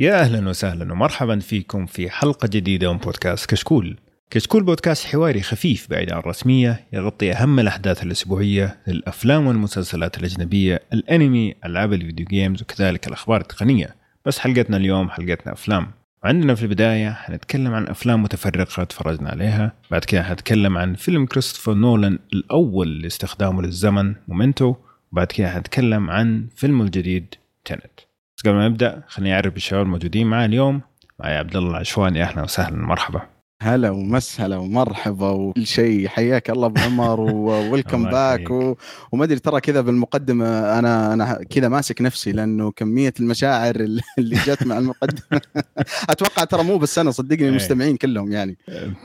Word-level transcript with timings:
يا 0.00 0.20
أهلا 0.20 0.48
وسهلا 0.48 0.92
ومرحبا 0.92 1.38
فيكم 1.38 1.86
في 1.86 2.10
حلقة 2.10 2.48
جديدة 2.52 2.92
من 2.92 2.98
بودكاست 2.98 3.50
كشكول. 3.50 3.96
كشكول 4.30 4.62
بودكاست 4.62 5.06
حواري 5.06 5.42
خفيف 5.42 5.90
بعيد 5.90 6.12
عن 6.12 6.18
الرسمية 6.18 6.86
يغطي 6.92 7.32
أهم 7.32 7.60
الأحداث 7.60 8.02
الأسبوعية 8.02 8.76
للأفلام 8.86 9.46
والمسلسلات 9.46 10.18
الأجنبية، 10.18 10.82
الأنمي، 10.92 11.54
ألعاب 11.64 11.92
الفيديو 11.92 12.26
games 12.26 12.62
وكذلك 12.62 13.08
الأخبار 13.08 13.40
التقنية. 13.40 13.96
بس 14.26 14.38
حلقتنا 14.38 14.76
اليوم 14.76 15.10
حلقتنا 15.10 15.52
أفلام. 15.52 15.90
عندنا 16.24 16.54
في 16.54 16.62
البداية 16.62 17.10
حنتكلم 17.10 17.74
عن 17.74 17.86
أفلام 17.86 18.22
متفرقة 18.22 18.84
تفرجنا 18.84 19.30
عليها 19.30 19.72
بعد 19.90 20.04
كده 20.04 20.22
حنتكلم 20.22 20.78
عن 20.78 20.94
فيلم 20.94 21.26
كريستوفر 21.26 21.74
نولان 21.74 22.18
الأول 22.32 23.02
لاستخدامه 23.02 23.62
للزمن 23.62 24.14
Memento 24.28 24.74
بعد 25.12 25.26
كده 25.26 25.50
حنتكلم 25.50 26.10
عن 26.10 26.46
فيلمه 26.56 26.84
الجديد 26.84 27.34
تنت 27.64 28.09
بس 28.40 28.46
قبل 28.46 28.56
ما 28.56 28.68
نبدأ 28.68 29.02
خليني 29.08 29.34
أعرف 29.34 29.54
بالشباب 29.54 29.82
الموجودين 29.82 30.26
معي 30.26 30.44
اليوم. 30.44 30.80
معي 31.18 31.36
عبد 31.36 31.56
الله 31.56 31.70
العشواني 31.70 32.22
أهلا 32.22 32.42
وسهلا 32.42 32.76
مرحبا. 32.76 33.22
هلا 33.62 33.90
ومسهلا 33.90 34.56
ومرحبا 34.56 35.30
وكل 35.30 35.66
شيء. 35.66 36.08
حياك 36.08 36.50
الله 36.50 36.66
أبو 36.66 36.80
عمر 36.80 37.20
وويلكم 37.20 38.04
باك 38.10 38.50
و... 38.50 38.74
وما 39.12 39.24
أدري 39.24 39.38
ترى 39.38 39.60
كذا 39.60 39.80
بالمقدمة 39.80 40.78
أنا 40.78 41.12
أنا 41.12 41.44
كذا 41.50 41.68
ماسك 41.68 42.02
نفسي 42.02 42.32
لأنه 42.32 42.70
كمية 42.70 43.14
المشاعر 43.20 43.74
اللي 44.18 44.36
جت 44.46 44.66
مع 44.66 44.78
المقدمة. 44.78 45.40
أتوقع 46.10 46.44
ترى 46.44 46.62
مو 46.62 46.78
بس 46.78 46.98
أنا 46.98 47.10
صدقني 47.10 47.48
المستمعين 47.48 47.96
كلهم 47.96 48.32
يعني. 48.32 48.58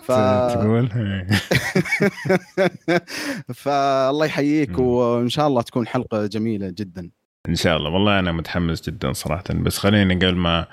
ف... 0.03 0.11
تقول؟ 0.53 0.89
فالله 3.63 4.25
يحييك 4.25 4.79
وإن 4.79 5.29
شاء 5.29 5.47
الله 5.47 5.61
تكون 5.61 5.87
حلقة 5.87 6.25
جميلة 6.25 6.69
جدا. 6.69 7.09
إن 7.49 7.55
شاء 7.55 7.77
الله. 7.77 7.89
والله 7.89 8.19
أنا 8.19 8.31
متحمس 8.31 8.89
جدا 8.89 9.13
صراحة. 9.13 9.43
بس 9.49 9.77
خليني 9.77 10.15
قبل 10.15 10.35
ما 10.35 10.65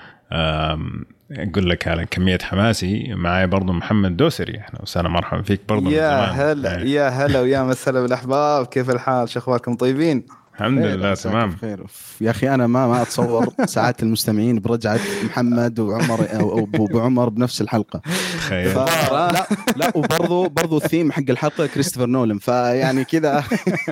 أقول 1.31 1.69
لك 1.69 1.87
على 1.87 2.05
كمية 2.05 2.37
حماسي 2.41 3.13
معي 3.13 3.47
برضو 3.47 3.73
محمد 3.73 4.17
دوسري. 4.17 4.59
إحنا 4.59 4.81
وسهلا 4.81 5.09
مرحبا 5.09 5.41
فيك 5.41 5.61
برضو 5.69 5.89
يا 5.89 6.11
هلا 6.11 6.79
يا 6.83 7.09
هلا 7.09 7.39
ويا 7.41 7.63
مسهلا 7.63 8.01
بالاحباب 8.01 8.65
كيف 8.65 8.89
الحال؟ 8.89 9.29
شو 9.29 9.39
أخباركم؟ 9.39 9.75
طيبين؟ 9.75 10.25
الحمد 10.53 10.85
لله 10.85 11.13
تمام. 11.13 11.55
خير 11.55 11.83
يا 12.21 12.31
أخي 12.31 12.49
أنا 12.49 12.67
ما 12.67 12.87
ما 12.87 13.01
أتصور 13.01 13.47
ساعات 13.65 14.03
المستمعين 14.03 14.59
برجعة 14.59 14.99
محمد 15.25 15.79
وعمر 15.79 16.27
أو 16.39 16.59
ابو 16.59 16.99
عمر 16.99 17.29
بنفس 17.29 17.61
الحلقة. 17.61 18.01
تخيل 18.37 18.69
ف... 18.69 18.77
لا 19.11 19.47
لا 19.75 19.91
وبرضه 19.97 20.47
برضه 20.47 20.77
الثيم 20.77 21.11
حق 21.11 21.23
الحلقة 21.29 21.67
كريستوفر 21.67 22.05
نولن. 22.05 22.37
فيعني 22.37 23.03
كذا 23.05 23.43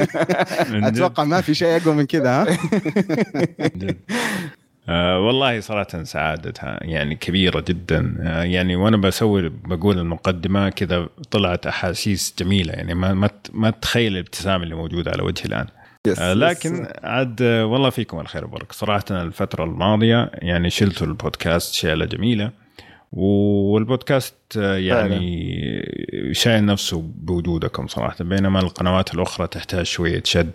أتوقع 0.88 1.23
ما 1.23 1.42
في 1.42 1.53
شيء 1.53 1.78
أقوى 1.81 1.95
من 1.95 2.06
كذا 2.06 2.30
ها؟ 2.30 2.48
آه 4.90 5.20
والله 5.20 5.59
صراحة 5.59 6.03
سعادتها 6.03 6.80
يعني 6.81 7.16
كبيرة 7.16 7.64
جدا. 7.68 8.16
آه 8.22 8.44
يعني 8.44 8.75
وأنا 8.75 8.98
بسوي 8.98 9.50
بقول 9.50 9.98
المقدمة 10.00 10.70
كذا 10.70 11.09
طلعت 11.31 11.68
أحاسيس 11.68 12.36
جميلة. 12.40 12.73
يعني 12.73 12.94
ما 12.94 13.14
ما 13.14 13.30
ما 13.53 13.70
تتخيل 13.70 14.14
الابتسامة 14.14 14.64
اللي 14.64 14.75
موجودة 14.75 15.12
على 15.12 15.23
وجهي 15.23 15.46
الآن. 15.46 15.66
آه 16.19 16.33
لكن 16.33 16.88
عاد 17.03 17.41
آه 17.41 17.66
والله 17.66 17.89
فيكم 17.89 18.19
الخير 18.19 18.44
والبركة 18.44 18.73
صراحة 18.73 19.03
الفترة 19.11 19.63
الماضية 19.63 20.31
يعني 20.33 20.69
شلتوا 20.69 21.07
البودكاست 21.07 21.73
شيلة 21.73 22.05
جميلة 22.05 22.52
والبودكاست 23.11 24.35
يعني 24.55 26.31
شايل 26.31 26.66
نفسه 26.66 27.02
بوجودكم 27.16 27.88
صراحة. 27.88 28.16
بينما 28.23 28.59
القنوات 28.59 29.13
الأخرى 29.13 29.47
تحتاج 29.47 29.85
شوية 29.85 30.22
شد 30.25 30.52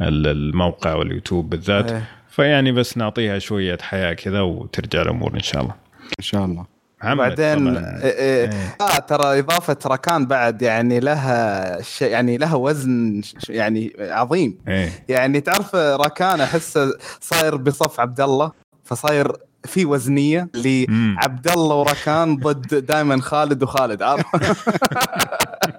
الموقع 0.00 0.94
واليوتيوب 0.94 1.50
بالذات. 1.50 2.02
فيعني 2.28 2.72
بس 2.72 2.98
نعطيها 2.98 3.38
شوية 3.38 3.78
حياة 3.80 4.12
كذا 4.12 4.40
وترجع 4.40 5.02
الأمور 5.02 5.34
إن 5.34 5.40
شاء 5.42 5.62
الله. 5.62 5.74
إن 6.18 6.24
شاء 6.24 6.44
الله. 6.44 6.66
بعدين 7.02 7.76
إيه 7.76 8.50
آه 8.80 8.98
ترى 8.98 9.38
إضافة 9.38 9.76
ركان 9.86 10.26
بعد 10.26 10.62
يعني 10.62 11.00
لها 11.00 11.82
شيء 11.82 12.10
يعني 12.10 12.36
لها 12.36 12.54
وزن 12.54 13.20
يعني 13.48 13.92
عظيم. 14.00 14.58
إيه. 14.68 15.04
يعني 15.08 15.40
تعرف 15.40 15.74
ركان 15.74 16.40
أحسه 16.40 16.92
صاير 17.20 17.56
بصف 17.56 18.00
عبد 18.00 18.20
الله 18.20 18.52
فصاير 18.84 19.32
في 19.64 19.84
وزنية 19.84 20.48
لعبد 20.54 21.48
الله 21.48 21.74
وركان 21.74 22.36
ضد 22.36 22.86
دائما 22.86 23.20
خالد 23.20 23.62
وخالد 23.62 24.02
عارف؟ 24.02 24.26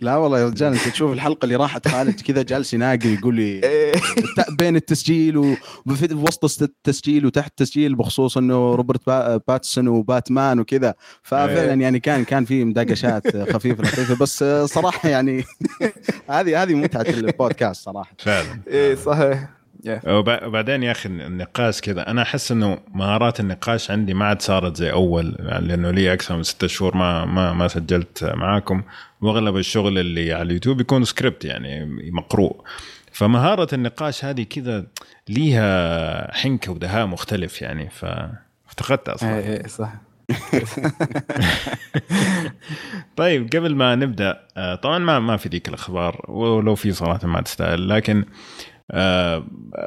لا 0.00 0.16
والله 0.16 0.40
يا 0.40 0.46
رجال 0.46 0.72
انت 0.72 0.88
تشوف 0.88 1.12
الحلقة 1.12 1.44
اللي 1.44 1.56
راحت 1.56 1.88
خالد 1.88 2.20
كذا 2.20 2.42
جالس 2.42 2.74
يناقل 2.74 3.06
يقول 3.06 3.34
لي 3.34 3.60
بين 4.58 4.76
التسجيل 4.76 5.56
ووسط 5.86 6.62
التسجيل 6.62 7.26
وتحت 7.26 7.50
التسجيل 7.50 7.94
بخصوص 7.94 8.36
إنه 8.36 8.74
روبرت 8.74 9.10
باتسون 9.48 9.88
وباتمان 9.88 10.60
وكذا. 10.60 10.94
ففعلا 11.22 11.74
يعني 11.74 12.00
كان 12.00 12.24
كان 12.24 12.44
في 12.44 12.64
مداقشات 12.64 13.36
خفيفة 13.52 13.82
لطيفة 13.82 14.16
بس 14.16 14.44
صراحة 14.64 15.08
يعني 15.08 15.44
هذه 16.30 16.62
هذه 16.62 16.74
متعة 16.74 17.06
البودكاست 17.08 17.84
صراحة. 17.84 18.12
فعلا. 18.18 18.60
إيه 18.68 18.94
صحيح. 18.94 19.57
وبعدين 19.86 20.82
يا 20.82 20.90
أخي 20.90 21.08
النقاش 21.08 21.80
كذا. 21.80 22.10
أنا 22.10 22.22
أحس 22.22 22.52
إنه 22.52 22.78
مهارات 22.94 23.40
النقاش 23.40 23.90
عندي 23.90 24.14
ما 24.14 24.24
عاد 24.24 24.42
صارت 24.42 24.76
زي 24.76 24.92
أول 24.92 25.36
لأنه 25.60 25.90
لي 25.90 26.12
أكثر 26.12 26.36
من 26.36 26.42
ستة 26.42 26.66
شهور 26.66 26.96
ما 26.96 27.24
ما 27.24 27.52
ما 27.52 27.68
سجلت 27.68 28.24
معاكم. 28.24 28.82
وأغلب 29.20 29.56
الشغل 29.56 29.98
اللي 29.98 30.32
على 30.32 30.42
اليوتيوب 30.42 30.80
يكون 30.80 31.04
سكريبت 31.04 31.44
يعني 31.44 31.84
مقروء. 32.10 32.64
فمهارة 33.12 33.74
النقاش 33.74 34.24
هذه 34.24 34.42
كذا 34.42 34.86
ليها 35.28 36.34
حنكه 36.34 36.72
ودهاء 36.72 37.06
مختلف 37.06 37.62
يعني 37.62 37.90
فافتقدتها 37.90 39.16
صراحة 39.16 39.38
إيه 39.38 39.66
صح. 39.66 39.92
طيب 43.16 43.50
قبل 43.56 43.74
ما 43.74 43.94
نبدأ 43.94 44.40
طبعا 44.82 44.98
ما 44.98 45.18
ما 45.18 45.36
في 45.36 45.48
ذيك 45.48 45.68
الأخبار 45.68 46.24
ولو 46.28 46.74
في 46.74 46.92
صراحة 46.92 47.26
ما 47.26 47.40
تستاهل 47.40 47.88
لكن 47.88 48.18
آه 48.18 48.24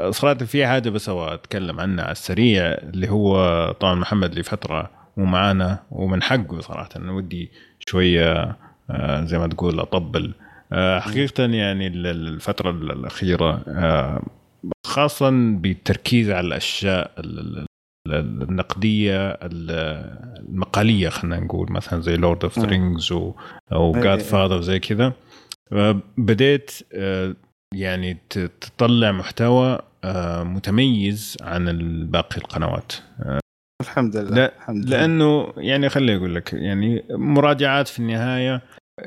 صراحة 0.09 0.37
في 0.45 0.67
حاجة 0.67 0.89
بس 0.89 1.09
أبغى 1.09 1.33
أتكلم 1.33 1.79
عنها 1.79 2.03
على 2.03 2.11
السريع 2.11 2.65
اللي 2.65 3.09
هو 3.09 3.35
طبعا 3.79 3.95
محمد 3.95 4.39
لفتره 4.39 4.89
مو 5.17 5.25
معانا 5.25 5.79
ومن 5.91 6.23
حقه 6.23 6.61
صراحة. 6.61 6.89
انه 6.97 7.15
ودي 7.15 7.51
شوية 7.79 8.55
آه 8.89 9.25
زي 9.25 9.39
ما 9.39 9.47
تقول 9.47 9.79
أطبل. 9.79 10.33
آه 10.73 10.99
حقيقة 10.99 11.43
يعني 11.43 11.87
الفترة 11.87 12.71
الأخيرة 12.71 13.61
آه 13.67 14.21
خاصه 14.85 15.29
بالتركيز 15.29 16.29
على 16.29 16.47
الأشياء 16.47 17.11
النقدية 18.07 19.39
المقالية 19.41 21.09
خلينا 21.09 21.39
نقول 21.39 21.71
مثلا 21.71 22.01
زي 22.01 22.17
Lord 22.17 22.43
of 22.43 22.59
the 22.59 22.65
Rings 22.65 23.11
أو 23.71 23.91
جاد 23.91 24.19
فاذر 24.19 24.61
زي 24.61 24.79
كذا. 24.79 25.13
بديت 26.17 26.71
يعني 27.75 28.17
تطلع 28.29 29.11
محتوى 29.11 29.79
متميز 30.43 31.37
عن 31.41 31.65
باقي 32.11 32.37
القنوات 32.37 32.93
الحمد 33.81 34.17
لله 34.17 34.35
لا 34.35 34.57
الحمد 34.57 34.85
لله. 34.85 34.97
لأنه 34.97 35.53
يعني 35.57 35.89
خليني 35.89 36.15
أقول 36.15 36.35
لك 36.35 36.53
يعني 36.53 37.03
مراجعات 37.09 37.87
في 37.87 37.99
النهاية 37.99 38.61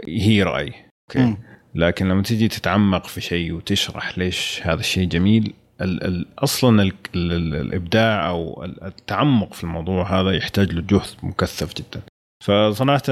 هي 0.08 0.42
رأي 0.42 0.72
أوكي 1.10 1.24
م. 1.24 1.38
لكن 1.74 2.08
لما 2.08 2.22
تيجي 2.22 2.48
تتعمق 2.48 3.06
في 3.06 3.20
شيء 3.20 3.52
وتشرح 3.52 4.18
ليش 4.18 4.60
هذا 4.64 4.80
الشيء 4.80 5.08
جميل 5.08 5.54
ال 5.80 6.04
ال 6.04 6.26
أصلا 6.38 6.82
ال 6.82 6.92
ال 7.14 7.54
الإبداع 7.54 8.28
أو 8.28 8.64
التعمق 8.64 9.52
في 9.52 9.64
الموضوع 9.64 10.20
هذا 10.20 10.32
يحتاج 10.32 10.72
له 10.72 10.80
جهد 10.80 11.10
مكثف 11.22 11.74
جدا 11.74 12.00
فصراحه 12.44 13.02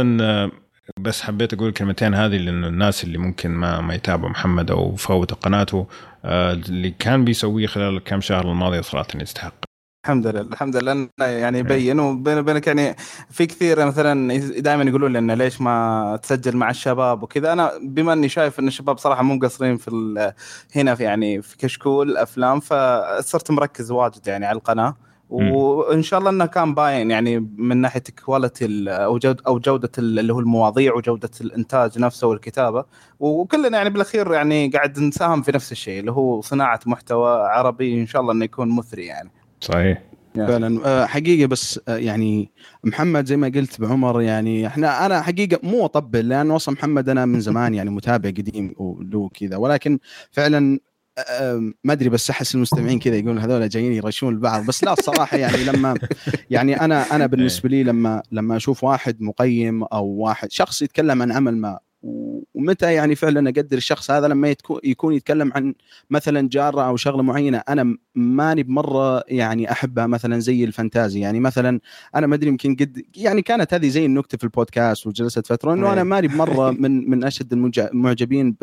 بس 1.00 1.22
حبيت 1.22 1.54
أقول 1.54 1.68
الكلمتين 1.68 2.14
هذه 2.14 2.36
لأنه 2.36 2.66
الناس 2.66 3.04
اللي 3.04 3.18
ممكن 3.18 3.50
ما 3.50 3.80
ما 3.80 3.94
يتابعوا 3.94 4.30
محمد 4.30 4.70
أو 4.70 4.96
فوت 4.96 5.32
قناته 5.32 5.86
اللي 6.24 6.90
كان 6.90 7.24
بيسويه 7.24 7.66
خلال 7.66 7.96
الكم 7.96 8.20
شهر 8.20 8.50
الماضيه 8.50 8.80
صراحة 8.80 9.08
يستحق. 9.14 9.54
الحمد 10.04 10.26
لله 10.26 10.40
الحمد 10.40 10.76
لله 10.76 11.08
يعني 11.18 11.58
يبين 11.58 12.00
وبين 12.00 12.38
وبينك 12.38 12.66
يعني 12.66 12.96
في 13.30 13.46
كثير 13.46 13.86
مثلا 13.86 14.38
دائما 14.60 14.82
يقولون 14.82 15.12
لنا 15.12 15.32
ليش 15.32 15.60
ما 15.60 16.18
تسجل 16.22 16.56
مع 16.56 16.70
الشباب 16.70 17.22
وكذا. 17.22 17.52
أنا 17.52 17.72
بما 17.82 18.12
إني 18.12 18.28
شايف 18.28 18.60
إن 18.60 18.68
الشباب 18.68 18.98
صراحة 18.98 19.22
مو 19.22 19.34
مقصرين 19.34 19.76
في 19.76 20.32
هنا 20.76 20.94
في 20.94 21.02
يعني 21.02 21.42
في 21.42 21.56
كشكول 21.56 22.16
أفلام 22.16 22.60
فصرت 22.60 23.50
مركز 23.50 23.90
واجد 23.90 24.26
يعني 24.26 24.46
على 24.46 24.58
القناة. 24.58 24.96
وإن 25.32 26.02
شاء 26.02 26.18
الله 26.20 26.30
إنه 26.30 26.46
كان 26.46 26.74
باين 26.74 27.10
يعني 27.10 27.38
من 27.56 27.76
ناحية 27.76 28.02
كواليتي 28.24 28.84
أو 28.88 29.18
جوده 29.18 29.42
أو 29.46 29.58
جودة 29.58 29.90
اللي 29.98 30.32
هو 30.32 30.40
المواضيع 30.40 30.94
وجودة 30.94 31.30
الإنتاج 31.40 31.98
نفسه 31.98 32.26
والكتابة. 32.26 32.84
وكلنا 33.20 33.78
يعني 33.78 33.90
بالأخير 33.90 34.32
يعني 34.32 34.68
قاعد 34.68 34.98
نساهم 34.98 35.42
في 35.42 35.52
نفس 35.52 35.72
الشيء 35.72 36.00
اللي 36.00 36.12
هو 36.12 36.40
صناعة 36.40 36.80
محتوى 36.86 37.48
عربي 37.48 38.00
إن 38.00 38.06
شاء 38.06 38.22
الله 38.22 38.32
إنه 38.32 38.44
يكون 38.44 38.76
مثري 38.76 39.06
يعني. 39.06 39.30
صحيح. 39.60 40.02
فعلا. 40.36 41.06
حقيقة 41.06 41.46
بس 41.46 41.80
يعني 41.88 42.50
محمد 42.84 43.26
زي 43.26 43.36
ما 43.36 43.52
قلت 43.54 43.80
بعمر 43.80 44.22
يعني 44.22 44.66
إحنا 44.66 45.06
أنا 45.06 45.22
حقيقة 45.22 45.58
مو 45.62 45.84
أطبل 45.84 46.28
لأن 46.28 46.50
أصلا 46.50 46.74
محمد 46.74 47.08
أنا 47.08 47.26
من 47.26 47.40
زمان 47.40 47.74
يعني 47.74 47.90
متابع 47.90 48.30
قديم 48.30 48.74
له 49.12 49.30
كذا 49.40 49.56
ولكن 49.56 49.98
فعلا 50.30 50.78
ما 51.84 51.92
أدري 51.92 52.08
بس 52.08 52.30
أحس 52.30 52.54
المستمعين 52.54 52.98
كذا 52.98 53.16
يقولون 53.16 53.38
هذول 53.38 53.68
جايين 53.68 53.92
يرشون 53.92 54.34
البعض 54.34 54.66
بس 54.66 54.84
لا 54.84 54.92
الصراحه 54.92 55.36
يعني 55.36 55.64
لما 55.64 55.94
يعني 56.50 56.80
أنا 56.80 57.16
أنا 57.16 57.26
بالنسبة 57.26 57.68
لي 57.68 57.82
لما 57.82 58.22
لما 58.32 58.56
أشوف 58.56 58.84
واحد 58.84 59.22
مقيم 59.22 59.84
أو 59.84 60.06
واحد 60.06 60.52
شخص 60.52 60.82
يتكلم 60.82 61.22
عن 61.22 61.32
عمل 61.32 61.56
ما 61.56 61.78
ومتى 62.02 62.94
يعني 62.94 63.14
فعلا 63.14 63.50
أقدر 63.50 63.76
الشخص 63.76 64.10
هذا 64.10 64.28
لما 64.28 64.54
يكون 64.84 65.14
يتكلم 65.14 65.52
عن 65.52 65.74
مثلا 66.10 66.48
جارة 66.48 66.82
أو 66.82 66.96
شغلة 66.96 67.22
معينة 67.22 67.62
أنا 67.68 67.96
ماني 68.14 68.62
بمرة 68.62 69.24
يعني 69.28 69.72
أحبها 69.72 70.06
مثلا 70.06 70.40
زي 70.40 70.64
الفانتازي. 70.64 71.20
يعني 71.20 71.40
مثلا 71.40 71.80
أنا 72.14 72.26
ما 72.26 72.34
أدري 72.34 72.48
يمكن 72.48 72.76
قد 72.76 73.02
يعني 73.16 73.42
كانت 73.42 73.74
هذه 73.74 73.88
زي 73.88 74.06
النكتة 74.06 74.38
في 74.38 74.44
البودكاست 74.44 75.06
وجلست 75.06 75.46
فترة 75.46 75.72
إنه 75.72 75.92
أنا 75.92 76.00
أي. 76.00 76.06
ماني 76.06 76.28
بمرة 76.28 76.70
من 76.82 77.10
من 77.10 77.24
أشد 77.24 77.52
المعجبين 77.78 78.56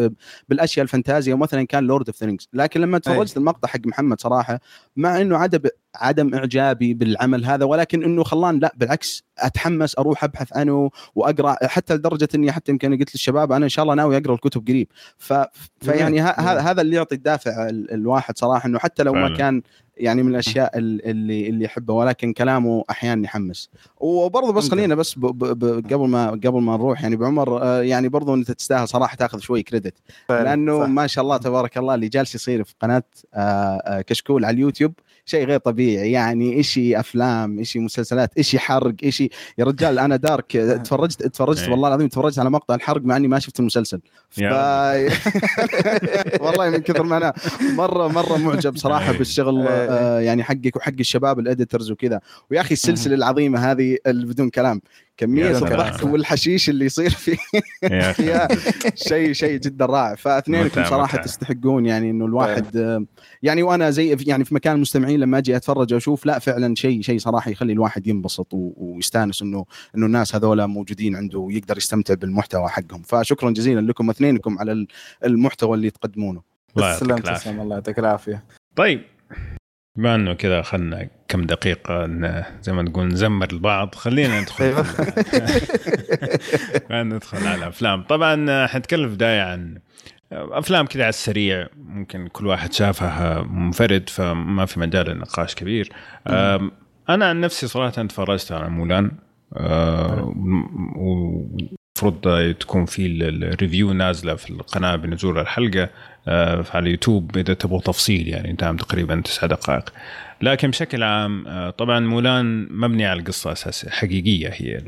بالأشياء 0.50 0.84
الفانتازيا 0.84 1.36
مثلا 1.36 1.64
كان 1.64 1.84
Lord 1.84 2.08
of 2.08 2.16
the 2.16 2.28
Rings 2.28 2.48
لكن 2.54 2.82
لما 2.82 2.98
تفرجت 2.98 3.38
المقطع 3.38 3.68
حق 3.68 3.80
محمد 3.86 4.22
صراحة 4.22 4.60
مع 4.96 5.22
إنه 5.22 5.38
عدم 5.38 5.60
عدم 5.96 6.36
إعجابي 6.36 6.94
بالعمل 6.94 7.46
هذا 7.46 7.66
ولكن 7.66 8.04
إنه 8.04 8.24
خلاني 8.24 8.60
لا 8.60 8.74
بالعكس 8.78 9.24
أتحمس 9.40 9.98
أروح 10.00 10.24
أبحث 10.24 10.58
عنه 10.58 10.90
وأقرأ 11.16 11.56
حتى 11.68 11.94
لدرجة 11.96 12.28
إني 12.36 12.52
حتى 12.52 12.72
يمكن 12.72 12.98
قلت 12.98 13.16
للشباب 13.16 13.52
أنا 13.52 13.64
إن 13.66 13.70
شاء 13.70 13.84
الله 13.84 13.96
ناوي 13.96 14.18
أقرأ 14.18 14.34
الكتب 14.34 14.68
قريب 14.68 14.88
ف... 15.18 15.34
فيعني 15.82 16.22
هذا 16.22 16.60
هذا 16.62 16.82
اللي 16.82 16.96
يعطي 16.96 17.16
الدافع 17.16 17.70
ال- 17.70 17.92
الواحد 17.92 18.38
صراحة 18.38 18.68
إنه 18.68 18.80
حتى 18.80 19.04
لو 19.04 19.14
ما. 19.14 19.28
كان 19.38 19.62
يعني 20.00 20.24
من 20.24 20.32
الأشياء 20.32 20.78
ال- 20.78 21.06
اللي 21.06 21.50
اللي 21.50 21.66
يحبها 21.66 21.96
ولكن 21.96 22.34
كلامه 22.34 22.84
أحيانا 22.90 23.24
يحمس 23.26 23.70
وبرضه 23.98 24.54
بس. 24.54 24.70
خلينا 24.72 24.96
بس 24.96 25.14
ب... 25.14 25.20
ب... 25.26 25.60
ب... 25.60 25.94
قبل 25.94 26.08
ما 26.08 26.30
قبل 26.30 26.62
ما 26.62 26.74
نروح 26.78 27.02
يعني 27.02 27.16
بعمر 27.16 27.62
آه، 27.64 27.82
يعني 27.82 28.10
برضه 28.10 28.34
أنت 28.34 28.52
تستاهل 28.52 28.88
صراحة 28.88 29.16
تاخذ 29.16 29.40
شوي 29.40 29.64
credit 29.64 29.94
لأنه 30.30 30.80
صح. 30.80 30.88
ما 30.88 31.08
شاء 31.08 31.24
الله 31.24 31.38
تبارك 31.38 31.78
الله 31.78 31.96
اللي 31.96 32.08
جالس 32.08 32.36
يصير 32.36 32.64
في 32.64 32.74
قناة 32.82 33.04
آه، 33.34 33.38
آه، 33.38 34.02
كشكول 34.02 34.46
على 34.46 34.54
اليوتيوب 34.54 34.94
شيء 35.26 35.46
غير 35.46 35.60
طبيعي 35.60 36.12
يعني 36.12 36.60
إشي 36.60 37.00
أفلام 37.00 37.60
إشي 37.60 37.80
مسلسلات 37.80 38.38
إشي 38.38 38.60
حرق 38.60 38.94
إشي 39.04 39.30
يا 39.58 39.66
رجال 39.66 40.00
أنا 40.00 40.16
دارك 40.16 40.52
تفرجت 40.86 41.24
تفرجت 41.24 41.64
إيه. 41.64 41.72
والله 41.72 41.88
العظيم 41.88 42.08
تفرجت 42.08 42.40
على 42.40 42.50
مقطع 42.50 42.76
الحرق 42.76 43.02
مع 43.02 43.18
إني 43.18 43.28
ما 43.28 43.40
شفت 43.40 43.60
المسلسل 43.60 44.02
ف... 44.30 44.40
والله 46.44 46.70
من 46.70 46.78
كثر 46.78 47.04
ما 47.04 47.18
أنا 47.18 47.34
مره 47.76 48.08
مرة 48.08 48.38
معجب 48.38 48.78
صراحة 48.78 49.12
إيه. 49.12 49.18
بالشغل 49.18 49.68
آه، 49.90 50.20
يعني 50.20 50.44
حقك 50.44 50.76
وحق 50.76 50.94
الشباب 51.00 51.40
الاديترز 51.40 51.92
وكذا. 51.92 52.20
ويا 52.52 52.62
أخي 52.62 52.74
السلسلة 52.74 53.16
العظيمة 53.16 53.72
هذه 53.72 53.98
اللي 54.08 54.26
بدون 54.26 54.50
كلام. 54.50 54.82
كمية. 55.18 55.52
الضحك 55.58 56.04
والحشيش 56.04 56.70
اللي 56.70 56.86
يصير 56.86 57.10
فيه 57.24 57.38
شيء 58.96 59.34
شيء 59.34 59.60
جدا 59.60 59.86
رائع. 59.86 60.16
فاثنينكم 60.16 60.86
صراحة. 60.86 61.18
تستحقون 61.18 61.86
يعني 61.86 62.10
إنه 62.10 62.26
الواحد 62.26 62.78
آه، 62.78 63.06
يعني 63.44 63.64
وأنا 63.64 63.90
زي 63.90 64.18
يعني 64.28 64.46
في 64.46 64.56
مكان 64.56 64.76
المستمعين 64.76 65.20
لما 65.20 65.38
أجي 65.38 65.56
أتفرج 65.56 65.94
وأشوف 65.94 66.26
لا 66.26 66.40
فعلا 66.40 66.76
شيء 66.76 67.02
شيء 67.02 67.20
صراحة 67.20 67.52
يخلي 67.52 67.74
الواحد 67.74 68.08
ينبسط 68.08 68.48
ويستانس 68.54 69.42
انه 69.42 69.66
إنه 69.98 70.06
الناس 70.06 70.36
هذولا 70.36 70.66
موجودين 70.68 71.16
عنده 71.16 71.40
ويقدر 71.40 71.78
يستمتع 71.78 72.14
بالمحتوى 72.14 72.68
حقهم. 72.70 73.02
فشكرا 73.02 73.52
جزيلا 73.52 73.80
لكم 73.82 74.10
اثنينكم 74.10 74.60
على 74.60 74.72
ال- 74.72 74.88
المحتوى 75.26 75.76
اللي 75.78 75.90
تقدمونه. 75.90 76.42
تسلم. 76.76 77.18
تسلم. 77.18 77.62
الله 77.62 77.76
يعطيك 77.76 78.00
العافية. 78.00 78.44
طيب. 78.76 79.02
بما 80.00 80.16
انه 80.16 80.34
كذا 80.34 80.60
اخذنا 80.60 81.08
كم 81.28 81.42
دقيقة 81.46 82.06
زي 82.62 82.74
ما 82.74 82.82
نقول 82.82 83.06
نزمر 83.08 83.48
البعض 83.54 83.96
خلينا 83.96 84.40
ندخل. 84.42 84.66
أيوة. 84.66 84.86
ندخل 87.04 87.48
على 87.48 87.56
الأفلام. 87.56 88.04
طبعا 88.04 88.68
حنتكلم 88.68 89.10
في 89.10 89.16
بداية 89.16 89.42
عن 89.42 89.78
أفلام 90.32 90.86
كذا 90.86 91.04
على 91.04 91.10
السريع 91.10 91.68
ممكن 91.78 92.28
كل 92.28 92.48
واحد 92.48 92.74
شافها 92.74 93.42
منفرد 93.42 94.10
فما 94.10 94.66
في 94.66 94.80
مجال 94.80 95.06
للنقاش 95.10 95.56
كبير. 95.56 95.90
أنا 97.10 97.26
عن 97.26 97.42
نفسي 97.42 97.68
صراحة 97.68 98.04
تفرجت 98.04 98.52
على 98.52 98.70
مولان. 98.70 99.12
ومفروض 102.04 102.54
تكون 102.60 102.86
في 102.86 103.06
ال- 103.06 103.44
الريفيو 103.44 103.94
نازلة 103.94 104.36
في 104.36 104.50
القناة 104.50 104.96
بنزول 104.96 105.40
الحلقة 105.40 105.90
آه، 106.28 106.66
على 106.74 106.84
اليوتيوب 106.84 107.38
إذا 107.38 107.54
تبغوا 107.54 107.82
تفصيل 107.82 108.28
يعني 108.28 108.54
دام 108.54 108.78
تقريبا 108.78 109.22
تسع 109.26 109.48
دقائق. 109.48 109.94
لكن 110.42 110.70
بشكل 110.70 111.04
عام 111.04 111.48
آه، 111.48 111.70
طبعا 111.70 112.00
مولان 112.00 112.68
مبني 112.72 113.06
على 113.06 113.20
القصة 113.20 113.52
أساسية 113.52 113.90
حقيقية 113.90 114.50
هي. 114.54 114.82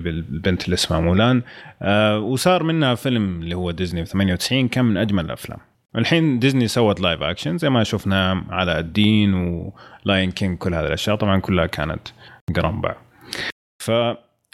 البنت 0.00 0.64
اللي 0.64 0.74
اسمها 0.74 1.00
مولان 1.00 1.42
آه، 1.82 2.18
وصار 2.18 2.62
منها 2.62 2.94
فيلم 2.94 3.40
اللي 3.40 3.56
هو 3.56 3.70
ديزني 3.70 4.04
في 4.04 4.10
98 4.10 4.68
كان 4.68 4.84
من 4.84 4.96
أجمل 4.96 5.24
الأفلام. 5.24 5.58
الحين 5.96 6.38
ديزني 6.38 6.68
سوت 6.68 7.00
live 7.00 7.22
action 7.22 7.58
زي 7.58 7.70
ما 7.70 7.84
شفنا 7.84 8.44
علاء 8.50 8.78
الدين 8.78 9.34
و 9.34 9.53
Lion 9.53 10.30
King 10.30 10.58
كل 10.58 10.74
هذه 10.74 10.86
الأشياء. 10.86 11.16
طبعا 11.16 11.40
كلها 11.40 11.66
كانت 11.66 12.08
قرنبع 12.56 12.96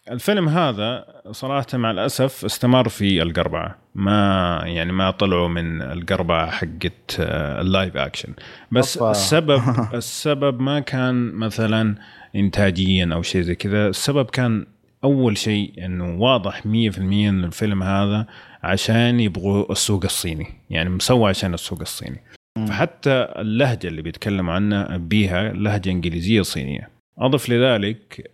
فالفيلم 0.07 0.49
هذا 0.49 1.07
صراحة 1.31 1.67
مع 1.75 1.91
الأسف 1.91 2.45
استمر 2.45 2.89
في 2.89 3.23
القربعة 3.23 3.79
ما 3.95 4.61
يعني 4.65 4.93
ما 4.93 5.11
طلعوا 5.11 5.49
من 5.49 5.83
القربعة 5.83 6.51
حقت 6.51 7.17
آه، 7.21 7.61
ال 7.61 7.68
live 7.68 7.97
action. 7.97 8.35
بس 8.73 8.99
أوبا. 8.99 9.11
السبب 9.11 9.63
السبب 9.95 10.61
ما 10.61 10.81
كان 10.81 11.33
مثلا 11.33 11.95
إنتاجيا 12.37 13.11
أو 13.13 13.23
شيء 13.23 13.43
زي 13.43 13.55
كذا. 13.55 13.89
السبب 13.89 14.31
كان 14.31 14.67
أول 15.05 15.39
شيء 15.39 15.73
أنه 15.85 16.17
واضح 16.21 16.61
100% 16.61 16.67
أن 16.69 17.45
الفيلم 17.45 17.83
هذا 17.83 18.27
عشان 18.63 19.21
يبغوا 19.21 19.73
السوق 19.73 20.05
الصيني. 20.05 20.47
يعني 20.71 20.91
مسوى 20.91 21.29
عشان 21.29 21.55
السوق 21.55 21.81
الصيني. 21.81 22.21
فحتى 22.69 23.29
اللهجة 23.37 23.89
اللي 23.89 24.03
بيتكلموا 24.03 24.55
عنها 24.55 24.97
بيها 24.97 25.53
لهجة 25.53 25.91
إنجليزية 25.91 26.43
صينية. 26.43 26.91
أضف 27.19 27.49
لذلك 27.49 28.31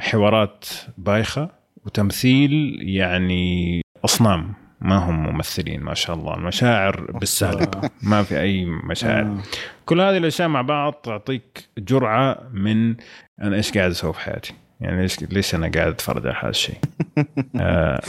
حوارات 0.00 0.64
بايخة 0.98 1.50
وتمثيل 1.84 2.78
يعني 2.80 3.82
أصنام 4.04 4.54
ما 4.80 4.96
هم 4.96 5.22
ممثلين 5.22 5.80
ما 5.80 5.94
شاء 5.94 6.16
الله 6.16 6.34
المشاعر 6.34 7.10
بالسالب 7.12 7.90
ما 8.02 8.22
في 8.22 8.40
أي 8.40 8.64
مشاعر 8.64 9.22
آه. 9.22 9.38
كل 9.86 10.00
هذه 10.00 10.16
الأشياء 10.16 10.48
مع 10.48 10.62
بعض 10.62 10.92
تعطيك 10.92 11.68
جرعة 11.78 12.38
من 12.52 12.96
أنا 13.42 13.56
إيش 13.56 13.72
قاعد 13.78 13.90
أسوي 13.90 14.12
في 14.12 14.20
حياتي؟ 14.20 14.54
يعني 14.80 15.02
ليش 15.02 15.22
ليش 15.22 15.54
أنا 15.54 15.70
قاعد 15.74 15.88
أتفرج 15.88 16.26
على 16.26 16.36
هذا 16.40 16.48
الشيء؟ 16.48 16.76
آه، 17.60 18.00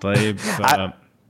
طيب 0.00 0.38
ف... 0.38 0.62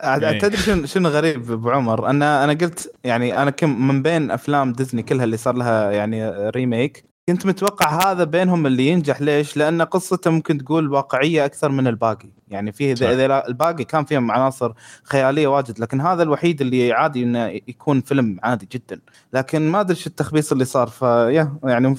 إيه. 0.05 0.38
تدري 0.38 0.56
شنو 0.56 0.87
شنو 0.87 1.08
غريب 1.08 1.52
أبو 1.52 1.70
عمر 1.70 2.11
أنا 2.11 2.44
أنا 2.44 2.52
قلت 2.52 2.94
يعني 3.05 3.43
أنا 3.43 3.50
كم 3.50 3.88
من 3.88 4.02
بين 4.02 4.31
أفلام 4.31 4.73
ديزني 4.73 5.02
كلها 5.02 5.25
اللي 5.25 5.37
صار 5.37 5.55
لها 5.55 5.90
يعني 5.90 6.29
ريميك 6.50 7.05
كنت 7.29 7.47
متوقع 7.47 8.12
هذا 8.12 8.25
بينهم 8.25 8.67
اللي 8.67 8.87
ينجح 8.88 9.21
ليش؟ 9.21 9.57
لأن 9.57 9.83
قصته 9.83 10.31
ممكن 10.31 10.59
تقول 10.59 10.93
واقعية 10.93 11.45
أكثر 11.45 11.69
من 11.69 11.87
الباقي، 11.87 12.28
يعني 12.49 12.73
فيه 12.73 12.93
إذا 12.93 13.47
الباقي 13.49 13.85
كان 13.85 14.05
فيهم 14.05 14.31
عناصر 14.31 14.73
خيالية 15.05 15.47
واجد 15.47 15.79
لكن 15.79 16.01
هذا 16.01 16.23
الوحيد 16.23 16.61
اللي 16.61 16.93
عادي 16.93 17.23
إنه 17.23 17.61
يكون 17.69 18.01
فيلم 18.01 18.39
عادي 18.43 18.69
جدا، 18.73 19.01
لكن 19.33 19.69
ما 19.69 19.81
أدري 19.81 19.97
شو 19.97 20.11
التخبيص 20.11 20.53
اللي 20.53 20.65
صار 20.65 20.87
فيا 20.87 21.57
يعني 21.65 21.97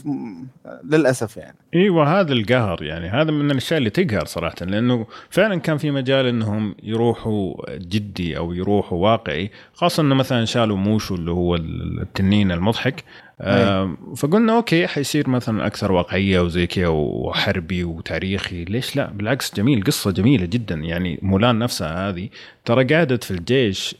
للأسف 0.83 1.37
يعني. 1.37 1.55
إيوه 1.75 2.19
هذا 2.19 2.33
القهر 2.33 2.83
يعني 2.83 3.09
هذا 3.09 3.31
من 3.31 3.51
الأشياء 3.51 3.77
اللي 3.77 3.89
تقهر 3.89 4.25
صراحة 4.25 4.55
لأنه 4.61 5.07
فعلا 5.29 5.59
كان 5.59 5.77
في 5.77 5.91
مجال 5.91 6.25
إنهم 6.25 6.75
يروحوا 6.83 7.53
جدي 7.77 8.37
أو 8.37 8.53
يروحوا 8.53 8.97
واقعي 8.97 9.51
خاصة 9.73 10.03
إنه 10.03 10.15
مثلا 10.15 10.45
شالوا 10.45 10.77
موشو 10.77 11.15
اللي 11.15 11.31
هو 11.31 11.55
التنين 11.55 12.51
المضحك. 12.51 13.03
آه 13.41 13.97
فقلنا 14.17 14.55
أوكي 14.55 14.87
حيصير 14.87 15.29
مثلا 15.29 15.67
أكثر 15.67 15.91
واقعية 15.91 16.39
وزي 16.39 16.67
كذا 16.67 16.87
وحربي 16.87 17.83
وتاريخي 17.83 18.65
ليش 18.65 18.95
لا؟ 18.95 19.11
بالعكس 19.11 19.55
جميل 19.55 19.83
قصة 19.83 20.11
جميلة. 20.11 20.34
جدا. 20.41 20.75
يعني 20.75 21.19
مولان 21.21 21.59
نفسها 21.59 22.09
هذه 22.09 22.29
ترى 22.65 22.95
قعدت 22.95 23.23
في 23.23 23.31
الجيش 23.31 23.95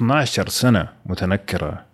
12 0.00 0.48
سنة 0.48 0.88
متنكرة 1.06 1.84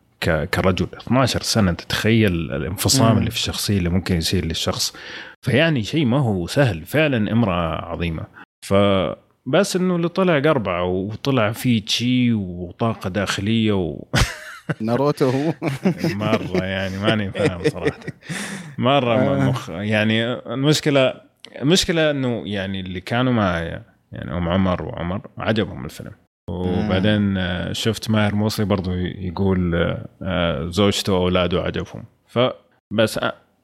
كرجل. 0.54 0.86
12 0.96 1.42
سنة. 1.42 1.72
تتخيل 1.72 2.32
الانفصام 2.32 3.12
مم. 3.12 3.18
اللي 3.18 3.30
في 3.30 3.36
الشخصية 3.36 3.78
اللي 3.78 3.88
ممكن 3.88 4.16
يصير 4.16 4.44
للشخص. 4.44 4.96
فيعني 5.42 5.82
شيء 5.82 6.04
ما 6.04 6.18
هو 6.18 6.46
سهل. 6.46 6.84
فعلا 6.84 7.32
امرأة 7.32 7.84
عظيمة. 7.84 8.24
فبس 8.66 9.76
إنه 9.76 9.96
اللي 9.96 10.08
طلع 10.08 10.38
قربعة 10.38 10.84
وطلع 10.84 11.52
فيه 11.52 11.84
تشي 11.84 12.32
وطاقة 12.32 13.10
داخلية 13.10 13.72
و... 13.72 14.04
ناروتو. 14.80 15.30
هو 15.30 15.54
مرة 16.04 16.64
يعني 16.64 16.98
ماني 16.98 17.30
فاهم 17.30 17.68
صراحة. 17.68 18.00
مرة 18.78 19.38
مخ 19.38 19.70
يعني 19.70 20.32
المشكلة 20.32 21.14
المشكلة 21.62 22.10
إنه 22.10 22.42
يعني 22.46 22.80
اللي 22.80 23.00
كانوا 23.00 23.32
معايا 23.32 23.82
يعني 24.12 24.36
ام 24.36 24.48
عمر 24.48 24.82
وعمر 24.82 25.20
عجبهم 25.38 25.84
الفيلم. 25.84 26.12
وبعدين 26.50 27.36
آه، 27.36 27.72
شفت 27.72 28.10
ماهر 28.10 28.34
موصي 28.34 28.64
برضو 28.64 28.92
يقول 28.94 29.74
آه، 29.74 30.08
آه، 30.22 30.68
زوجته 30.68 31.12
وأولاده 31.12 31.60
عجبهم. 31.62 32.04
فبس 32.26 33.20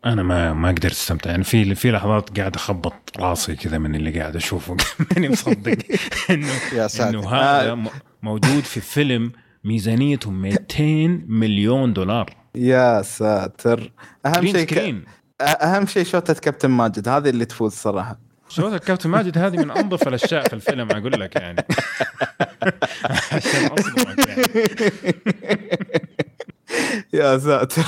أنا 0.07 0.23
ما 0.23 0.53
ما 0.53 0.69
قدرت 0.69 0.85
أستمتع. 0.93 1.31
يعني 1.31 1.45
في 1.45 1.75
في 1.75 1.91
لحظات 1.91 2.39
قاعد 2.39 2.55
أخبط 2.55 2.95
راسي 3.19 3.57
كذا 3.57 3.79
من 3.79 3.95
اللي 3.95 4.21
قاعد 4.21 4.37
أشوفه. 4.37 4.77
ماني 5.17 5.29
مصدق 5.29 5.79
إنه 6.31 6.47
يا 6.73 6.79
إنه 6.79 6.87
ساتر 6.87 7.19
هذا 7.19 7.75
م- 7.75 7.89
موجود 8.23 8.63
في 8.65 8.81
فيلم 8.81 9.33
ميزانيتهم 9.65 10.43
200 10.43 10.83
مليون 11.29 11.93
دولار. 11.93 12.31
يا 12.55 13.03
ساتر. 13.03 13.91
أهم 14.27 14.47
شيء 14.47 14.65
ك... 14.65 14.95
أهم 15.41 15.87
شيء 15.87 16.05
شوتة 16.05 16.35
كابتن 16.35 16.71
ماجد 16.71 17.09
هذه 17.09 17.29
اللي 17.29 17.45
تفوز 17.45 17.73
صراحة. 17.73 18.19
شوت 18.49 18.73
الكابتن 18.73 19.11
ماجد 19.11 19.39
هذه 19.39 19.57
من 19.57 19.71
أنظف 19.71 20.09
الأشياء 20.09 20.49
في 20.49 20.53
الفيلم 20.53 20.91
أقول 20.91 21.21
لك 21.21 21.37
يعني. 21.37 21.65
عشان 23.33 23.67
اصدمك 23.67 24.29
يعني. 24.29 25.15
يا 27.15 27.39
ساتر. 27.39 27.83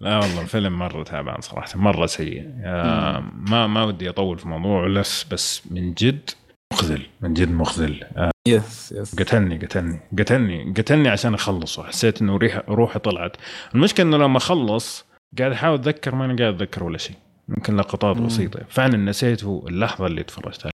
لا 0.00 0.18
والله 0.18 0.40
الفيلم 0.42 0.78
مرة 0.78 1.02
تعبان 1.02 1.40
صراحة 1.40 1.78
مرة 1.78 2.06
سيء. 2.06 2.50
آه 2.64 3.24
ما 3.34 3.66
ما 3.66 3.84
ودي 3.84 4.08
أطول 4.08 4.38
في 4.38 4.44
الموضوع 4.44 4.88
بس 4.88 5.24
بس 5.24 5.62
من 5.70 5.94
جد 5.94 6.30
مخذل 6.72 7.06
من 7.20 7.34
جد 7.34 7.50
مخذل. 7.50 8.04
آه 8.16 8.30
yes 8.48 8.92
yes 8.92 9.14
قتلني 9.14 9.58
قتلني 9.58 10.00
قتلني 10.18 10.74
قتلني 10.76 11.08
عشان 11.08 11.34
أخلصه. 11.34 11.82
حسيت 11.82 12.22
إنه 12.22 12.36
ريحه 12.36 12.62
روحي 12.68 12.98
طلعت. 12.98 13.36
المشكلة 13.74 14.06
إنه 14.06 14.16
لما 14.16 14.38
أخلص 14.38 15.04
قاعد 15.38 15.52
أحاول 15.52 15.78
أتذكر 15.78 16.14
ماني 16.14 16.42
قاعد 16.42 16.54
أتذكر 16.54 16.84
ولا 16.84 16.98
شيء. 16.98 17.16
يمكن 17.48 17.76
لقطات. 17.76 18.16
بسيطة. 18.16 18.60
فعلا 18.68 18.96
نسيته 18.96 19.64
اللحظة 19.68 20.06
اللي 20.06 20.22
تفرجت 20.22 20.60
عليها. 20.60 20.74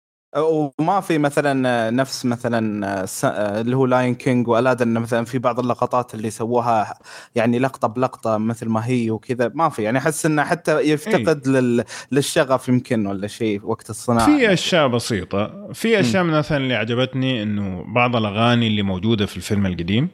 وما 0.79 1.01
في 1.01 1.19
مثلا 1.19 1.91
نفس 1.91 2.27
مثلا 2.27 3.07
س- 3.07 3.25
اللي 3.25 3.77
هو 3.77 3.87
Lion 3.87 4.15
King 4.15 4.49
و 4.49 4.54
Aladdin 4.54 4.89
مثلا 4.89 5.25
في 5.25 5.39
بعض 5.39 5.61
اللقطات 5.61 6.15
اللي 6.15 6.31
سووها 6.31 6.99
يعني 7.35 7.59
لقطة 7.59 7.89
بلقطة 7.89 8.39
مثل 8.39 8.69
ما 8.69 8.87
هي 8.87 9.11
وكذا. 9.11 9.51
ما 9.55 9.69
في. 9.69 9.83
يعني 9.83 9.99
أحس 9.99 10.27
إنه 10.27 10.45
حتى 10.45 10.81
يفتقد 10.81 11.49
لل... 11.49 11.85
للشغف 12.13 12.69
يمكن 12.69 13.07
ولا 13.07 13.27
شيء 13.27 13.61
وقت 13.65 13.91
الصناعة. 13.91 14.27
في 14.39 14.53
أشياء 14.53 14.89
بسيطة. 14.89 15.73
في 15.73 16.01
أشياء 16.01 16.25
مثلا 16.25 16.59
اللي 16.59 16.75
عجبتني 16.75 17.43
إنه 17.43 17.85
بعض 17.95 18.17
الأغاني 18.17 18.67
اللي 18.67 18.83
موجودة 18.83 19.27
في 19.27 19.37
الفيلم 19.37 19.67
القديم 19.67 20.09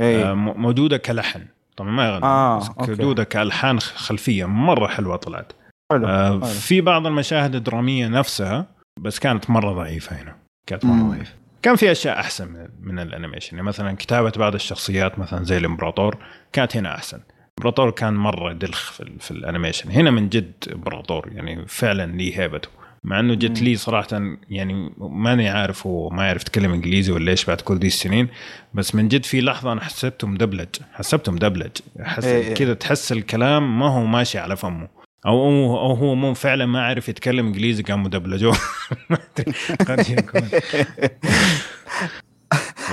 آه، 0.00 0.04
إيه 0.04 0.34
موجودة 0.34 0.96
كلحن. 0.96 1.40
طبعا 1.78 1.90
ما 1.90 2.08
يغني. 2.08 2.24
آه،. 2.24 2.74
موجوده 2.78 3.24
كالحان 3.24 3.80
خلفية 3.80 4.44
مرة 4.44 4.86
حلوة 4.86 5.16
طلعت. 5.16 5.52
حلو 5.92 6.06
آه 6.08 6.30
حلو. 6.30 6.44
في 6.44 6.80
بعض 6.80 7.06
المشاهد 7.06 7.54
الدرامية 7.54 8.08
نفسها 8.08 8.66
بس 9.00 9.18
كانت 9.18 9.50
مرة 9.50 9.72
ضعيفة 9.72 10.16
هنا. 10.22 10.36
كانت 10.66 10.84
مرة 10.84 10.94
مم. 10.94 11.10
ضعيفة. 11.10 11.34
كان 11.62 11.76
في 11.76 11.92
أشياء 11.92 12.20
أحسن 12.20 12.48
من, 12.48 12.68
من 12.80 12.98
ال 12.98 13.03
animation. 13.03 13.56
يعني 13.56 13.68
مثلا 13.68 13.96
كتابة 13.96 14.32
بعض 14.36 14.54
الشخصيات 14.54 15.18
مثلا 15.18 15.44
زي 15.44 15.56
الإمبراطور 15.56 16.16
كانت 16.52 16.76
هنا 16.76 16.94
أحسن. 16.94 17.20
الامبراطور 17.58 17.90
كان 17.90 18.14
مرة 18.14 18.52
دلخ 18.52 18.92
في, 18.92 19.18
في 19.20 19.30
ال 19.30 19.36
animation. 19.36 19.90
هنا 19.90 20.10
من 20.10 20.28
جد 20.28 20.52
إمبراطور. 20.74 21.28
يعني 21.32 21.66
فعلا 21.66 22.12
ليه 22.12 22.40
هيبته. 22.40 22.68
مع 23.04 23.20
إنه 23.20 23.34
جت. 23.34 23.62
لي 23.62 23.76
صراحة 23.76 24.08
يعني 24.50 24.92
ماني 24.98 25.48
عارف 25.48 25.86
هو 25.86 26.10
ما 26.10 26.26
يعرف 26.26 26.42
يتكلم 26.42 26.72
إنجليزي 26.72 27.12
ولا 27.12 27.30
إيش 27.30 27.44
بعد 27.44 27.60
كل 27.60 27.78
دي 27.78 27.86
السنين 27.86 28.28
بس 28.74 28.94
من 28.94 29.08
جد 29.08 29.24
في 29.24 29.40
لحظة 29.40 29.72
أنا 29.72 29.80
حسبته 29.80 30.26
مدبلج 30.26 30.68
حسبته 30.92 31.32
مدبلج 31.32 31.78
حس 32.00 32.24
إيه 32.24 32.48
إيه. 32.48 32.54
كذا 32.54 32.74
تحس 32.74 33.12
الكلام 33.12 33.78
ما 33.78 33.88
هو 33.88 34.04
ماشي 34.04 34.38
على 34.38 34.56
فمه 34.56 34.88
أو 35.26 35.42
أو 35.76 35.94
هو 35.94 36.14
مو 36.14 36.34
فعلا 36.34 36.66
ما 36.66 36.82
عرف 36.82 37.08
يتكلم 37.08 37.46
إنجليزي 37.46 37.82
كان 37.82 37.98
مدبلجوه 37.98 38.56
ما 39.10 39.18
أدري، 39.38 39.52
قد 39.88 40.10
يكون 40.10 40.48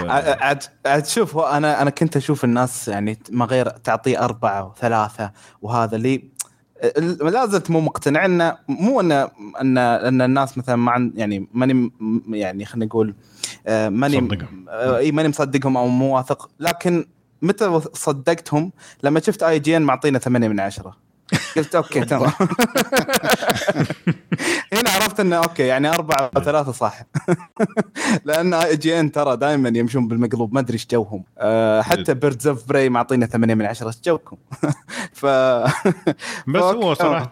عاد 0.10 0.64
عاد 0.86 1.06
شوف 1.06 1.38
أنا 1.38 1.82
أنا 1.82 1.90
كنت 1.90 2.18
أشوف 2.18 2.44
الناس 2.44 2.88
يعني 2.88 3.20
ما 3.30 3.46
غير 3.46 3.70
تعطيه 3.70 4.26
أربعة 4.26 4.68
وثلاثة 4.68 5.32
وهذا 5.62 5.98
لي 5.98 6.24
لا 7.22 7.46
زلت 7.46 7.72
مو 7.72 7.82
مقتنع 7.82 8.26
انه 8.26 8.58
مو 8.68 9.00
ان 9.02 9.12
ان 9.62 9.78
إن 9.78 10.22
الناس 10.22 10.58
مثلا 10.58 10.76
ما 10.76 10.92
عن 10.92 11.12
يعني 11.16 11.48
ماني 11.54 11.92
يعني 12.30 12.66
خلينا 12.66 12.86
نقول 12.86 13.16
آه، 13.68 13.90
ماني 13.90 14.22
مصدقهم. 14.22 14.66
آه، 14.70 14.98
إي 14.98 15.12
ماني 15.12 15.30
مصدقهم 15.30 15.78
أو 15.78 15.88
مو 15.88 16.16
واثق. 16.16 16.50
لكن 16.60 17.06
متى 17.42 17.82
صدقتهم؟ 17.94 18.72
لما 19.04 19.20
شفت 19.20 19.44
IGN 19.44 19.82
معطينا 19.82 20.20
8 20.20 20.48
من 20.48 20.60
10 20.60 20.98
قلت 21.56 21.76
okay 21.76 22.06
تمام. 22.12 22.32
عرفت 25.16 25.26
إنه 25.26 25.36
okay 25.36 25.64
يعني 25.64 25.90
أربعة 25.90 26.32
وثلاثة 26.36 26.72
صح. 26.72 27.00
لأن 28.26 28.54
IGN 28.54 29.12
ترى 29.12 29.38
دائما 29.38 29.70
يمشون 29.76 30.08
بالمقلوب 30.08 30.54
ما 30.54 30.60
أدري 30.60 30.74
إيش 30.74 30.88
جوهم. 30.92 31.24
أه 31.38 31.82
حتى 31.82 32.14
Birds 32.14 32.48
of 32.48 32.68
Prey 32.70 32.90
معطينا 32.90 33.26
8 33.26 33.54
من 33.56 33.66
10 33.66 33.88
إيش 33.88 33.96
جوكم؟ 34.06 34.38
ف 35.20 35.26
بس 36.54 36.64
هو. 36.64 36.94
صراحة 36.94 37.30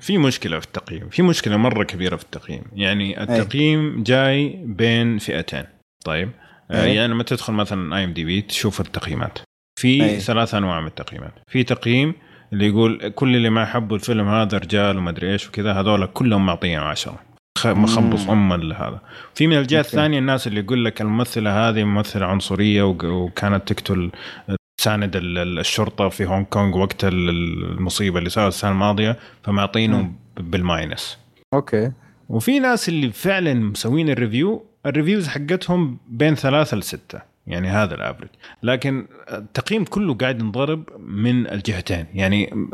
في 0.00 0.18
مشكلة 0.18 0.58
في 0.58 0.66
التقييم، 0.66 1.08
في 1.08 1.22
مشكلة 1.22 1.56
مرة 1.56 1.84
كبيرة 1.84 2.16
في 2.16 2.22
التقييم، 2.24 2.62
يعني 2.72 3.22
التقييم 3.22 4.02
جاي 4.02 4.60
بين 4.64 5.18
فئتين، 5.18 5.64
طيب؟ 6.04 6.30
يعني 6.70 7.08
لما 7.08 7.22
تدخل 7.22 7.52
مثلا 7.52 7.96
IMDb 7.96 8.42
تشوف 8.42 8.80
التقييمات. 8.80 9.38
في. 9.80 10.20
ثلاث 10.20 10.54
أنواع 10.54 10.80
من 10.80 10.86
التقييمات، 10.86 11.32
في 11.48 11.64
تقييم 11.64 12.14
اللي 12.52 12.66
يقول 12.66 13.08
كل 13.08 13.36
اللي 13.36 13.50
ما 13.50 13.62
يحبوا 13.62 13.96
الفيلم 13.96 14.28
هذا 14.28 14.58
رجال 14.58 14.98
وما 14.98 15.10
أدري 15.10 15.32
إيش 15.32 15.48
وكذا 15.48 15.72
هذول 15.72 16.06
كلهم 16.06 16.46
معطيين 16.46 16.78
10 16.78 17.12
خ- 17.12 17.18
مخبص. 17.66 18.28
ام 18.28 18.52
هذا 18.52 19.00
في 19.34 19.46
من 19.46 19.56
الجهه. 19.58 19.80
الثانية 19.80 20.18
الناس 20.18 20.46
اللي 20.46 20.60
يقول 20.60 20.84
لك 20.84 21.00
الممثلة 21.00 21.68
هذه 21.68 21.84
ممثلة 21.84 22.26
عنصرية 22.26 22.82
وكانت 22.82 23.72
تقتل 23.72 24.10
تساند 24.78 25.16
ال- 25.16 25.38
ال- 25.38 25.58
الشرطة 25.58 26.08
في 26.08 26.24
هونغ 26.26 26.44
كونغ 26.44 26.78
وقت 26.78 27.04
ال- 27.04 27.28
المصيبة 27.72 28.18
اللي 28.18 28.30
صارت 28.30 28.52
السنة 28.54 28.70
الماضية 28.70 29.16
فمعطينه. 29.44 30.12
بال 30.36 30.59
minus 30.59 31.18
okay 31.54 31.92
وفي 32.28 32.58
ناس 32.58 32.88
اللي 32.88 33.10
فعلا 33.12 33.54
مسوين 33.54 34.08
ال 34.10 34.18
review 34.18 34.64
ال 34.86 34.91
reviews 34.91 35.28
حقتهم 35.28 35.98
بين 36.08 36.34
ثلاثة 36.34 36.76
لستة 36.76 37.20
يعني 37.46 37.68
هذا 37.68 37.94
ال 37.94 37.98
average 37.98 38.28
لكن 38.62 39.06
التقييم 39.32 39.84
كله 39.84 40.14
قاعد 40.14 40.40
ينضرب 40.40 40.84
من 41.06 41.46
الجهتين 41.46 42.06
يعني 42.14 42.66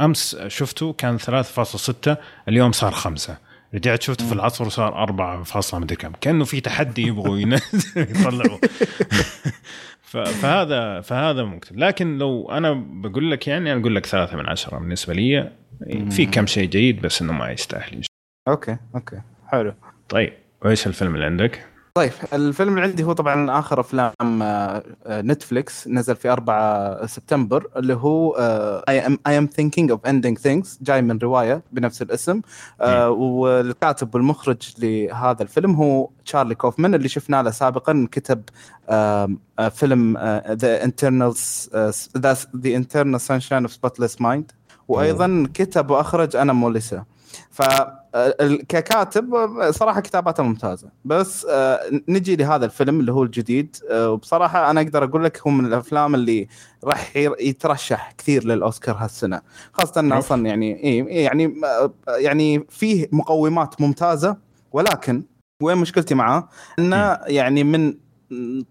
أمس 0.00 0.36
شفته 0.46 0.92
كان 0.92 1.18
3.6 1.18 2.16
اليوم 2.48 2.72
صار 2.72 2.92
خمسة 2.92 3.36
رجعت 3.74 4.02
شفته 4.02 4.26
في 4.26 4.32
العصر 4.32 4.66
وصار 4.66 5.02
4 5.02 5.42
فاصلة 5.42 5.80
مدري 5.80 5.96
كم. 5.96 6.12
كأنه 6.20 6.44
في 6.44 6.60
تحدي 6.60 7.02
يبغوا 7.06 7.38
يطلعوا. 7.96 8.58
فهذا 10.02 11.00
فهذا 11.00 11.44
ممكن. 11.44 11.76
لكن 11.76 12.18
لو 12.18 12.50
أنا 12.50 12.72
بقول 12.72 13.30
لك 13.30 13.48
يعني 13.48 13.72
أنا 13.72 13.80
أقول 13.80 13.96
لك 13.96 14.06
ثلاثة 14.06 14.36
من 14.36 14.48
عشرة 14.48 14.78
بالنسبة 14.78 15.14
لي. 15.14 15.52
في 16.10 16.26
كم 16.26 16.46
شيء 16.46 16.68
جيد 16.68 17.00
بس 17.00 17.22
إنه 17.22 17.32
ما 17.32 17.50
يستاهل. 17.50 18.02
okay 18.48 18.76
okay. 18.94 19.20
حلو. 19.48 19.74
طيب 20.08 20.32
وإيش 20.62 20.86
الفيلم 20.86 21.14
اللي 21.14 21.26
عندك؟ 21.26 21.66
طيب 21.94 22.12
الفيلم 22.32 22.74
اللي 22.74 22.82
عندي 22.82 23.04
هو 23.04 23.12
طبعا 23.12 23.58
آخر 23.58 23.80
أفلام 23.80 24.12
آه، 24.42 24.82
آه، 25.06 25.20
نتفليكس 25.20 25.88
نزل 25.88 26.16
في 26.16 26.28
4 26.28 27.06
سبتمبر 27.06 27.66
اللي 27.76 27.94
هو 27.94 28.34
I'm 28.88 29.18
I'm 29.26 29.46
Thinking 29.46 29.90
of 29.90 30.06
Ending 30.06 30.38
Things 30.38 30.78
جاي 30.82 31.02
من 31.02 31.18
رواية 31.18 31.62
بنفس 31.72 32.02
الاسم 32.02 32.40
آه، 32.80 33.10
والكاتب 33.10 34.14
والمخرج 34.14 34.74
لهذا 34.78 35.42
الفيلم 35.42 35.74
هو 35.74 36.10
تشارلي 36.24 36.54
كوفمان 36.54 36.94
اللي 36.94 37.08
شفنا 37.08 37.42
له 37.42 37.50
سابقا 37.50 38.08
كتب 38.12 38.42
فيلم 39.70 40.18
The 40.50 40.84
Eternal 40.84 41.70
The 42.16 42.36
Eternal 42.66 43.20
Sunshine 43.20 43.62
of 43.62 43.72
Spotless 43.72 44.20
Mind 44.20 44.52
وأيضا 44.88 45.48
كتب 45.54 45.90
وأخرج 45.90 46.36
Anomalisa. 46.36 47.04
ف 47.50 47.62
ككاتب 48.68 49.34
آه، 49.34 49.70
صراحة 49.70 50.00
كتاباته 50.00 50.42
ممتازة. 50.42 50.88
بس 51.04 51.46
آه، 51.50 51.80
نجي 52.08 52.36
لهذا 52.36 52.64
الفيلم 52.64 53.00
اللي 53.00 53.12
هو 53.12 53.22
الجديد. 53.22 53.76
آه، 53.90 54.10
وبصراحة 54.10 54.70
أنا 54.70 54.80
أقدر 54.80 55.04
أقول 55.04 55.24
لك 55.24 55.40
هو 55.46 55.50
من 55.50 55.66
الأفلام 55.66 56.14
اللي 56.14 56.48
راح 56.84 57.16
يترشح 57.16 58.12
كثير 58.18 58.44
للأوسكار 58.44 58.96
هالسنة. 58.98 59.40
خاصة 59.72 60.00
إنه. 60.00 60.18
أصلا 60.18 60.46
يعني 60.46 60.76
إيه 60.76 61.24
يعني 61.24 61.54
يعني 62.08 62.66
فيه 62.68 63.08
مقومات 63.12 63.80
ممتازة. 63.80 64.36
ولكن 64.72 65.24
وين 65.62 65.78
مشكلتي 65.78 66.14
معاه؟ 66.14 66.48
إنه 66.78 67.18
يعني 67.26 67.64
من 67.64 67.94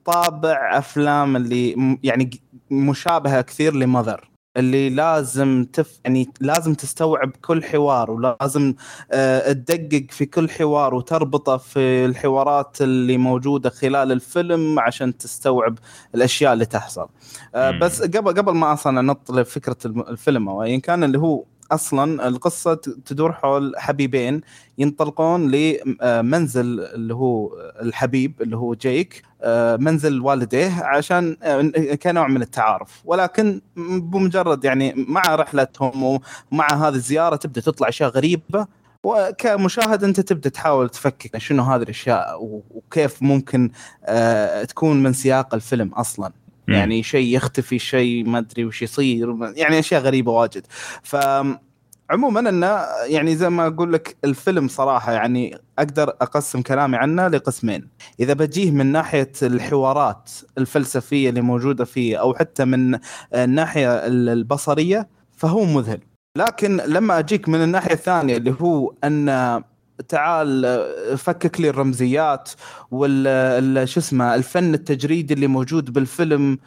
طابع 0.05 0.77
أفلام 0.77 1.35
اللي 1.35 1.97
يعني 2.03 2.29
مشابهة 2.71 3.41
كثير 3.41 3.75
لمذر. 3.75 4.29
اللي 4.57 4.89
لازم 4.89 5.65
تف 5.73 5.99
يعني 6.05 6.29
لازم 6.41 6.73
تستوعب 6.73 7.31
كل 7.41 7.63
حوار 7.63 8.11
ولازم 8.11 8.73
آه، 9.11 9.51
تدقق 9.51 10.05
في 10.09 10.25
كل 10.25 10.49
حوار 10.49 10.95
وتربطه 10.95 11.57
في 11.57 12.05
الحوارات 12.05 12.81
اللي 12.81 13.17
موجودة 13.17 13.69
خلال 13.69 14.11
الفيلم 14.11 14.79
عشان 14.79 15.17
تستوعب 15.17 15.79
الأشياء 16.15 16.53
اللي 16.53 16.65
تحصل 16.65 17.07
آه،. 17.55 17.71
بس 17.71 18.01
قبل 18.01 18.33
قبل 18.33 18.51
ما 18.51 18.73
أصلا 18.73 18.99
أنط 18.99 19.31
لفكرة 19.31 19.77
الفيلم 19.85 20.49
أو 20.49 20.63
ايا 20.63 20.77
كان 20.77 21.03
اللي 21.03 21.19
هو 21.19 21.43
أصلا 21.71 22.27
القصة 22.27 22.73
تدور 23.05 23.33
حول 23.33 23.73
حبيبين 23.77 24.41
ينطلقون 24.77 25.51
لمنزل 25.51 26.79
اللي 26.79 27.13
هو 27.13 27.51
الحبيب 27.81 28.41
اللي 28.41 28.57
هو 28.57 28.73
جيك 28.73 29.23
آه، 29.41 29.75
منزل 29.75 30.21
والديه 30.21 30.83
عشان 30.83 31.37
آه، 31.43 31.95
كنوع 31.95 32.27
من 32.27 32.41
التعارف. 32.41 33.01
ولكن 33.05 33.61
بمجرد 34.01 34.65
يعني 34.65 34.93
مع 34.97 35.35
رحلتهم 35.35 36.03
ومع 36.51 36.67
هذه 36.73 36.93
الزيارة 36.95 37.35
تبدأ 37.35 37.61
تطلع 37.61 37.89
أشياء 37.89 38.09
غريبة. 38.09 38.67
وكمشاهد 39.03 40.03
أنت 40.03 40.19
تبدأ 40.19 40.49
تحاول 40.49 40.89
تفكك 40.89 41.37
شنو 41.37 41.63
هذه 41.63 41.81
الأشياء 41.81 42.37
وكيف 42.71 43.23
ممكن 43.23 43.71
آه 44.05 44.63
تكون 44.63 45.03
من 45.03 45.13
سياق 45.13 45.53
الفيلم 45.55 45.93
أصلا. 45.93 46.31
يعني 46.71 47.03
شيء 47.03 47.35
يختفي 47.35 47.79
شيء 47.79 48.29
ما 48.29 48.37
أدري 48.37 48.65
وش 48.65 48.81
يصير 48.81 49.35
يعني 49.55 49.79
أشياء 49.79 50.01
غريبة 50.01 50.31
واجد. 50.31 50.65
ف 51.03 51.15
عموما 52.09 52.49
انه 52.49 52.85
يعني 53.05 53.35
زي 53.35 53.49
ما 53.49 53.67
أقول 53.67 53.93
لك 53.93 54.17
الفيلم 54.23 54.67
صراحة 54.67 55.11
يعني 55.11 55.57
أقدر 55.79 56.09
أقسم 56.09 56.61
كلامي 56.61 56.97
عنه 56.97 57.27
لقسمين. 57.27 57.87
إذا 58.19 58.33
بجيه 58.33 58.71
من 58.71 58.85
ناحية 58.85 59.31
الحوارات 59.43 60.31
الفلسفية 60.57 61.29
اللي 61.29 61.41
موجودة 61.41 61.85
فيه 61.85 62.17
أو 62.17 62.33
حتى 62.33 62.65
من 62.65 62.99
الناحية 63.33 64.07
البصرية 64.07 65.07
فهو 65.37 65.65
مذهل. 65.65 65.99
لكن 66.37 66.77
لما 66.77 67.19
أجيك 67.19 67.49
من 67.49 67.63
الناحية 67.63 67.93
الثانية 67.93 68.37
اللي 68.37 68.55
هو 68.61 68.93
أن 69.03 69.29
تعال 70.07 70.87
فكك 71.17 71.61
لي 71.61 71.69
الرمزيات 71.69 72.49
وال 72.91 73.89
شو 73.89 73.99
اسمه 73.99 74.35
الفن 74.35 74.73
التجريدي 74.73 75.33
اللي 75.33 75.47
موجود 75.47 75.93
بالفيلم 75.93 76.57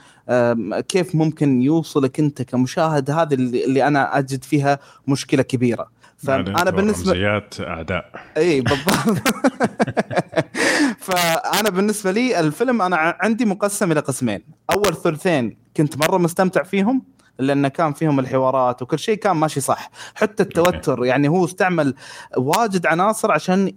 كيف 0.88 1.14
ممكن 1.14 1.62
يوصلك 1.62 2.20
انت 2.20 2.42
كمشاهد؟ 2.42 3.10
هذه 3.10 3.34
اللي 3.34 3.86
أنا 3.86 4.18
أجد 4.18 4.44
فيها 4.44 4.78
مشكلة 5.08 5.42
كبيرة. 5.42 5.88
فانا 6.16 6.70
بالنسبة 6.70 7.12
رمزيات 7.12 7.60
أعداء. 7.60 8.10
إي 8.36 8.60
بالضبط. 8.60 9.18
فانا 11.06 11.70
بالنسبة 11.70 12.10
لي 12.10 12.40
الفيلم 12.40 12.82
أنا 12.82 13.16
عندي 13.20 13.44
مقسم 13.44 13.92
إلى 13.92 14.00
قسمين. 14.00 14.40
أول 14.70 14.96
ثلثين 14.96 15.56
كنت 15.76 15.98
مرة 15.98 16.18
مستمتع 16.18 16.62
فيهم. 16.62 17.02
لأن 17.38 17.68
كان 17.68 17.92
فيهم 17.92 18.20
الحوارات 18.20 18.82
وكل 18.82 18.98
شيء 18.98 19.14
كان 19.16 19.36
ماشي 19.36 19.60
صح. 19.60 19.90
حتى 20.14 20.42
التوتر 20.42 21.04
يعني 21.04 21.28
هو 21.28 21.44
استعمل 21.44 21.94
واجد 22.36 22.86
عناصر 22.86 23.32
عشان 23.32 23.72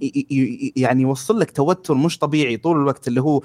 يعني 0.76 1.02
يوصل 1.02 1.40
لك 1.40 1.52
توتر 1.52 1.94
مش 1.94 2.20
طبيعي 2.20 2.58
طول 2.58 2.78
الوقت 2.78 3.08
اللي 3.08 3.22
هو 3.22 3.42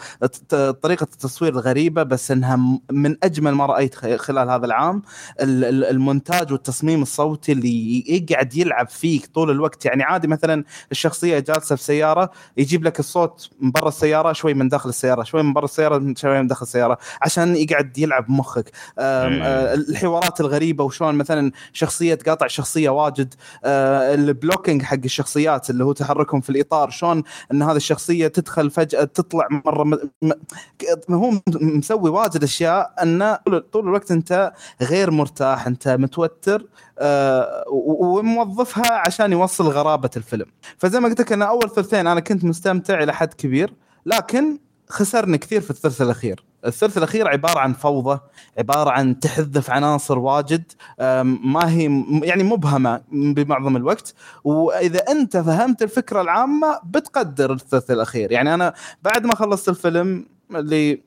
طريقة 0.83 1.05
التصوير 1.05 1.53
الغريبه 1.53 2.03
بس 2.03 2.31
إنها 2.31 2.79
من 2.91 3.17
أجمل 3.23 3.53
ما 3.53 3.67
رأيت 3.67 3.95
خلال 3.95 4.51
هذا 4.51 4.67
العام. 4.67 5.03
المونتاج 5.41 6.53
والتصميم 6.53 7.03
الصوتي 7.03 7.53
اللي 7.53 8.05
يقعد 8.09 8.57
يلعب 8.57 8.89
فيك 8.89 9.27
طول 9.27 9.51
الوقت. 9.51 9.85
يعني 9.85 10.03
عادي 10.03 10.29
مثلا 10.29 10.65
الشخصية 10.93 11.39
جالسة 11.39 11.77
في 11.77 11.83
سيارة 11.83 12.31
يجيب 12.57 12.85
لك 12.85 13.01
الصوت 13.01 13.51
من 13.61 13.71
برا 13.71 13.89
السيارة 13.89 14.33
شوي 14.33 14.55
من 14.55 14.69
داخل 14.69 14.89
السيارة 14.89 15.23
شوي 15.23 15.43
من 15.43 15.53
برا 15.53 15.65
السيارة 15.65 16.15
شوي 16.17 16.41
من 16.41 16.47
داخل 16.47 16.63
السيارة 16.63 16.99
عشان 17.23 17.57
يقعد 17.57 17.99
يلعب 17.99 18.31
مخك. 18.31 18.71
الحوارات 20.11 20.41
الغريبة 20.41 20.85
وشلون 20.85 21.15
مثلا 21.15 21.53
شخصية 21.73 22.15
تقاطع 22.15 22.47
شخصية 22.47 22.91
واجد 22.91 23.35
آه 23.65 24.15
البلوكينج 24.15 24.83
حق 24.83 24.99
الشخصيات 25.05 25.71
اللي 25.71 25.85
هو 25.85 25.93
تحركهم 25.93 26.41
في 26.41 26.51
الإطار 26.51 26.91
شلون 26.91 27.23
إن 27.53 27.63
هذه 27.63 27.77
الشخصية 27.77 28.29
تدخل 28.29 28.71
فجأة 28.71 29.05
تطلع 29.05 29.49
مرة 29.51 29.85
م... 29.85 29.99
م... 30.23 30.33
هو 31.11 31.33
مسوي 31.49 32.11
واجد 32.11 32.43
أشياء 32.43 32.95
إنه 33.03 33.39
طول 33.73 33.89
الوقت 33.89 34.11
أنت 34.11 34.53
غير 34.83 35.11
مرتاح 35.11 35.67
أنت 35.67 35.89
متوتر 35.89 36.67
آه 36.99 37.65
وموظفها 37.69 38.93
عشان 39.07 39.33
يوصل 39.33 39.65
غرابة 39.69 40.11
الفيلم. 40.17 40.47
فزي 40.79 41.01
ما 41.01 41.09
قلت 41.09 41.21
لك 41.21 41.33
أنا 41.33 41.45
أول 41.45 41.71
ثلثين 41.71 42.07
أنا 42.07 42.21
كنت 42.21 42.45
مستمتع 42.45 43.03
إلى 43.03 43.15
حد 43.15 43.35
كبير 43.35 43.75
لكن 44.07 44.59
خسرني 44.91 45.39
كثير 45.39 45.61
في 45.61 45.71
الثلث 45.71 46.03
الأخير. 46.03 46.45
الثلث 46.67 46.99
الأخير 46.99 47.29
عبارة 47.29 47.59
عن 47.59 47.73
فوضى 47.73 48.21
عبارة 48.59 48.91
عن 48.91 49.21
تحذف 49.21 49.71
عناصر 49.71 50.19
واجد 50.19 50.73
ما 51.25 51.69
هي 51.71 52.05
يعني 52.23 52.43
مبهمة 52.43 53.01
بمعظم 53.13 53.77
الوقت. 53.77 54.15
وإذا 54.45 54.99
أنت 54.99 55.37
فهمت 55.37 55.83
الفكرة 55.83 56.21
العامة 56.21 56.81
بتقدر 56.85 57.53
الثلث 57.53 57.91
الأخير. 57.91 58.33
يعني 58.33 58.55
أنا 58.55 58.75
بعد 59.03 59.27
ما 59.27 59.35
خلصت 59.35 59.69
الفيلم 59.69 60.27
اللي 60.51 61.03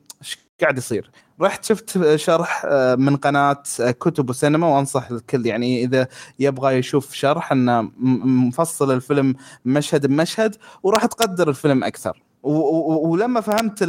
قاعد 0.60 0.78
يصير؟ 0.78 1.10
رحت 1.40 1.64
شفت 1.64 2.16
شرح 2.16 2.66
من 2.98 3.16
قناة 3.16 3.62
كتب 3.78 4.30
وسينما 4.30 4.66
وأنصح 4.66 5.10
الكل. 5.10 5.46
يعني 5.46 5.84
إذا 5.84 6.08
يبغى 6.38 6.74
يشوف 6.74 7.12
شرح 7.12 7.52
إنه 7.52 7.90
مفصل 8.24 8.90
الفيلم 8.90 9.34
مشهد 9.64 10.06
بمشهد 10.06 10.56
وراح 10.82 11.06
تقدر 11.06 11.48
الفيلم 11.48 11.84
أكثر. 11.84 12.22
ولما 12.44 13.40
فهمت 13.40 13.84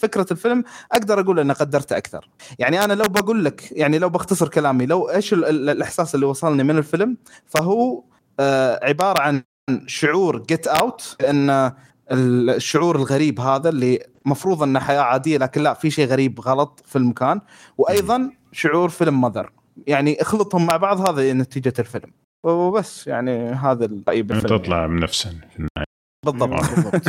فكرة 0.00 0.26
الفيلم 0.30 0.64
أقدر 0.92 1.20
أقول 1.20 1.40
إني 1.40 1.52
قدرته 1.52 1.96
أكثر. 1.96 2.28
يعني 2.58 2.84
أنا 2.84 2.92
لو 2.92 3.04
بقول 3.04 3.44
لك 3.44 3.72
يعني 3.72 3.98
لو 3.98 4.08
بختصر 4.08 4.48
كلامي 4.48 4.86
لو 4.86 5.10
إيش 5.10 5.32
الإحساس 5.32 6.14
اللي 6.14 6.26
وصلني 6.26 6.62
من 6.64 6.78
الفيلم 6.78 7.16
فهو 7.46 8.02
آه، 8.40 8.80
عبارة 8.82 9.22
عن 9.22 9.42
شعور 9.86 10.38
جيت 10.38 10.66
اوت 10.66 11.16
ان 11.28 11.72
الشعور 12.12 12.96
الغريب 12.96 13.40
هذا 13.40 13.68
اللي 13.68 14.06
مفروض 14.24 14.62
إنه 14.62 14.80
حياة 14.80 15.00
عادية 15.00 15.38
لكن 15.38 15.62
لا 15.62 15.74
في 15.74 15.90
شيء 15.90 16.06
غريب 16.06 16.40
غلط 16.40 16.82
في 16.86 16.96
المكان. 16.96 17.40
وأيضا 17.78 18.30
شعور 18.52 18.88
فيلم 18.88 19.20
ماذر 19.20 19.50
يعني 19.86 20.22
اخلطهم 20.22 20.66
مع 20.66 20.76
بعض 20.76 21.08
هذا 21.08 21.32
نتيجة 21.32 21.72
الفيلم. 21.78 22.12
وبس 22.44 23.06
يعني 23.06 23.50
هذا 23.50 23.84
الراي 23.84 24.22
بالفيلم. 24.22 24.56
تطلع 24.56 24.86
من 24.86 25.00
نفسه 25.00 25.30
بالضبط. 26.26 26.50
بالضبط. 26.70 27.02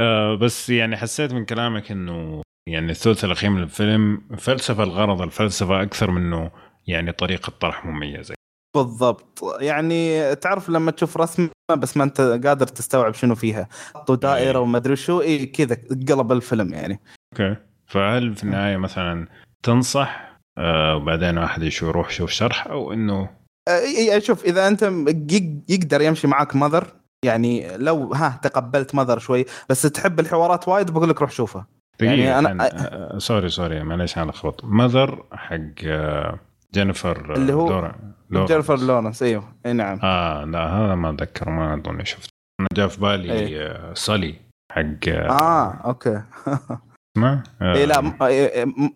آه 0.00 0.34
بس 0.34 0.70
يعني 0.70 0.96
حسيت 0.96 1.32
من 1.32 1.44
كلامك 1.44 1.90
إنه 1.90 2.42
يعني 2.68 2.90
الثلث 2.90 3.24
الأخير 3.24 3.50
من 3.50 3.62
الفيلم 3.62 4.22
فلسفة 4.38 4.82
الغرض 4.82 5.22
الفلسفة 5.22 5.82
أكثر 5.82 6.10
منه 6.10 6.50
يعني 6.86 7.12
طريقة 7.12 7.52
طرح 7.60 7.84
مميزة. 7.84 8.34
بالضبط. 8.76 9.40
يعني 9.60 10.34
تعرف 10.34 10.68
لما 10.68 10.90
تشوف 10.90 11.16
رسمة 11.16 11.50
بس 11.78 11.96
ما 11.96 12.04
أنت 12.04 12.20
قادر 12.20 12.66
تستوعب 12.66 13.14
شنو 13.14 13.34
فيها. 13.34 13.68
حطوا 13.94 14.16
دائرة 14.16 14.58
وما 14.58 14.78
أدري 14.78 14.96
شو 14.96 15.20
اي 15.20 15.46
كذا 15.46 15.76
قلب 16.08 16.32
الفيلم 16.32 16.72
يعني. 16.72 17.00
okay. 17.32 17.56
فهل 17.86 18.34
في 18.34 18.44
النهاية 18.44 18.76
مثلا 18.76 19.28
تنصح؟ 19.62 20.38
آه 20.58 20.96
وبعدين 20.96 21.38
واحد 21.38 21.62
يروح 21.62 22.08
يشوف 22.08 22.30
شرح 22.30 22.66
أو 22.66 22.92
إنه 22.92 23.39
شوف 24.18 24.44
إذا 24.44 24.68
أنت 24.68 24.82
يقدر 25.68 26.00
يمشي 26.02 26.26
معك 26.26 26.56
Mother 26.56 26.86
يعني 27.24 27.76
لو 27.76 28.14
ها 28.14 28.40
تقبلت 28.42 28.94
Mother 28.94 29.18
شوي 29.18 29.44
بس 29.68 29.82
تحب 29.82 30.20
الحوارات 30.20 30.68
وايد 30.68 30.90
بقول 30.90 31.08
لك 31.08 31.20
روح 31.20 31.30
شوفها. 31.30 31.66
يعني 32.00 32.38
أنا 32.38 33.18
sorry 33.18 33.48
sorry 33.48 33.82
معليش 33.82 34.18
أنا 34.18 34.30
لخبط 34.30 34.64
Mother 34.64 35.24
حق 35.32 35.56
جينيفر 36.74 37.34
اللي 37.34 37.52
هو 37.52 37.68
لورا. 37.68 37.94
لورا. 38.30 38.46
جينيفر 38.46 38.78
لورنس 38.78 39.22
إيوه. 39.22 39.44
إي 39.66 39.72
نعم. 39.72 40.00
آه 40.02 40.44
لا 40.44 40.66
هذا 40.66 40.94
ما 40.94 41.10
أتذكر 41.10 41.50
ما 41.50 41.74
أظني 41.74 42.04
شفته. 42.04 42.28
أنا 42.60 42.68
جاء 42.72 42.88
في 42.88 43.00
بالي 43.00 43.32
أيه. 43.32 43.94
سالي 43.94 44.34
حق 44.72 45.08
آه 45.08 45.80
okay. 45.84 46.22
ما 47.18 47.42
إي 47.62 47.86
لا 47.86 48.00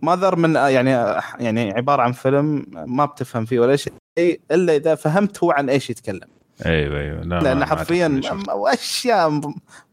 Mother 0.02 0.37
من 0.37 0.54
يعني 0.54 0.90
يعني 1.38 1.72
عبارة 1.72 2.02
عن 2.02 2.12
فيلم 2.12 2.66
ما 2.72 3.04
بتفهم 3.04 3.44
فيه 3.44 3.60
ولا 3.60 3.76
شيء. 3.76 3.92
إلا 4.18 4.77
إذا 4.77 4.94
فهمت 4.94 5.44
هو 5.44 5.50
عن 5.50 5.70
إيش 5.70 5.90
يتكلم. 5.90 6.29
أيوه 6.66 7.00
أيوه. 7.00 7.20
لا 7.22 7.40
لأن 7.40 7.64
حرفيا 7.64 8.20
اشياء 8.48 9.40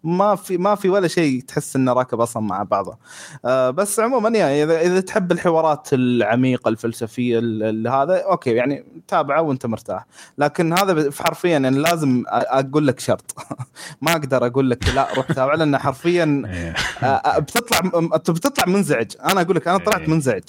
ما 0.04 0.36
في 0.36 0.58
ما 0.58 0.76
في 0.76 0.90
ولا 0.90 1.08
شيء 1.08 1.42
تحس 1.42 1.76
إنه 1.76 1.94
راكب 1.94 2.22
أصلا 2.22 2.44
مع 2.44 2.64
بعضه. 2.64 2.98
آه 3.46 3.70
بس 3.70 4.00
عموما 4.00 4.30
يعني 4.30 4.64
اذا 4.64 4.82
إذا 4.82 5.00
تحب 5.00 5.32
الحوارات 5.32 5.94
العميقة 5.94 6.70
الفلسفية 6.70 7.40
هذا 7.90 8.24
أوكي 8.24 8.52
يعني 8.52 8.86
تابعه 9.08 9.42
وأنت 9.42 9.66
مرتاح. 9.66 10.06
لكن 10.38 10.74
هذا 10.74 11.12
حرفيا 11.20 11.50
يعني 11.50 11.78
لازم 11.80 12.24
أقول 12.28 12.88
لك 12.88 13.00
شرط. 13.00 13.36
ما 14.02 14.12
أقدر 14.12 14.46
أقول 14.46 14.70
لك 14.70 14.96
لا 14.96 15.08
روح 15.16 15.32
تابع 15.32 15.54
لأن 15.54 15.78
حرفيا 15.78 16.44
إيه. 16.54 16.74
آه, 17.04 17.06
آه، 17.06 17.40
بتطلع 17.40 17.80
بتطلع 18.18 18.66
منزعج. 18.74 19.12
أنا 19.24 19.42
أقول 19.42 19.56
لك 19.56 19.68
أنا 19.68 19.78
طلعت 19.78 20.02
إيه. 20.02 20.10
منزعج. 20.10 20.44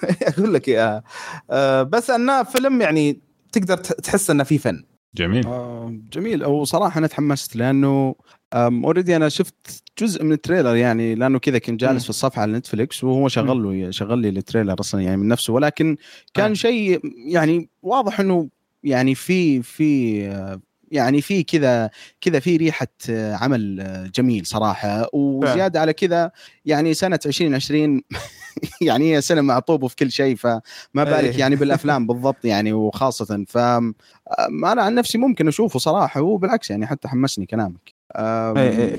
أقول 0.28 0.54
لك 0.54 0.68
يا 0.68 1.02
آه 1.50 1.82
بس 1.82 2.10
أنه 2.10 2.42
فيلم 2.42 2.80
يعني 2.80 3.20
تقدر 3.52 3.76
تحس 3.76 4.30
إنه 4.30 4.44
في 4.44 4.58
فن. 4.58 4.84
جميل. 5.14 5.46
آه 5.46 5.94
جميل. 6.12 6.44
وصراحه 6.44 6.98
أنا 6.98 7.06
تحمست 7.06 7.56
لأنه 7.56 8.14
already 8.54 9.16
أنا 9.16 9.28
شفت 9.28 9.82
جزء 9.98 10.24
من 10.24 10.32
ال 10.32 10.38
trailer 10.38 10.76
يعني 10.76 11.14
لأنه 11.14 11.38
كذا 11.38 11.58
كنت 11.58 11.80
جالس 11.80 12.02
م. 12.02 12.04
في 12.04 12.10
الصفحة 12.10 12.42
على 12.42 12.52
نتفلكس 12.52 13.04
وهو 13.04 13.28
شغل 13.28 13.62
له 13.62 13.90
شغل 13.90 14.18
لي 14.18 14.28
ال 14.28 14.35
trailer 14.35 14.80
أصلا 14.80 15.00
يعني 15.00 15.16
من 15.16 15.28
نفسه. 15.28 15.52
ولكن 15.52 15.96
كان 16.34 16.50
آه. 16.50 16.54
شيء 16.54 17.00
يعني 17.26 17.68
واضح 17.82 18.20
إنه 18.20 18.48
يعني 18.84 19.14
في 19.14 19.62
في 19.62 20.60
يعني 20.92 21.20
في 21.20 21.42
كذا 21.42 21.90
كذا 22.20 22.40
في 22.40 22.56
ريحة 22.56 22.88
عمل 23.10 24.10
جميل 24.14 24.46
صراحة 24.46 25.08
وزيادة 25.12 25.80
على 25.80 25.92
كذا 25.92 26.30
يعني 26.64 26.94
سنة 26.94 27.18
2020 27.26 28.02
يعني 28.80 29.16
هي 29.16 29.20
سنة 29.20 29.40
معطوبه 29.40 29.88
في 29.88 29.96
كل 29.96 30.10
شيء 30.10 30.36
فما 30.36 30.60
بالك 30.94 31.38
يعني 31.38 31.56
بالأفلام 31.56 32.06
بالضبط 32.06 32.44
يعني 32.44 32.72
وخاصة 32.72 33.44
ف 33.48 33.58
أنا 33.58 34.82
عن 34.82 34.94
نفسي 34.94 35.18
ممكن 35.18 35.48
أشوفه 35.48 35.78
صراحة 35.78 36.20
وبالعكس 36.20 36.70
يعني 36.70 36.86
حتى 36.86 37.08
حمسني 37.08 37.46
كلامك. 37.46 37.94
اي 38.16 38.98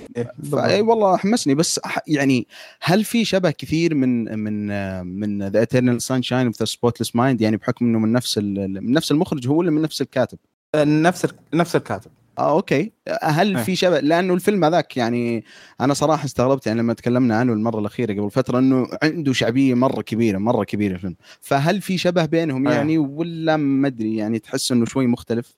اي 0.53 0.81
والله 0.81 1.17
حمسني 1.17 1.55
بس 1.55 1.79
يعني 2.07 2.47
هل 2.81 3.03
في 3.03 3.25
شبه 3.25 3.51
كثير 3.51 3.95
من 3.95 4.39
من 4.39 4.67
من 5.05 5.47
The 5.47 5.59
Eternal 5.59 6.01
Sunshine 6.01 6.45
of 6.45 6.59
the 6.59 6.65
Spotless 6.65 7.15
Mind 7.15 7.41
يعني 7.41 7.57
بحكم 7.57 7.85
إنه 7.85 7.99
من 7.99 8.11
نفس 8.11 8.37
من 8.37 8.91
نفس 8.91 9.11
المخرج 9.11 9.47
هو 9.47 9.55
ولا 9.55 9.71
من 9.71 9.81
نفس 9.81 10.01
الكاتب؟ 10.01 10.37
نفس 10.75 11.27
نفس 11.53 11.75
الكاتب 11.75 12.11
آه 12.39 12.55
okay 12.55 12.91
هل 13.23 13.57
إيه. 13.57 13.63
في 13.63 13.75
شبه 13.75 13.99
لأنه 13.99 14.33
الفيلم 14.33 14.65
هذاك 14.65 14.97
يعني 14.97 15.43
أنا 15.81 15.93
صراحة 15.93 16.25
استغربت 16.25 16.67
يعني 16.67 16.79
لما 16.79 16.93
تكلمنا 16.93 17.37
عنه 17.37 17.53
المرة 17.53 17.79
الأخيرة 17.79 18.13
قبل 18.13 18.31
فترة 18.31 18.59
إنه 18.59 18.87
عنده 19.03 19.33
شعبية 19.33 19.73
مرة 19.73 20.01
كبيرة 20.01 20.37
مرة 20.37 20.63
كبيرة 20.63 20.93
الفيلم 20.93 21.15
فهل 21.41 21.81
في 21.81 21.97
شبه 21.97 22.25
بينهم 22.25 22.67
إيه. 22.67 22.75
يعني 22.75 22.97
ولا 22.97 23.57
ما 23.57 23.87
أدري 23.87 24.15
يعني 24.15 24.39
تحس 24.39 24.71
إنه 24.71 24.85
شوي 24.85 25.07
مختلف 25.07 25.55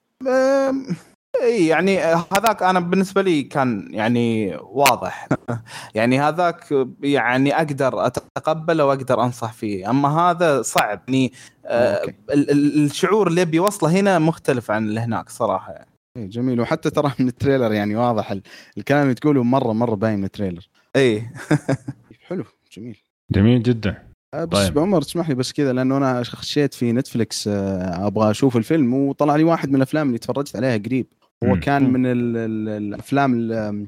إي 1.42 1.66
يعني 1.66 1.98
هذاك 2.32 2.62
أنا 2.62 2.80
بالنسبة 2.80 3.22
لي 3.22 3.42
كان 3.42 3.88
يعني 3.90 4.56
واضح. 4.62 5.28
يعني 5.94 6.20
هذاك 6.20 6.86
يعني 7.02 7.56
أقدر 7.56 8.06
أتقبله 8.06 8.84
وأقدر 8.84 9.22
أنصح 9.24 9.52
فيه. 9.52 9.90
أما 9.90 10.08
هذا 10.20 10.62
صعب. 10.62 11.00
يعني 11.08 11.32
آه، 11.66 11.94
okay. 11.94 12.14
ال- 12.32 12.50
ال- 12.50 12.84
الشعور 12.84 13.26
اللي 13.28 13.44
بيوصله 13.44 13.90
هنا 13.90 14.18
مختلف 14.18 14.70
عن 14.70 14.84
اللي 14.88 15.00
هناك 15.00 15.28
صراحة. 15.28 15.72
يعني. 15.72 15.86
إيه، 16.16 16.26
جميل. 16.26 16.60
وحتى 16.60 16.90
ترى 16.90 17.12
من 17.18 17.28
ال 17.28 17.34
trailer 17.34 17.72
يعني 17.72 17.96
واضح 17.96 18.30
ال- 18.30 18.42
الكلام 18.78 19.02
اللي 19.02 19.14
تقوله 19.14 19.42
مرة 19.42 19.72
مرة 19.72 19.94
باين 19.94 20.18
من 20.18 20.24
ال 20.24 20.29
trailer. 20.29 20.68
إي. 20.96 21.22
حلو. 22.28 22.44
جميل. 22.76 22.96
جميل 23.30 23.62
جدا. 23.62 24.02
آه، 24.34 24.44
بس 24.44 24.58
طيب. 24.58 24.74
بعمر 24.74 25.02
تسمح 25.02 25.28
لي 25.28 25.34
بس 25.34 25.52
كذا 25.52 25.72
لأنه 25.72 25.96
أنا 25.96 26.22
خشيت 26.24 26.74
في 26.74 26.92
نتفلكس 26.92 27.48
آه، 27.48 28.06
أبغى 28.06 28.30
أشوف 28.30 28.56
الفيلم 28.56 28.94
وطلع 28.94 29.36
لي 29.36 29.44
واحد 29.44 29.68
من 29.68 29.76
الأفلام 29.76 30.06
اللي 30.06 30.18
تفرجت 30.18 30.56
عليها 30.56 30.76
قريب. 30.76 31.06
هو 31.44 31.48
مم. 31.54 31.60
كان 31.60 31.82
مم. 31.84 31.92
من 31.92 32.06
ال 32.06 32.36
ال 32.36 32.68
الأفلام 32.68 33.34
ال- 33.34 33.86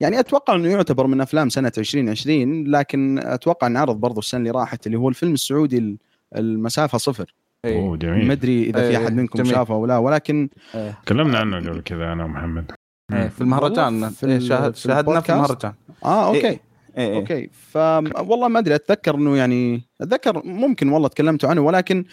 يعني 0.00 0.20
أتوقع 0.20 0.54
إنه 0.54 0.68
يعتبر 0.68 1.06
من 1.06 1.20
أفلام 1.20 1.48
سنة 1.48 1.72
2020 1.78 2.64
لكن 2.70 3.18
أتوقع 3.18 3.66
انعرض 3.66 3.96
برضو 3.96 4.18
السنة 4.20 4.38
اللي 4.38 4.50
راحت 4.50 4.86
اللي 4.86 4.98
هو 4.98 5.08
الفيلم 5.08 5.32
السعودي 5.32 5.78
ال- 5.78 5.96
المسافة 6.36 6.98
صفر 6.98 7.34
إي. 7.64 7.78
أوه 7.78 7.90
ما 7.90 7.96
جميل 7.96 8.30
أدري 8.30 8.62
إذا 8.62 8.80
في 8.80 8.88
إيه، 8.98 9.04
أحد 9.04 9.12
منكم 9.16 9.38
جميل. 9.38 9.52
شافه 9.52 9.74
أو 9.74 9.86
لا 9.86 9.98
ولكن 9.98 10.48
إيه. 10.74 10.98
تكلمنا 11.06 11.38
عنه 11.38 11.56
قبل 11.56 11.80
كذا 11.80 12.12
أنا 12.12 12.24
ومحمد 12.24 12.72
إيه، 13.12 13.28
في 13.28 13.40
المهرجان 13.40 14.08
في 14.08 14.26
إيه، 14.26 14.38
شاهد 14.38 14.74
في 14.74 14.80
شاهدنا 14.80 15.20
في؟ 15.20 15.32
المهرجان 15.32 15.72
آه 16.04 16.26
okay 16.28 16.58
إيه. 16.98 17.08
إيه،. 17.08 17.16
أوكي 17.16 17.50
ف 17.52 17.76
والله 17.76 18.48
ما 18.48 18.58
أدري 18.58 18.74
أتذكر 18.74 19.14
إنه 19.14 19.36
يعني 19.36 19.82
أتذكر 20.00 20.42
ممكن 20.46 20.88
والله 20.88 21.08
تكلمتوا 21.08 21.48
عنه 21.48 21.60
ولكن 21.60 22.04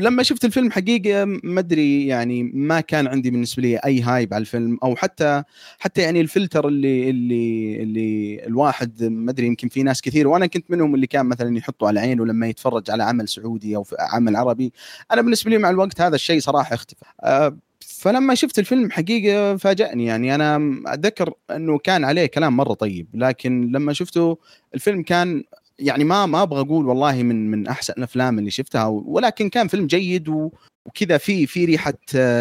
لما 0.00 0.22
شفت 0.22 0.44
الفيلم 0.44 0.70
حقيقة 0.70 1.24
ما 1.24 1.60
أدري 1.60 2.06
يعني 2.06 2.42
ما 2.42 2.80
كان 2.80 3.06
عندي 3.06 3.30
بالنسبة 3.30 3.62
لي 3.62 3.76
أي 3.76 4.00
hype 4.00 4.34
على 4.34 4.40
الفيلم 4.40 4.78
أو 4.82 4.96
حتى 4.96 5.42
حتى 5.78 6.02
يعني 6.02 6.20
الفلتر 6.20 6.68
اللي 6.68 7.10
اللي 7.10 7.82
اللي 7.82 8.40
الواحد 8.46 9.02
ما 9.04 9.30
أدري 9.30 9.46
يمكن 9.46 9.68
في 9.68 9.82
ناس 9.82 10.02
كثير 10.02 10.28
وأنا 10.28 10.46
كنت 10.46 10.70
منهم 10.70 10.94
اللي 10.94 11.06
كان 11.06 11.26
مثلا 11.26 11.58
يحطوا 11.58 11.88
على 11.88 12.00
عينه 12.00 12.26
لما 12.26 12.46
يتفرج 12.48 12.90
على 12.90 13.02
عمل 13.02 13.28
سعودي 13.28 13.76
أو 13.76 13.86
عمل 14.00 14.36
عربي 14.36 14.72
أنا 15.12 15.22
بالنسبة 15.22 15.50
لي 15.50 15.58
مع 15.58 15.70
الوقت 15.70 16.00
هذا 16.00 16.14
الشيء 16.14 16.40
صراحة 16.40 16.74
اختفى 16.74 17.04
أه، 17.20 17.56
فلما 17.88 18.34
شفت 18.34 18.58
الفيلم 18.58 18.90
حقيقة 18.90 19.56
فاجأني. 19.56 20.04
يعني 20.04 20.34
أنا 20.34 20.74
أتذكر 20.86 21.32
أنه 21.50 21.78
كان 21.78 22.04
عليه 22.04 22.26
كلام 22.26 22.56
مرة 22.56 22.74
طيب 22.74 23.06
لكن 23.14 23.70
لما 23.72 23.92
شفته 23.92 24.38
الفيلم 24.74 25.02
كان 25.02 25.42
يعني 25.78 26.04
ما 26.04 26.26
ما 26.26 26.42
أبغى 26.42 26.60
أقول 26.60 26.86
والله 26.86 27.22
من 27.22 27.50
من 27.50 27.66
أحسن 27.66 27.94
الأفلام 27.98 28.38
اللي 28.38 28.50
شفتها 28.50 28.86
ولكن 28.86 29.48
كان 29.48 29.68
فيلم 29.68 29.86
جيد 29.86 30.28
و 30.28 30.50
وكذا 30.86 31.18
في 31.18 31.46
في 31.46 31.64
ريحة 31.64 31.92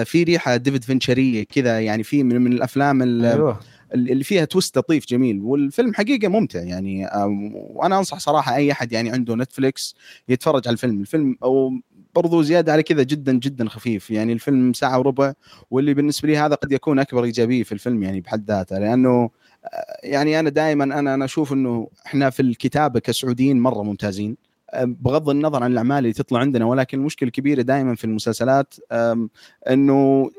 في 0.03 0.23
ريحة 0.23 0.55
ديفيد 0.55 0.83
فينشرية 0.83 1.43
كذا 1.43 1.79
يعني 1.79 2.03
في 2.03 2.23
من, 2.23 2.41
من 2.41 2.53
الأفلام 2.53 3.01
ال- 3.03 3.25
أيوه. 3.25 3.59
اللي 3.93 4.23
فيها 4.23 4.45
twist 4.45 4.77
لطيف 4.77 5.05
جميل 5.05 5.39
والفيلم 5.41 5.93
حقيقة 5.93 6.27
ممتع 6.27 6.59
يعني. 6.61 7.05
أم، 7.05 7.51
وأنا 7.55 7.97
أنصح 7.97 8.17
صراحة 8.19 8.55
أي 8.55 8.71
أحد 8.71 8.91
يعني 8.91 9.09
عنده 9.11 9.35
نتفليكس 9.35 9.95
يتفرج 10.29 10.67
على 10.67 10.73
الفيلم. 10.73 11.01
الفيلم 11.01 11.35
أو 11.43 11.71
برضو 12.15 12.41
زيادة 12.41 12.73
على 12.73 12.83
كذا 12.83 13.03
جدا 13.03 13.33
جدا 13.33 13.69
خفيف. 13.69 14.11
يعني 14.11 14.33
الفيلم 14.33 14.73
ساعة 14.73 14.99
وربع 14.99 15.33
واللي 15.71 15.93
بالنسبة 15.93 16.27
لي 16.27 16.37
هذا 16.37 16.55
قد 16.55 16.71
يكون 16.71 16.99
أكبر 16.99 17.23
ايجابيه 17.23 17.63
في 17.63 17.71
الفيلم 17.71 18.03
يعني 18.03 18.21
بحد 18.21 18.45
ذاته. 18.47 18.79
لأنه 18.79 19.29
آه، 19.65 19.97
يعني 20.03 20.39
أنا 20.39 20.49
دائما 20.49 20.83
أنا 20.83 21.13
أنا 21.13 21.25
أشوف 21.25 21.53
إنه 21.53 21.87
إحنا 22.05 22.29
في 22.29 22.41
الكتابة 22.41 22.99
كسعوديين 22.99 23.59
مرة 23.59 23.83
ممتازين. 23.83 24.37
آه، 24.73 24.83
بغض 24.83 25.29
النظر 25.29 25.63
عن 25.63 25.71
الأعمال 25.71 25.97
اللي 25.97 26.13
تطلع 26.13 26.39
عندنا 26.39 26.65
ولكن 26.65 26.99
المشكلة 26.99 27.27
الكبيرة 27.27 27.61
دائما 27.61 27.95
في 27.95 28.03
المسلسلات 28.03 28.73
إنه 29.69 30.31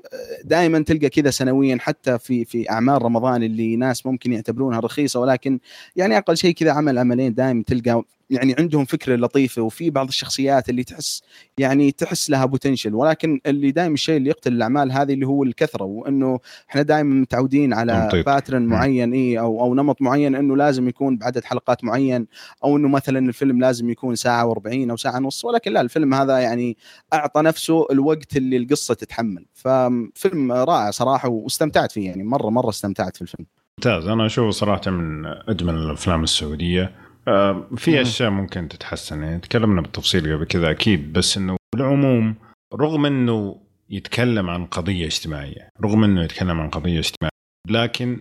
دائما 0.45 0.79
تلقى 0.83 1.09
كذا 1.09 1.31
سنويا 1.31 1.79
حتى 1.81 2.19
في 2.19 2.45
في 2.45 2.71
أعمال 2.71 3.03
رمضان 3.03 3.43
اللي 3.43 3.77
ناس 3.77 4.07
ممكن 4.07 4.33
يعتبرونها 4.33 4.81
رخيصة 4.81 5.21
ولكن 5.21 5.59
يعني 5.97 6.19
أقل 6.19 6.37
شيء 6.37 6.55
كذا 6.55 6.73
عمل 6.73 6.99
عملين 6.99 7.35
دائما 7.35 7.63
تلقى 7.67 8.05
يعني 8.31 8.55
عندهم 8.59 8.85
فكره 8.85 9.17
لطيفة 9.17 9.63
وفي 9.63 9.91
بعض 9.91 10.09
الشخصيات 10.09 10.69
اللي 10.69 10.85
تحس 10.85 11.23
يعني 11.59 11.91
تحس 11.91 12.31
لها 12.31 12.45
potential 12.45 12.95
ولكن 12.95 13.41
اللي 13.47 13.71
دائما 13.71 13.95
الشيء 13.95 14.17
اللي 14.17 14.31
يقتل 14.31 14.53
الأعمال 14.53 14.93
هذه 14.93 15.13
اللي 15.13 15.27
هو 15.27 15.43
الكثرة 15.43 15.85
وإنه 15.85 16.39
إحنا 16.71 16.83
دائما 16.83 17.15
متعودين 17.15 17.73
على. 17.73 18.09
pattern 18.27 18.63
معين 18.67 19.13
إي 19.13 19.39
أو 19.41 19.61
أو 19.61 19.75
نمط 19.75 20.03
معين 20.03 20.35
إنه 20.35 20.57
لازم 20.57 20.89
يكون 20.89 21.17
بعدد 21.17 21.45
حلقات 21.45 21.85
معين 21.85 22.27
أو 22.65 22.77
إنه 22.77 22.89
مثلا 22.89 23.19
الفيلم 23.19 23.61
لازم 23.61 23.91
يكون 23.91 24.15
ساعة 24.15 24.55
و40 24.55 24.91
أو 24.91 24.97
ساعة 24.97 25.17
ونص 25.17 25.45
ولكن 25.45 25.73
لا 25.73 25.81
الفيلم 25.81 26.15
هذا 26.15 26.39
يعني 26.39 26.77
أعطى 27.13 27.43
نفسه 27.43 27.87
الوقت 27.91 28.37
اللي 28.37 28.57
القصة 28.57 28.95
تتحمل. 28.95 29.47
ففيلم 29.55 30.53
رائع 30.53 30.91
صراحة 30.91 31.29
واستمتعت 31.29 31.93
فيه 31.93 32.07
يعني 32.07 32.23
مرة 32.25 32.51
مرة 32.51 32.69
استمتعت 32.69 33.17
في 33.17 33.23
الفيلم. 33.23 33.47
ممتاز. 33.79 34.09
أنا 34.09 34.27
أشوفه 34.27 34.51
صراحة 34.51 34.91
من 34.91 35.27
أجمل 35.27 35.75
الأفلام 35.75 36.23
السعودية. 36.23 37.04
آه، 37.29 37.69
في. 37.77 38.01
أشياء 38.01 38.31
ممكن 38.31 38.69
تتحسن. 38.69 39.23
يعني 39.23 39.41
تكلمنا 39.41 39.81
بالتفصيل 39.81 40.37
قبل 40.37 40.45
كذا 40.45 40.71
أكيد 40.71 41.13
بس 41.13 41.37
إنه 41.37 41.57
بالعموم 41.77 42.35
رغم 42.75 43.07
إنه 43.07 43.61
يتكلم 43.91 44.51
عن 44.51 44.67
قضية 44.67 45.07
اجتماعية 45.07 45.69
رغم 45.83 46.05
إنه 46.05 46.25
يتكلم 46.25 46.61
عن 46.61 46.71
قضية 46.71 46.99
اجتماعية 46.99 47.35
لكن 47.69 48.21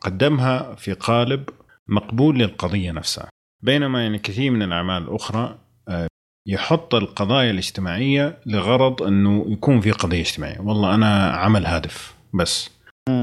قدمها 0.00 0.74
في 0.74 0.92
قالب 0.92 1.48
مقبول 1.88 2.38
للقضية 2.38 2.92
نفسها. 2.92 3.28
بينما 3.62 4.02
يعني 4.02 4.18
كثير 4.18 4.50
من 4.50 4.62
الأعمال 4.62 5.02
الأخرى 5.02 5.58
آه، 5.88 6.08
يحط 6.48 6.94
القضايا 6.94 7.50
الاجتماعية 7.50 8.40
لغرض 8.46 9.02
إنه 9.02 9.46
يكون 9.48 9.80
في 9.80 9.90
قضية 9.90 10.20
اجتماعية. 10.20 10.60
والله 10.60 10.94
أنا 10.94 11.30
عمل 11.30 11.66
هادف 11.66 12.14
بس. 12.34 12.70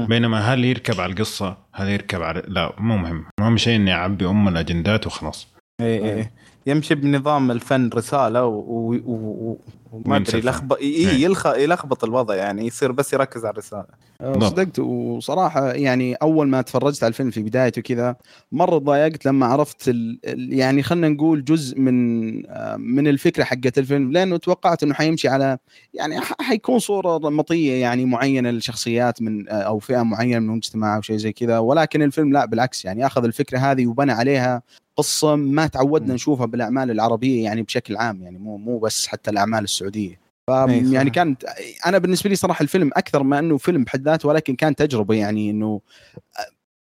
بينما 0.08 0.38
هل 0.40 0.64
يركب 0.64 1.00
على 1.00 1.12
القصة؟ 1.12 1.56
هل 1.72 1.88
يركب 1.88 2.22
على 2.22 2.42
لا 2.48 2.72
مو 2.78 2.96
مهم. 2.96 3.24
اهم 3.40 3.56
شيء 3.56 3.76
إني 3.76 3.92
أعبي 3.92 4.26
أم 4.26 4.48
الأجندات 4.48 5.06
وخلاص. 5.06 5.48
اي 5.80 6.14
اي 6.14 6.30
يمشي 6.68 6.94
بنظام 6.94 7.50
الفن 7.50 7.90
رسالة 7.94 8.44
و- 8.46 8.58
و- 8.58 8.94
و- 9.06 9.58
وما 9.92 10.16
أدري. 10.16 10.38
يلخبط 10.38 10.78
إيه. 10.78 11.06
يلخ... 11.24 11.46
يلخبط 11.46 12.04
الوضع 12.04 12.34
يعني 12.34 12.66
يصير 12.66 12.92
بس 12.92 13.12
يركز 13.12 13.44
على 13.44 13.52
الرسالة 13.52 13.84
بالضبط. 14.20 14.44
صدقت 14.44 14.78
وصراحة 14.78 15.72
يعني 15.72 16.14
أول 16.14 16.48
ما 16.48 16.62
تفرجت 16.62 17.02
على 17.04 17.08
الفيلم 17.08 17.30
في 17.30 17.42
بدايته 17.42 17.82
كذا 17.82 18.16
مرة 18.52 18.78
ضايقت 18.78 19.26
لما 19.26 19.46
عرفت 19.46 19.88
ال 19.88 20.18
ال- 20.24 20.52
يعني 20.52 20.82
خلينا 20.82 21.08
نقول 21.08 21.44
جزء 21.44 21.80
من 21.80 22.46
آه، 22.46 22.76
من 22.76 23.08
الفكرة 23.08 23.44
حقت 23.44 23.78
الفيلم 23.78 24.12
لأنه 24.12 24.36
توقعت 24.36 24.82
إنه 24.82 24.94
حيمشي 24.94 25.28
على 25.28 25.58
يعني 25.94 26.20
ح- 26.20 26.34
حيكون 26.42 26.78
صورة 26.78 27.30
نمطية 27.30 27.72
يعني 27.80 28.04
معينة 28.04 28.50
للشخصيات 28.50 29.22
من 29.22 29.48
آه، 29.48 29.52
أو 29.52 29.78
فئة 29.78 30.02
معينة 30.02 30.38
من 30.38 30.48
المجتمع 30.50 30.96
أو 30.96 31.00
شيء 31.02 31.16
زي 31.16 31.32
كذا 31.32 31.58
ولكن 31.58 32.02
الفيلم 32.02 32.32
لا 32.32 32.44
بالعكس 32.44 32.84
يعني 32.84 33.06
أخذ 33.06 33.24
الفكرة 33.24 33.58
هذه 33.58 33.86
وبنى 33.86 34.12
عليها 34.12 34.62
قصة 34.98 35.36
ما 35.36 35.66
تعودنا. 35.66 36.14
نشوفها 36.14 36.46
بالأعمال 36.46 36.90
العربية 36.90 37.44
يعني 37.44 37.62
بشكل 37.62 37.96
عام 37.96 38.22
يعني 38.22 38.38
مو 38.38 38.56
مو 38.56 38.78
بس 38.78 39.06
حتى 39.06 39.30
الأعمال 39.30 39.64
السعودية 39.64 40.20
ف 40.46 40.50
إيه،. 40.50 40.92
يعني 40.92 41.10
كانت 41.10 41.44
أنا 41.86 41.98
بالنسبة 41.98 42.30
لي 42.30 42.36
صراحة 42.36 42.62
الفيلم 42.62 42.90
أكثر 42.96 43.22
ما 43.22 43.38
إنه 43.38 43.56
فيلم 43.56 43.84
بحد 43.84 44.02
ذاته 44.02 44.28
ولكن 44.28 44.56
كان 44.56 44.76
تجربة 44.76 45.14
يعني 45.14 45.50
إنه 45.50 45.80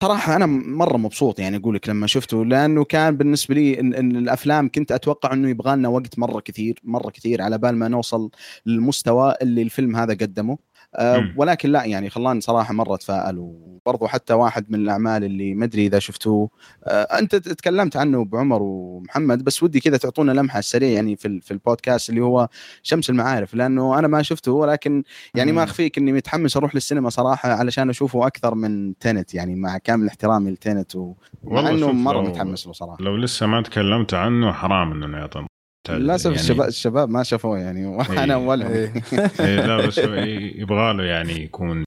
صراحة 0.03 0.35
أنا 0.35 0.45
مرة 0.45 0.97
مبسوط 0.97 1.39
يعني 1.39 1.57
أقول 1.57 1.75
لك 1.75 1.89
لما 1.89 2.07
شفته 2.07 2.45
لأنه 2.45 2.83
كان 2.83 3.17
بالنسبة 3.17 3.55
لي 3.55 3.79
إن, 3.79 3.93
ان 3.93 4.15
الأفلام 4.15 4.69
كنت 4.69 4.91
أتوقع 4.91 5.33
إنه 5.33 5.49
يبغى 5.49 5.75
لنا 5.75 5.87
وقت 5.89 6.19
مرة 6.19 6.39
كثير 6.39 6.79
مرة 6.83 7.09
كثير 7.09 7.41
على 7.41 7.57
بال 7.57 7.75
ما 7.75 7.87
نوصل 7.87 8.29
للمستوى 8.65 9.35
اللي 9.41 9.61
الفيلم 9.61 9.95
هذا 9.95 10.13
قدمه 10.13 10.57
آه. 10.95 11.33
ولكن 11.37 11.71
لا 11.71 11.85
يعني 11.85 12.09
خلاني 12.09 12.41
صراحة 12.41 12.73
مره 12.73 12.95
اتفائل 12.95 13.37
وبرضه 13.37 14.07
حتى 14.07 14.33
واحد 14.33 14.65
من 14.69 14.79
الأعمال 14.79 15.23
اللي 15.23 15.53
ما 15.53 15.65
أدري 15.65 15.85
إذا 15.85 15.99
شفتوه 15.99 16.49
آه 16.83 17.03
أنت 17.03 17.35
تكلمت 17.35 17.97
عنه 17.97 18.25
بعمر 18.25 18.61
ومحمد 18.61 19.43
بس 19.43 19.63
ودي 19.63 19.79
كذا 19.79 19.97
تعطونا 19.97 20.31
لمحة 20.31 20.61
سريع 20.61 20.89
يعني 20.89 21.15
في 21.15 21.39
في 21.41 21.51
البودكاست 21.51 22.09
اللي 22.09 22.21
هو 22.21 22.47
شمس 22.83 23.09
المعارف 23.09 23.53
لأنه 23.53 23.99
أنا 23.99 24.07
ما 24.07 24.21
شفته 24.21 24.51
ولكن 24.51 25.03
يعني 25.35 25.51
ما. 25.51 25.65
أخفيك 25.65 25.97
إني 25.97 26.11
متحمس 26.11 26.57
أروح 26.57 26.75
للسينما 26.75 27.09
صراحة 27.09 27.49
علشان 27.51 27.89
أشوفه 27.89 28.27
أكثر 28.27 28.55
من 28.55 28.97
تنت 28.97 29.33
يعني 29.33 29.55
مع 29.55 29.77
كامل 29.77 30.07
احترامي 30.07 30.51
لتنت 30.51 30.95
ومع 30.95 31.69
إنه 31.69 31.91
مرة 31.91 32.21
متحمس 32.21 32.67
له 32.67 32.73
صراحة 32.73 32.97
لو 32.99 33.17
لسه 33.17 33.45
ما 33.45 33.61
تكلمت 33.61 34.13
عنه 34.13 34.51
حرام 34.51 34.91
إنه 34.91 35.17
يعطون 35.17 35.47
للأسف 35.89 36.25
يعني 36.25 36.39
الشباب 36.39 36.67
الشباب 36.67 37.09
ما 37.09 37.23
شافوه 37.23 37.59
يعني 37.59 37.85
وأنا 37.85 38.23
إيه. 38.23 38.33
اولهم 38.33 38.71
إيه. 38.71 38.93
إيه 39.39 39.65
لا 39.65 39.87
بس 39.87 39.97
يبغى 39.97 40.93
له 40.93 41.03
يعني 41.03 41.43
يكون 41.43 41.83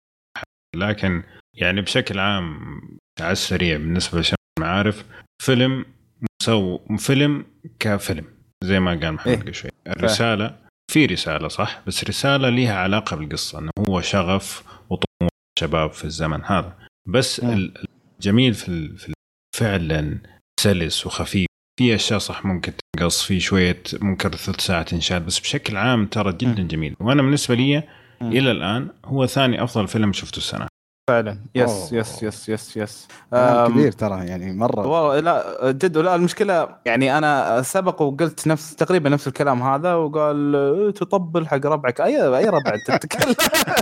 لكن 0.76 1.22
يعني 1.56 1.80
بشكل 1.80 2.18
عام 2.18 2.58
على 3.20 3.32
السريع 3.32 3.76
بالنسبة 3.76 4.20
لشمس 4.20 4.36
المعارف 4.58 5.04
فيلم 5.42 5.84
مسو 6.42 6.78
فيلم 6.98 7.44
كفيلم 7.80 8.24
زي 8.64 8.80
ما 8.80 8.90
قال 8.90 9.12
محمد 9.12 9.32
إيه. 9.32 9.40
قبل 9.40 9.54
شوي 9.54 9.70
الرسالة 9.86 10.56
في 10.92 11.06
رسالة 11.06 11.48
صح 11.48 11.82
بس 11.86 12.04
رسالة 12.04 12.48
لها 12.48 12.74
علاقة 12.74 13.16
بالقصة 13.16 13.58
إنه 13.58 13.70
هو 13.88 14.00
شغف 14.00 14.62
وطموح 14.90 15.30
الشباب 15.58 15.92
في 15.92 16.04
الزمن 16.04 16.44
هذا 16.44 16.78
بس 17.08 17.44
مم. 17.44 17.70
الجميل 18.20 18.54
في 18.54 18.68
ال- 18.68 18.98
في 18.98 19.12
فعلا 19.56 20.18
سلس 20.60 21.06
وخفيف 21.06 21.47
في 21.78 21.94
أشياء 21.94 22.18
صح 22.18 22.44
ممكن 22.44 22.72
تنقص 22.96 23.22
في 23.22 23.40
شوية 23.40 23.82
ممكن 24.00 24.30
ثلث 24.30 24.60
ساعة 24.60 24.82
تنشال 24.82 25.20
بس 25.20 25.38
بشكل 25.38 25.76
عام 25.76 26.06
ترى 26.06 26.32
جدا 26.32 26.62
جميل. 26.62 26.94
وأنا 27.00 27.22
بالنسبة 27.22 27.54
لي. 27.54 27.82
إلى 28.22 28.50
الآن 28.50 28.88
هو 29.04 29.26
ثاني 29.26 29.62
أفضل 29.64 29.88
فيلم 29.88 30.12
شفته 30.12 30.36
السنة. 30.36 30.66
فعلا. 31.08 31.38
yes 31.54 31.70
أوه. 31.70 32.00
yes 32.00 32.22
yes 32.22 32.48
yes 32.48 32.76
yes. 32.76 33.08
أم، 33.34 33.66
كبير 33.72 33.92
ترى 33.92 34.26
يعني 34.26 34.52
مرة. 34.52 34.86
والله 34.86 35.20
لا 35.20 35.70
جد 35.70 35.98
لا 35.98 36.14
المشكلة 36.14 36.68
يعني 36.86 37.18
أنا 37.18 37.62
سبق 37.62 38.02
وقلت 38.02 38.46
نفس 38.46 38.74
تقريبا 38.76 39.08
نفس 39.10 39.28
الكلام 39.28 39.62
هذا 39.62 39.94
وقال 39.94 40.56
إيه، 40.56 40.90
تطبل 40.90 41.46
حق 41.48 41.66
ربعك. 41.66 42.00
أي 42.00 42.36
أي 42.38 42.44
ربع 42.44 42.72
أنت 42.74 43.02
تتكلم؟ 43.02 43.34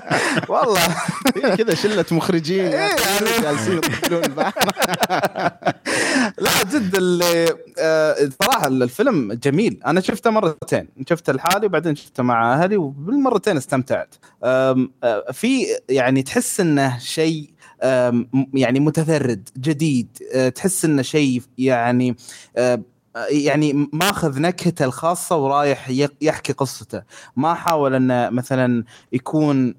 والله. 0.49 0.81
كذا 1.59 1.75
شلة 1.75 2.05
مخرجين. 2.11 2.65
إيه، 2.65 2.75
يعني. 2.75 3.43
جالسين 3.43 3.77
يطبلون 3.77 4.23
بعض. 4.35 4.53
لا 6.39 6.63
جد 6.63 6.95
اللي 6.95 7.47
آه، 7.79 8.31
صراحة 8.43 8.67
الفيلم 8.67 9.33
جميل. 9.33 9.81
أنا 9.87 10.01
شفته 10.01 10.31
مرتين. 10.31 10.89
شفته 11.09 11.33
لحالي 11.33 11.67
وبعدين 11.67 11.97
شفته 11.97 12.23
مع 12.23 12.55
أهلي 12.55 12.77
وبالمرتين 12.77 13.57
استمتعت. 13.57 14.15
آه، 14.45 14.89
في 15.33 15.67
يعني 15.89 16.23
تحس 16.23 16.61
إنه 16.61 16.99
شيء 16.99 17.51
يعني 18.55 18.81
متفرد 18.81 19.49
جديد. 19.59 20.19
أه، 20.35 20.49
تحس 20.49 20.85
إنه 20.85 21.03
شيء 21.03 21.43
يعني 21.59 22.17
يعني 23.31 23.89
ماخذ 23.93 24.41
نكهته 24.41 24.85
الخاصة 24.85 25.37
ورايح 25.37 25.91
يحكي 26.21 26.53
قصته. 26.53 27.03
ما 27.37 27.55
حاول 27.55 27.95
إنه 27.95 28.31
مثلا 28.31 28.85
يكون 29.13 29.75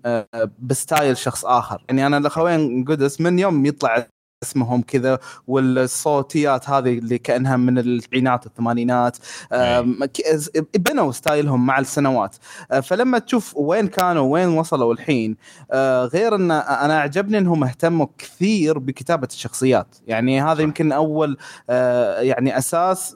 بستايل 0.60 1.18
شخص 1.18 1.46
آخر. 1.46 1.84
يعني 1.90 2.08
أنا 2.08 2.18
الاخوين 2.18 2.86
قدس 2.86 3.22
من 3.22 3.40
يوم 3.40 3.66
يطلع 3.66 4.08
اسمهم 4.44 4.82
كذا 4.82 5.20
والصوتيات 5.48 6.70
هذه 6.70 6.98
اللي 6.98 7.18
كأنها 7.18 7.58
من 7.58 7.78
التسعينات 7.78 8.46
والثمانينات 8.46 9.18
آم، 9.54 10.06
ك- 10.06 10.78
بنوا 10.78 11.12
ستايلهم 11.12 11.66
مع 11.66 11.80
السنوات. 11.80 12.36
آه، 12.72 12.80
فلما 12.80 13.20
تشوف 13.20 13.54
وين 13.58 13.88
كانوا 13.88 14.34
وين 14.34 14.48
وصلوا 14.48 14.94
الحين 14.94 15.36
آه، 15.72 16.06
غير 16.06 16.36
إن 16.36 16.52
أنا 16.52 16.98
أعجبني 16.98 17.38
إنهم 17.38 17.64
اهتموا 17.64 18.08
كثير 18.18 18.80
بكتابة 18.80 19.28
الشخصيات. 19.32 19.96
يعني 20.08 20.42
هذا. 20.42 20.62
يمكن 20.62 20.92
أول 20.92 21.38
آه، 21.70 22.20
يعني 22.22 22.58
أساس 22.58 23.16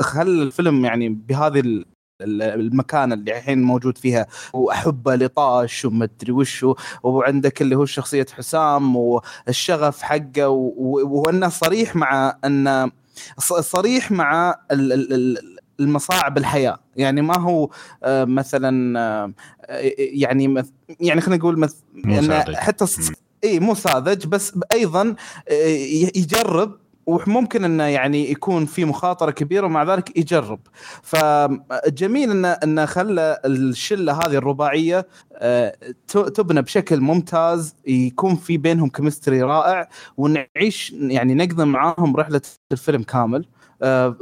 خلى 0.00 0.42
الفيلم 0.42 0.84
يعني 0.84 1.08
بهذه 1.08 1.84
ال- 2.22 2.42
ال- 2.42 2.60
المكانه 2.60 3.14
اللي 3.14 3.38
الحين 3.38 3.62
موجود 3.62 3.98
فيها 3.98 4.26
واحبه 4.52 5.14
لطاش 5.14 5.84
ومدري 5.84 6.32
وشو 6.32 6.74
وعندك 7.02 7.62
اللي 7.62 7.76
هو 7.76 7.84
شخصية 7.84 8.26
حسام 8.36 8.96
والشغف 8.96 10.02
حقه 10.02 10.48
و- 10.48 10.74
و- 10.76 11.20
وأنه 11.20 11.48
صريح 11.48 11.96
مع 11.96 12.36
انه 12.44 12.90
صريح 13.60 14.10
مع 14.10 14.54
ال- 14.70 14.92
ال- 14.92 15.12
ال- 15.12 15.56
المصاعب 15.80 16.38
الحياة 16.38 16.78
يعني 16.96 17.22
ما 17.22 17.38
هو 17.38 17.70
آه، 18.04 18.24
مثلا 18.24 18.98
آه، 19.00 19.32
يعني 19.98 20.64
يعني 21.00 21.20
خلينا 21.20 21.36
نقول 21.38 21.58
مث- 21.58 21.82
مو 21.94 22.18
إنه 22.18 22.26
ساذج. 22.44 22.54
حتى. 22.54 22.86
اي 23.44 23.60
مو 23.60 23.74
ساذج 23.74 24.26
بس 24.26 24.52
أيضا 24.72 25.14
آه، 25.48 25.66
يجرب 26.16 26.76
وممكن 27.10 27.64
إنه 27.64 27.84
يعني 27.84 28.30
يكون 28.30 28.66
في 28.66 28.84
مخاطرة 28.84 29.30
كبيرة 29.30 29.66
ومع 29.66 29.82
ذلك 29.82 30.18
يجرب. 30.18 30.60
فجميل 31.02 32.30
انه 32.30 32.48
انه 32.48 32.86
خلى 32.86 33.40
الشلة 33.44 34.12
هذه 34.12 34.34
الرباعية 34.34 35.06
آه، 35.34 35.76
تبنى 36.08 36.62
بشكل 36.62 37.00
ممتاز 37.00 37.74
يكون 37.86 38.36
في 38.36 38.56
بينهم 38.56 38.88
chemistry 38.88 39.42
رائع 39.42 39.88
ونعيش 40.16 40.92
يعني 40.92 41.34
نقضي 41.34 41.64
معاهم 41.64 42.16
رحلة 42.16 42.42
الفيلم 42.72 43.02
كامل. 43.02 43.46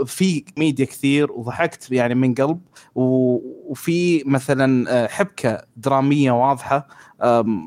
في 0.07 0.44
كوميديا 0.57 0.85
كثير 0.85 1.33
وضحكت 1.33 1.92
يعني 1.92 2.14
من 2.14 2.35
قلب 2.35 2.61
وفي 2.94 4.25
مثلا 4.27 4.90
آه، 5.05 5.07
حبكة 5.07 5.62
درامية 5.77 6.33
واضحة 6.33 6.88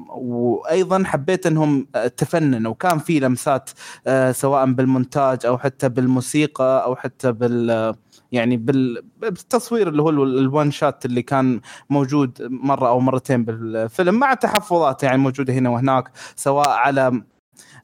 وأيضا 0.09 1.03
حبيت 1.03 1.45
إنهم 1.47 1.87
آه، 1.95 2.07
تفننوا. 2.07 2.71
وكان 2.71 2.99
في 2.99 3.19
لمسات 3.19 3.69
آه، 4.07 4.31
سواء 4.31 4.71
بالمونتاج 4.71 5.45
أو 5.45 5.57
حتى 5.57 5.89
بالموسيقى 5.89 6.83
أو 6.85 6.95
حتى 6.95 7.31
بال 7.31 7.95
يعني 8.31 8.57
بال- 8.57 9.03
بالتصوير 9.17 9.87
اللي 9.89 10.01
هو 10.01 10.09
ال- 10.09 10.37
الوان 10.39 10.71
شات 10.71 11.05
اللي 11.05 11.21
كان 11.21 11.61
موجود 11.89 12.37
مرة 12.41 12.87
أو 12.89 12.99
مرتين 12.99 13.45
بالفيلم 13.45 14.15
مع 14.15 14.33
تحفظات 14.33 15.03
يعني 15.03 15.17
موجودة 15.17 15.53
هنا 15.53 15.69
وهناك 15.69 16.11
سواء 16.35 16.69
على 16.69 17.21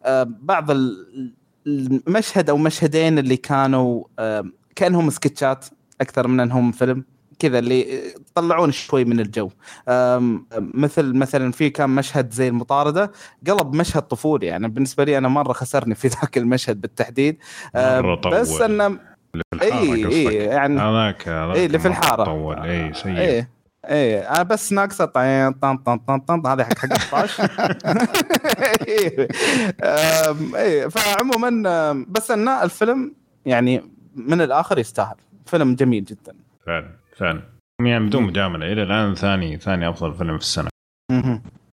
آه، 0.04 0.24
بعض 0.42 0.72
المشهد 1.68 2.50
أو 2.50 2.58
مشهدين 2.58 3.20
اللي 3.20 3.38
كانوا 3.38 4.04
كأنهم 4.76 5.10
سكتشات 5.10 5.66
أكثر 6.02 6.28
من 6.28 6.40
أنهم 6.40 6.72
فيلم 6.72 7.04
كذا 7.40 7.60
اللي 7.60 8.02
طلعون 8.36 8.72
شوي 8.72 9.06
من 9.06 9.20
الجو. 9.20 9.50
مثل 10.58 11.14
مثلا 11.14 11.52
في 11.52 11.70
كان 11.70 11.90
مشهد 11.90 12.34
زي 12.34 12.48
المطاردة 12.48 13.12
قلب 13.48 13.74
مشهد 13.76 14.02
طفولي 14.02 14.46
يعني 14.48 14.68
بالنسبة 14.68 15.04
لي 15.04 15.18
أنا 15.18 15.28
مرة 15.28 15.54
خسرني 15.54 15.96
في 15.96 16.08
ذاك 16.22 16.38
المشهد 16.38 16.82
بالتحديد. 16.82 17.38
بس 18.32 18.62
إنه 18.62 19.00
الحارة 19.54 19.82
اي 19.84 20.06
اي 20.06 20.34
يعني 20.36 20.80
هذاك 20.80 21.28
إيه، 21.28 21.66
اللي 21.66 21.80
في 21.80 21.90
مرة 21.90 21.98
الحارة. 21.98 22.24
طول. 22.24 22.60
اي 22.60 22.94
سيء. 22.94 23.46
إيه 23.90 24.20
أنا 24.36 24.44
بس 24.44 24.74
ناقصة 24.74 25.06
طن 25.06 25.52
طن 25.52 25.78
طن 25.78 25.98
طن 25.98 26.20
طن 26.20 26.48
هذه 26.48 26.64
حق 26.64 26.78
حق 26.78 26.94
الطاش. 26.94 27.42
إيه 28.88 29.28
إيه 30.56 30.88
فعموما 30.88 31.94
بس 32.08 32.32
إن 32.32 32.48
الفيلم 32.48 33.14
يعني 33.46 33.84
من 34.16 34.42
الآخر 34.42 34.80
يستاهل. 34.80 35.16
فيلم 35.46 35.76
جميل 35.76 36.04
جدا. 36.04 36.34
فعلا 36.66 36.90
فعلا. 37.18 37.42
يعني 37.82 38.06
بدون 38.06 38.24
مجاملة 38.24 38.72
إلى 38.72 38.84
الآن 38.84 39.16
ثاني 39.16 39.58
ثاني 39.58 39.90
أفضل 39.90 40.14
فيلم 40.14 40.38
في 40.38 40.44
السنة. 40.44 40.70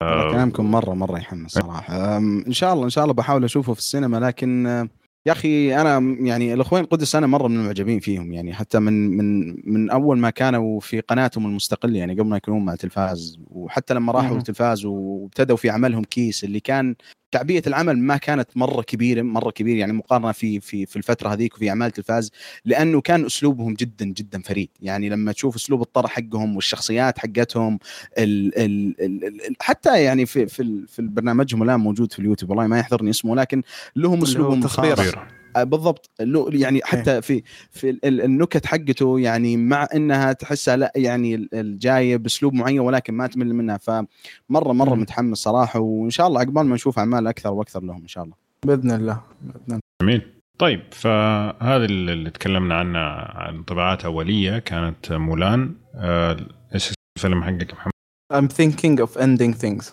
آه، 0.02 0.32
كلامكم 0.32 0.72
مرة 0.72 0.94
مرة 0.94 1.18
يحمس 1.18 1.52
صراحة 1.52 2.18
إن 2.18 2.52
شاء 2.52 2.74
الله 2.74 2.86
إن 2.86 2.90
شاء 2.90 3.04
الله 3.04 3.14
بحاول 3.14 3.44
أشوفه 3.44 3.74
في 3.74 3.80
السينما 3.80 4.18
لكن 4.18 4.88
يا 5.26 5.32
أخي 5.32 5.76
أنا 5.82 6.18
يعني 6.28 6.54
الاخوين 6.54 6.86
قدس 6.86 7.16
أنا 7.16 7.28
مرة 7.28 7.48
من 7.48 7.60
المعجبين 7.60 8.00
فيهم 8.00 8.34
يعني 8.34 8.54
حتى 8.54 8.80
من 8.80 9.18
من 9.18 9.56
من 9.74 9.90
أول 9.90 10.18
ما 10.18 10.30
كانوا 10.30 10.80
في 10.80 11.00
قناتهم 11.00 11.46
المستقلة 11.46 12.00
يعني 12.00 12.14
قبل 12.14 12.30
ما 12.30 12.38
يكونون 12.38 12.66
مع 12.66 12.74
التلفاز 12.74 13.38
وحتى 13.48 13.94
لما 13.94 14.12
راحوا. 14.14 14.38
التلفاز 14.38 14.86
وابتدوا 14.86 15.58
في 15.58 15.70
عملهم 15.70 16.04
كيس 16.04 16.44
اللي 16.44 16.60
كان 16.60 16.96
تعبئة 17.32 17.64
العمل 17.68 17.98
ما 17.98 18.18
كانت 18.18 18.50
مرة 18.56 18.82
كبيرة 18.82 19.22
مرة 19.22 19.52
كبيرة 19.52 19.80
يعني 19.80 19.94
مقارنة 19.94 20.32
في 20.32 20.60
في 20.60 20.86
في 20.86 20.96
الفترة 20.96 21.30
هذيك 21.30 21.56
وفي 21.56 21.70
أعمال 21.70 21.92
تلفاز 21.92 22.32
لأنه 22.66 23.02
كان 23.02 23.26
أسلوبهم 23.26 23.74
جدا 23.74 24.06
جدا 24.06 24.42
فريد 24.42 24.70
يعني 24.82 25.10
لما 25.10 25.32
تشوف 25.32 25.56
أسلوب 25.56 25.82
الطرح 25.82 26.12
حقهم 26.12 26.56
والشخصيات 26.56 27.20
حقتهم 27.20 27.80
ال 28.18 28.58
ال 28.58 29.02
ال 29.02 29.26
ال 29.26 29.56
حتى 29.60 30.04
يعني 30.04 30.26
في 30.26 30.48
في 30.48 30.86
في 30.88 31.02
برنامجهم 31.02 31.64
الآن 31.64 31.80
موجود 31.80 32.14
في 32.14 32.20
اليوتيوب 32.20 32.52
والله 32.52 32.68
ما 32.68 32.80
يحضرني 32.80 33.10
اسمه 33.10 33.36
لكن 33.36 33.64
لهم 33.96 34.22
أسلوبهم 34.22 34.62
تصوير. 34.62 35.41
آه، 35.56 35.64
بالضبط. 35.64 36.10
يعني 36.54 36.82
حتى 36.84 37.22
في 37.22 37.44
في 37.72 37.90
ال- 37.90 38.06
ال- 38.06 38.22
النكت 38.22 38.66
حقته 38.66 39.20
يعني 39.20 39.58
مع 39.58 39.88
إنها 39.96 40.34
تحسها 40.34 40.76
لا 40.78 40.92
يعني 40.96 41.36
ال- 41.36 41.50
الجايه 41.56 42.18
بأسلوب 42.18 42.54
معين 42.54 42.80
ولكن 42.80 43.14
ما 43.14 43.28
تمل 43.28 43.54
منها. 43.56 43.78
فمرة 43.78 44.06
مرة. 44.50 44.96
متحمس 44.96 45.38
صراحة 45.38 45.80
وإن 45.80 46.10
شاء 46.10 46.28
الله 46.28 46.40
عقبال 46.40 46.66
ما 46.66 46.76
نشوف 46.76 47.00
أعمال 47.00 47.28
أكثر 47.28 47.54
وأكثر 47.54 47.84
لهم 47.84 48.02
إن 48.02 48.08
شاء 48.08 48.24
الله. 48.24 48.36
بإذن 48.66 48.92
الله 48.92 49.22
بإذن 49.42 49.62
الله. 49.68 49.80
جميل. 50.02 50.22
طيب 50.60 50.82
فهذا 50.92 51.86
اللي 51.86 52.30
تكلمنا 52.30 52.76
عنه 52.76 53.00
عن 53.00 53.64
طباعات 53.64 54.06
أولية 54.06 54.60
كانت 54.60 55.12
مولان. 55.12 55.76
آه، 55.96 56.38
إيش 56.74 56.86
اسم 56.88 56.94
الفيلم 57.18 57.44
حقك 57.44 57.74
محمد؟ 57.74 57.92
I'm 58.34 58.48
thinking 58.48 59.06
of 59.06 59.22
ending 59.22 59.54
things. 59.64 59.86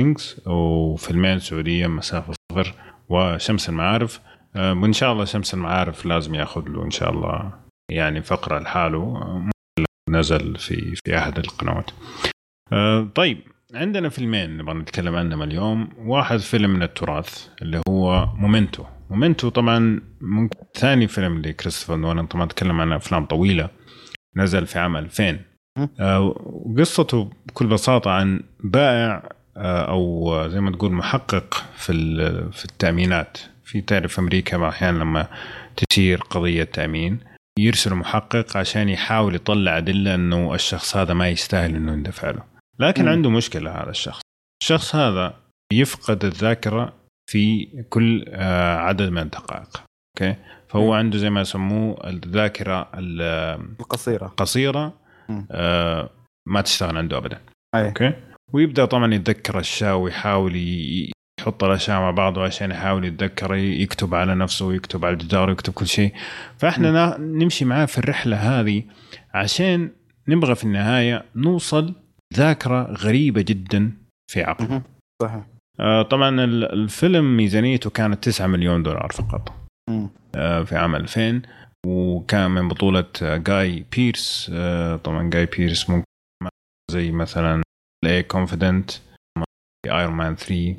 ثينكس 0.00 0.46
وفيلمين 0.46 1.38
سعودية 1.38 1.86
مسافة 1.86 2.32
صفر 2.52 2.74
وشمس 3.08 3.68
المعارف. 3.68 4.20
وإن 4.56 4.92
شاء 4.92 5.12
الله 5.12 5.24
شمس 5.24 5.54
المعارف 5.54 6.06
لازم 6.06 6.34
يأخذ 6.34 6.68
له 6.68 6.84
إن 6.84 6.90
شاء 6.90 7.10
الله 7.10 7.52
يعني 7.90 8.22
فقرة 8.22 8.58
لحاله. 8.58 8.98
آه، 8.98 9.48
نزل 10.10 10.56
في 10.56 10.94
في 11.04 11.18
أحد 11.18 11.38
القنوات. 11.38 11.90
آه، 12.72 13.08
طيب 13.14 13.38
عندنا 13.74 14.08
فيلمين 14.08 14.56
نبغى 14.56 14.74
نتكلم 14.74 15.16
عنهم 15.16 15.42
اليوم. 15.42 15.88
واحد 15.98 16.36
فيلم 16.36 16.70
من 16.70 16.82
التراث 16.82 17.48
اللي 17.62 17.82
هو 17.88 18.26
ميمنتو. 18.34 18.84
ميمنتو 19.10 19.48
طبعا 19.48 20.00
ممكن 20.20 20.58
ثاني 20.74 21.08
فيلم 21.08 21.38
لكريستوفر 21.38 21.96
نولان. 21.96 22.26
طبعا 22.26 22.44
نتكلم 22.44 22.80
عن 22.80 22.92
أفلام 22.92 23.26
طويلة. 23.26 23.70
نزل 24.36 24.66
في 24.66 24.78
عام 24.78 24.96
2000 24.96 25.40
آه، 26.00 26.34
وقصته 26.36 27.30
بكل 27.46 27.66
بساطة 27.66 28.10
عن 28.10 28.40
بائع 28.64 29.28
آه، 29.56 29.90
أو 29.90 30.48
زي 30.48 30.60
ما 30.60 30.70
تقول 30.70 30.92
محقق 30.92 31.64
في 31.76 31.92
في 32.52 32.64
التأمينات. 32.64 33.38
في 33.68 33.80
تعرف 33.80 34.18
أمريكا 34.18 34.68
أحيانا 34.68 34.98
لما 34.98 35.28
تثير 35.76 36.20
قضية 36.20 36.64
تأمين 36.64 37.20
يرسل 37.58 37.94
محقق 37.94 38.56
عشان 38.56 38.88
يحاول 38.88 39.34
يطلع 39.34 39.78
أدلة 39.78 40.14
إنه 40.14 40.54
الشخص 40.54 40.96
هذا 40.96 41.14
ما 41.14 41.28
يستاهل 41.28 41.74
إنه 41.74 41.92
يندفع 41.92 42.30
له. 42.30 42.42
لكن 42.78 43.02
مم. 43.02 43.08
عنده 43.08 43.30
مشكلة 43.30 43.82
هذا 43.82 43.90
الشخص. 43.90 44.20
الشخص 44.62 44.94
هذا 44.96 45.34
يفقد 45.72 46.24
الذاكرة 46.24 46.92
في 47.30 47.66
كل 47.88 48.24
آه، 48.28 48.76
عدد 48.76 49.08
من 49.08 49.18
الدقائق. 49.22 49.82
okay؟ 50.20 50.36
فهو 50.68 50.86
مم. 50.86 50.92
عنده 50.92 51.18
زي 51.18 51.30
ما 51.30 51.40
يسموه 51.40 52.08
الذاكرة 52.08 52.88
ال- 52.94 53.76
القصيرة. 53.80 54.94
مم. 55.28 55.46
آه، 55.50 56.10
ما 56.48 56.60
تشتغل 56.60 56.96
عنده 56.96 57.16
ابدا. 57.16 57.40
أي. 57.74 57.86
okay؟ 57.88 58.12
ويبدأ 58.52 58.84
طبعا 58.84 59.14
يتذكر 59.14 59.60
أشياء 59.60 59.96
ويحاول 59.96 60.56
يحط 61.48 61.64
الأشياء 61.64 62.00
مع 62.00 62.10
بعض 62.10 62.38
عشان 62.38 62.70
يحاول 62.70 63.04
يتذكر 63.04 63.54
يكتب 63.54 64.14
على 64.14 64.34
نفسه 64.34 64.66
ويكتب 64.66 65.04
على 65.04 65.12
الجدار 65.12 65.48
ويكتب 65.48 65.72
كل 65.72 65.86
شيء. 65.86 66.12
فإحنا 66.58 66.90
نا- 66.92 67.16
نمشي 67.18 67.64
معاه 67.64 67.86
في 67.86 67.98
الرحلة 67.98 68.36
هذه 68.36 68.82
عشان 69.34 69.90
نبغى 70.28 70.54
في 70.54 70.64
النهاية 70.64 71.24
نوصل 71.36 71.94
ذاكرة 72.34 72.82
غريبة 72.92 73.42
جدا 73.42 73.92
في 74.30 74.42
عقله. 74.42 74.82
صحيح. 75.22 75.46
آه، 75.80 76.02
طبعا 76.02 76.44
ال- 76.44 76.72
الفيلم 76.72 77.36
ميزانيته 77.36 77.90
كانت 77.90 78.24
9 78.24 78.46
مليون 78.46 78.82
دولار 78.82 79.10
فقط. 79.12 79.52
آه، 80.34 80.62
في 80.62 80.76
عام 80.76 80.94
2000 80.96 81.42
وكان 81.86 82.50
من 82.50 82.68
بطولة 82.68 83.04
جاي 83.22 83.84
بيرس 83.96 84.50
آه، 84.54 84.96
طبعا 84.96 85.30
جاي 85.30 85.46
بيرس 85.46 85.90
ممكن 85.90 86.04
زي 86.90 87.10
مثلا 87.10 87.62
الاي 88.04 88.22
كونفيدنت 88.22 88.90
ايرون 89.86 90.14
مان 90.14 90.36
3 90.36 90.76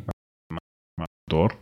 مع 1.33 1.39
دور 1.39 1.57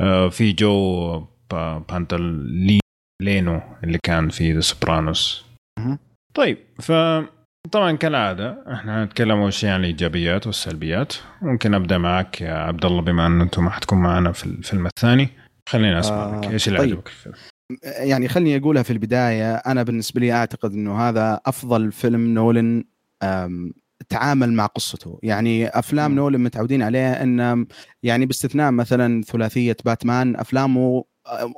آه، 0.00 0.28
في 0.28 0.52
جو 0.52 1.26
با- 1.50 1.78
بانتوليانو 1.78 3.60
اللي 3.84 3.98
كان 4.02 4.28
في 4.28 4.52
ذا 4.52 4.60
سوبرانوس. 4.60 5.44
طيب 6.34 6.58
ف 6.80 6.92
طبعا 7.72 7.92
كالعادة 7.92 8.64
إحنا 8.72 9.02
هنتكلم 9.02 9.38
أول 9.38 9.52
شيء 9.52 9.70
عن 9.70 9.80
الإيجابيات 9.80 10.46
والسلبيات. 10.46 11.12
ممكن 11.42 11.74
أبدأ 11.74 11.98
معك 11.98 12.40
يا 12.40 12.54
عبد 12.54 12.84
الله 12.84 13.02
بما 13.02 13.26
انه 13.26 13.44
أنتم 13.44 13.64
ما 13.64 13.70
حتكون 13.70 13.98
معنا 13.98 14.32
في 14.32 14.46
الفيلم 14.46 14.86
الثاني. 14.86 15.28
خلينا 15.68 16.00
اسمع 16.00 16.16
آه، 16.16 16.50
إيش 16.50 16.68
اللي 16.68 16.78
طيب. 16.78 16.88
عجبك 16.90 17.06
الفيلم؟ 17.08 17.34
يعني 17.84 18.28
خليني 18.28 18.56
أقولها 18.56 18.82
في 18.82 18.92
البداية. 18.92 19.54
أنا 19.54 19.82
بالنسبة 19.82 20.20
لي 20.20 20.32
أعتقد 20.32 20.72
إنه 20.72 21.00
هذا 21.08 21.40
أفضل 21.46 21.92
فيلم 21.92 22.34
نولن 22.34 22.84
تعامل 24.10 24.52
مع 24.52 24.66
قصته 24.66 25.18
يعني 25.22 25.68
أفلام. 25.68 26.14
نولن 26.14 26.40
متعودين 26.40 26.82
عليها 26.82 27.22
إن 27.22 27.66
يعني 28.02 28.26
باستثناء 28.26 28.70
مثلا 28.70 29.22
ثلاثية 29.22 29.76
باتمان 29.84 30.36
افلامه 30.36 31.04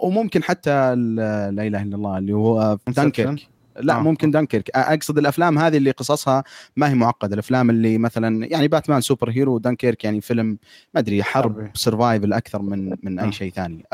وممكن 0.02 0.42
حتى 0.42 0.94
لا 0.94 1.48
إله 1.66 1.82
إلا 1.82 1.96
الله 1.96 2.18
اللي 2.18 2.32
هو 2.32 2.78
دانكيرك 2.88 3.48
لا 3.80 3.96
آه. 3.96 4.00
ممكن 4.00 4.30
دانكيرك 4.30 4.68
أ- 4.68 4.70
أقصد 4.74 5.18
الأفلام 5.18 5.58
هذه 5.58 5.76
اللي 5.76 5.90
قصصها 5.90 6.44
ما 6.76 6.90
هي 6.90 6.94
معقدة 6.94 7.34
الأفلام 7.34 7.70
اللي 7.70 7.98
مثلا 7.98 8.46
يعني 8.46 8.68
باتمان 8.68 9.00
superhero 9.00 9.54
ودانكيرك 9.54 10.04
يعني 10.04 10.20
فيلم 10.20 10.58
ما 10.94 11.00
أدري 11.00 11.22
حرب. 11.22 11.70
survival 11.74 12.32
أكثر 12.32 12.62
من 12.62 12.94
من 13.02 13.18
آه. 13.18 13.24
اي 13.24 13.32
شيء 13.32 13.52
ثاني 13.52 13.84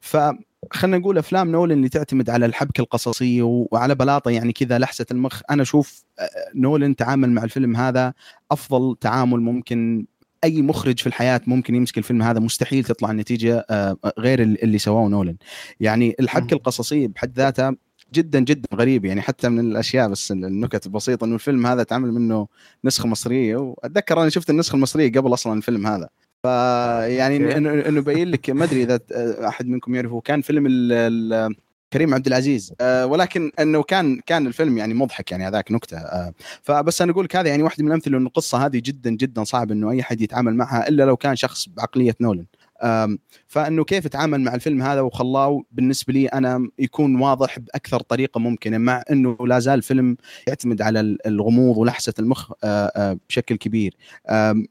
ف 0.00 0.16
خلينا 0.72 0.98
نقول 0.98 1.18
أفلام 1.18 1.50
نولن 1.50 1.72
اللي 1.72 1.88
تعتمد 1.88 2.30
على 2.30 2.46
الحبكة 2.46 2.80
القصصية 2.80 3.42
وعلى 3.42 3.94
بلاطة 3.94 4.30
يعني 4.30 4.52
كذا 4.52 4.78
لحسة 4.78 5.06
المخ. 5.10 5.40
أنا 5.50 5.62
أشوف 5.62 6.04
آه، 6.18 6.28
نولن 6.54 6.96
تعامل 6.96 7.30
مع 7.30 7.44
الفيلم 7.44 7.76
هذا 7.76 8.14
أفضل 8.50 8.96
تعامل 9.00 9.40
ممكن 9.40 10.06
أي 10.44 10.62
مخرج 10.62 11.00
في 11.00 11.06
الحياة 11.06 11.40
ممكن 11.46 11.74
يمسك 11.74 11.98
الفيلم 11.98 12.22
هذا. 12.22 12.40
مستحيل 12.40 12.84
تطلع 12.84 13.10
النتيجة 13.10 13.66
آه، 13.70 13.96
غير 14.18 14.42
اللي 14.42 14.78
سواه 14.78 15.08
نولن 15.08 15.36
يعني 15.80 16.14
الحبكة. 16.20 16.54
القصصية 16.54 17.08
بحد 17.08 17.32
ذاتها 17.36 17.76
جدا 18.14 18.40
جدا 18.40 18.68
غريب. 18.74 19.04
يعني 19.04 19.20
حتى 19.22 19.48
من 19.48 19.60
الأشياء 19.70 20.08
بس 20.08 20.32
النكت 20.32 20.86
البسيطة 20.86 21.24
إنه 21.24 21.34
الفيلم 21.34 21.66
هذا 21.66 21.82
تعمل 21.82 22.12
منه 22.12 22.48
نسخة 22.84 23.08
مصرية. 23.08 23.56
وأتذكر 23.56 24.20
أنا 24.22 24.28
شفت 24.28 24.50
النسخة 24.50 24.76
المصرية 24.76 25.12
قبل 25.12 25.34
أصلا 25.34 25.52
الفيلم 25.52 25.86
هذا. 25.86 26.08
فيعني. 26.42 27.56
انه 27.56 27.70
انه 27.88 27.98
يبين 27.98 28.28
لك 28.30 28.50
ما 28.50 28.64
أدري 28.64 28.82
إذا 28.82 29.00
أحد 29.48 29.66
منكم 29.66 29.94
يعرفه 29.94 30.20
كان 30.20 30.40
فيلم 30.42 30.66
ال- 30.66 30.92
ال- 30.92 31.56
كريم 31.92 32.14
عبد 32.14 32.26
العزيز. 32.26 32.72
آه، 32.80 33.06
ولكن 33.06 33.50
إنه 33.60 33.82
كان 33.82 34.20
كان 34.26 34.46
الفيلم 34.46 34.78
يعني 34.78 34.94
مضحك 34.94 35.32
يعني 35.32 35.46
هذاك 35.48 35.72
نكتة. 35.72 35.96
آه، 35.96 36.32
فبس 36.62 37.02
أنا 37.02 37.12
أقول 37.12 37.24
لك 37.24 37.36
هذا 37.36 37.48
يعني 37.48 37.62
واحدة 37.62 37.84
من 37.84 37.88
الأمثلة 37.88 38.18
إنه 38.18 38.26
القصة 38.26 38.66
هذه 38.66 38.82
جدا 38.84 39.10
جدا 39.10 39.44
صعب 39.44 39.70
إنه 39.72 39.90
أي 39.90 40.00
احد 40.00 40.20
يتعامل 40.20 40.54
معها 40.54 40.88
إلا 40.88 41.02
لو 41.02 41.16
كان 41.16 41.36
شخص 41.36 41.68
بعقلية 41.68 42.14
نولن. 42.20 42.44
فإنه 43.46 43.84
كيف 43.84 44.06
تعامل 44.06 44.40
مع 44.40 44.54
الفيلم 44.54 44.82
هذا 44.82 45.00
وخلاه 45.00 45.62
بالنسبة 45.72 46.12
لي 46.12 46.26
أنا 46.26 46.70
يكون 46.78 47.20
واضح 47.20 47.58
بأكثر 47.58 48.00
طريقة 48.00 48.38
ممكنة 48.40 48.78
مع 48.78 49.02
إنه 49.10 49.36
لا 49.46 49.58
زال 49.58 49.82
فيلم 49.82 50.16
يعتمد 50.46 50.82
على 50.82 51.00
ال- 51.00 51.26
الغموض 51.26 51.76
ولحسة 51.76 52.14
المخ 52.18 52.52
بشكل 53.28 53.56
كبير. 53.56 53.96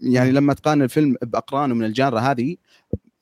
يعني 0.02 0.32
لما 0.32 0.54
تقارن 0.54 0.82
الفيلم 0.82 1.16
بأقرانه 1.22 1.76
من 1.76 1.86
الجاره 1.86 2.20
هذه 2.20 2.56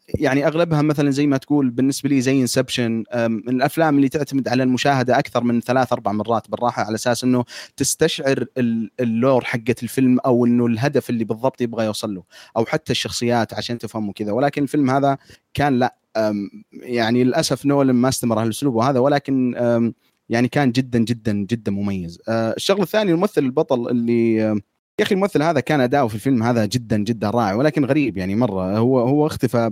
يعني 0.08 0.48
أغلبها 0.48 0.82
مثلا 0.82 1.12
زي 1.12 1.28
ما 1.28 1.38
تقول 1.38 1.70
بالنسبة 1.70 2.10
لي 2.10 2.22
زي 2.22 2.42
انسبشن 2.42 3.04
من 3.16 3.50
الأفلام 3.50 3.98
اللي 3.98 4.10
تعتمد 4.10 4.48
على 4.48 4.64
المشاهدة 4.64 5.20
أكثر 5.20 5.44
من 5.44 5.62
ثلاث 5.62 5.94
أربع 5.94 6.12
مرات 6.12 6.50
بالراحة 6.50 6.84
على 6.84 6.96
أساس 6.96 7.24
إنه 7.24 7.46
تستشعر 7.78 8.46
ال- 8.58 8.92
ال 9.00 9.09
lore 9.09 9.44
حقه 9.44 9.76
الفيلم 9.84 10.20
أو 10.20 10.46
إنه 10.46 10.66
الهدف 10.66 11.10
اللي 11.10 11.24
بالضبط 11.24 11.62
يبغى 11.62 11.86
يوصل 11.86 12.16
له 12.16 12.24
أو 12.58 12.66
حتى 12.66 12.92
الشخصيات 12.92 13.54
عشان 13.54 13.78
تفهموا 13.78 14.14
كذا. 14.14 14.32
ولكن 14.32 14.64
الفيلم 14.64 14.90
هذا 14.90 15.18
كان 15.54 15.80
لا 15.80 15.96
يعني 16.74 17.24
للأسف 17.24 17.66
نولن 17.66 17.92
ما 17.92 18.10
استمر 18.10 18.40
على 18.40 18.46
الاسلوب 18.46 18.78
هذا 18.78 19.00
ولكن 19.00 19.56
يعني 20.30 20.48
كان 20.48 20.72
جدا 20.72 21.00
جدا 21.00 21.34
جدا 21.34 21.72
مميز. 21.72 22.20
أه، 22.30 22.54
الشغله 22.54 22.84
الثانية 22.84 23.12
الممثل 23.14 23.42
البطل 23.44 23.90
اللي 23.90 24.62
يا 25.00 25.04
أخي 25.06 25.16
الممثل 25.16 25.42
هذا 25.42 25.60
كان 25.60 25.82
أداؤه 25.82 26.08
في 26.08 26.16
الفيلم 26.16 26.44
هذا 26.44 26.66
جدا 26.66 26.98
جدا 26.98 27.30
رائع 27.30 27.54
ولكن 27.54 27.86
غريب 27.86 28.18
يعني 28.18 28.36
مرة. 28.36 28.78
هو 28.78 29.00
هو 29.00 29.28
اختفى 29.28 29.72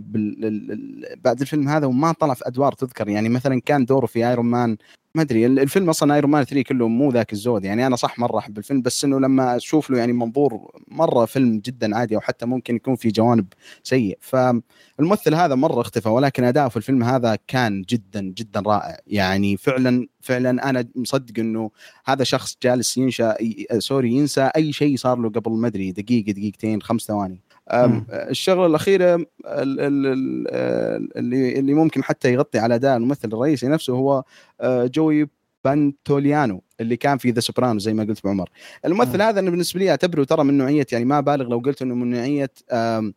بعد 1.24 1.42
الفيلم 1.42 1.68
هذا 1.70 1.86
وما 1.86 2.12
طلع 2.12 2.34
في 2.34 2.48
أدوار 2.48 2.74
تذكر. 2.74 3.10
يعني 3.10 3.30
مثلا 3.30 3.62
كان 3.62 3.86
دوره 3.86 4.06
في 4.06 4.28
ايرون 4.28 4.46
مان 4.46 4.78
ما 5.16 5.22
أدري 5.22 5.46
ال- 5.46 5.60
الفيلم 5.60 5.90
أصلا 5.90 6.16
ايرون 6.16 6.32
مان 6.32 6.44
3 6.44 6.62
كله 6.64 6.88
مو 6.88 7.12
ذاك 7.12 7.34
الزود 7.34 7.66
يعني 7.66 7.88
أنا 7.88 7.96
صح 7.96 8.20
مرة 8.20 8.38
أحب 8.38 8.58
الفيلم 8.58 8.82
بس 8.82 9.04
إنه 9.06 9.20
لما 9.20 9.56
أشوف 9.56 9.90
له 9.90 9.98
يعني 9.98 10.14
منظور 10.14 10.72
مرة 10.88 11.26
فيلم 11.26 11.60
جدا 11.60 11.96
عادي 11.98 12.16
أو 12.16 12.22
حتى 12.22 12.46
ممكن 12.46 12.76
يكون 12.76 12.96
في 12.96 13.10
جوانب 13.10 13.46
سيء 13.84 14.18
فالممثل 14.22 15.34
هذا 15.36 15.56
مرة 15.56 15.82
اختفى 15.82 16.10
ولكن 16.10 16.44
اداؤه 16.44 16.70
في 16.70 16.78
الفيلم 16.78 17.04
هذا 17.04 17.38
كان 17.48 17.82
جدا 17.82 18.22
جدا 18.22 18.60
رائع 18.60 18.98
يعني 19.08 19.58
فعلا 19.58 20.08
فعلا 20.22 20.70
أنا 20.70 20.86
مصدق 20.96 21.40
إنه 21.40 21.72
هذا 22.06 22.24
شخص 22.24 22.58
جالس 22.64 22.98
ينشأ 22.98 23.36
sorry 23.80 24.12
ينسى 24.12 24.50
أي 24.56 24.74
شيء 24.74 24.98
صار 24.98 25.18
له 25.20 25.30
قبل 25.30 25.52
ما 25.52 25.68
أدري 25.68 25.92
دقيقة 25.92 26.32
دقيقتين 26.32 26.82
خمس 26.82 27.02
ثواني. 27.02 27.42
الشغلة 27.72 28.66
الأخيرة 28.66 29.16
ال- 29.16 29.28
ال- 29.46 29.80
ال- 30.08 31.18
اللي 31.18 31.60
اللي 31.60 31.74
ممكن 31.74 32.04
حتى 32.04 32.34
يغطي 32.34 32.60
على 32.60 32.76
اداء 32.76 32.98
الممثل 32.98 33.28
الرئيسي 33.28 33.68
نفسه 33.68 33.94
هو 33.94 34.24
آه، 34.62 34.86
جو 34.86 35.30
بانتوليانو 35.66 36.62
اللي 36.80 36.98
كان 36.98 37.18
في 37.18 37.32
ذا 37.32 37.40
سوبرانو 37.40 37.80
زي 37.80 37.94
ما 37.94 38.04
قلت 38.04 38.24
بعمر. 38.26 38.50
الممثل 38.86 39.22
هذا 39.22 39.40
أنا 39.40 39.50
بالنسبة 39.50 39.80
لي 39.80 39.90
أعتبره 39.90 40.24
ترى 40.24 40.44
من 40.44 40.58
نوعية 40.58 40.86
يعني 40.92 41.06
ما 41.06 41.20
بالغ 41.20 41.48
لو 41.50 41.58
قلت 41.60 41.82
إنه 41.82 41.96
من 41.96 42.10
نوعية 42.10 42.50
آم، 42.72 42.78
آه، 42.78 43.14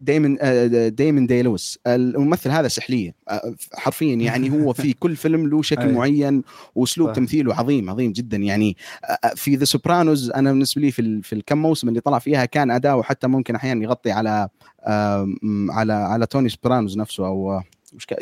دانيال 0.00 0.36
آه، 0.40 0.88
دانيال 0.88 1.26
دي 1.26 1.42
لويس 1.42 1.78
الممثل 1.86 2.50
هذا 2.50 2.68
سحلية 2.68 3.14
آه، 3.28 3.54
حرفيا 3.74 4.14
يعني 4.14 4.50
هو 4.50 4.72
في 4.72 4.92
كل 5.02 5.16
فيلم 5.16 5.46
له 5.46 5.62
شكل. 5.62 5.92
معين 5.92 6.42
وأسلوب. 6.74 7.12
تمثيله 7.12 7.54
عظيم 7.54 7.90
عظيم 7.90 8.12
جدا 8.12 8.36
يعني 8.36 8.76
آه، 9.24 9.34
في 9.34 9.56
ذا 9.56 9.64
سوبرانوز 9.64 10.30
أنا 10.30 10.52
بالنسبة 10.52 10.82
لي 10.82 10.90
في 10.90 11.22
في 11.22 11.32
الكم 11.32 11.58
موسم 11.58 11.88
اللي 11.88 12.00
طلع 12.00 12.18
فيها 12.18 12.44
كان 12.44 12.70
اداؤه 12.70 13.02
حتى 13.02 13.26
ممكن 13.26 13.54
أحيانا 13.54 13.84
يغطي 13.84 14.10
على 14.10 14.48
على 15.70 15.92
على 15.92 16.26
توني 16.26 16.48
سوبرانوز 16.48 16.98
نفسه 16.98 17.26
أو 17.26 17.60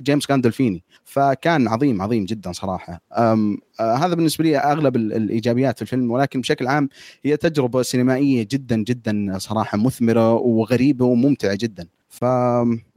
جيمس 0.00 0.28
غاندولفيني 0.29 0.83
فكان 1.04 1.68
عظيم 1.68 2.02
عظيم 2.02 2.24
جدا 2.24 2.52
صراحة. 2.52 3.00
أم 3.12 3.59
آه 3.81 3.94
هذا 3.94 4.14
بالنسبة 4.14 4.44
لي 4.44 4.59
أغلب 4.59 4.96
ال- 4.96 5.12
الإيجابيات 5.12 5.76
في 5.76 5.83
الفيلم. 5.83 6.11
ولكن 6.11 6.40
بشكل 6.40 6.66
عام 6.66 6.88
هي 7.24 7.37
تجربة 7.37 7.83
سينمائية 7.83 8.46
جدا 8.50 8.76
جدا 8.76 9.38
صراحة 9.38 9.78
مثمرة 9.78 10.35
وغريبة 10.35 11.04
وممتعة 11.04 11.54
جدا. 11.61 11.87
ف 12.09 12.24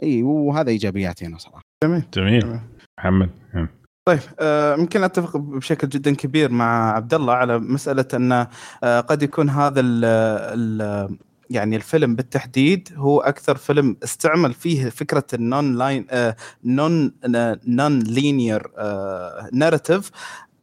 إي 0.03 0.23
وهذا 0.23 0.69
إيجابياتي 0.69 1.25
أنا 1.25 1.37
صراحة. 1.37 1.61
جميل. 1.83 2.03
جميل. 2.13 2.59
محمد 2.99 3.29
مم. 3.53 3.67
طيب 4.07 4.19
يمكن 4.79 5.03
أتفق 5.03 5.37
بشكل 5.37 5.89
جدا 5.89 6.15
كبير 6.15 6.51
مع 6.51 6.91
عبد 6.95 7.13
الله 7.13 7.33
على 7.33 7.59
مسألة 7.59 8.05
أن 8.13 8.47
قد 9.01 9.23
يكون 9.23 9.49
هذا 9.49 9.79
ال 9.79 10.05
ال 10.05 11.17
يعني 11.51 11.75
الفيلم 11.75 12.15
بالتحديد 12.15 12.89
هو 12.95 13.21
أكثر 13.21 13.55
فيلم 13.57 13.97
استعمل 14.03 14.53
فيه 14.53 14.89
فكرة 14.89 15.23
ال 15.33 15.75
non-line 15.75 16.05
non 16.63 17.13
non-linear 17.67 18.71
narrative 19.53 20.11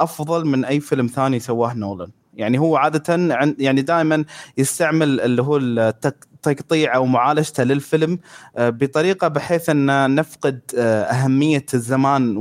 أفضل 0.01 0.47
من 0.47 0.65
أي 0.65 0.81
فيلم 0.81 1.07
ثاني 1.07 1.41
سواه 1.41 1.75
نولان. 1.75 2.11
يعني 2.35 2.59
هو 2.59 2.77
عادة 2.77 3.35
عن 3.35 3.57
يعني 3.59 3.83
دائما 3.83 4.25
يستعمل 4.59 5.21
اللي 5.21 5.43
هو 5.43 5.57
التق 5.57 6.29
تقطيع 6.53 6.95
أو 6.95 7.07
معالجته 7.07 7.65
للفيلم 7.65 8.19
آه، 8.57 8.71
بطريقة 8.71 9.29
بحيث 9.29 9.69
أن 9.71 10.15
نفقد 10.15 10.61
آه، 10.79 11.03
أهمية 11.03 11.67
الزمان 11.75 12.37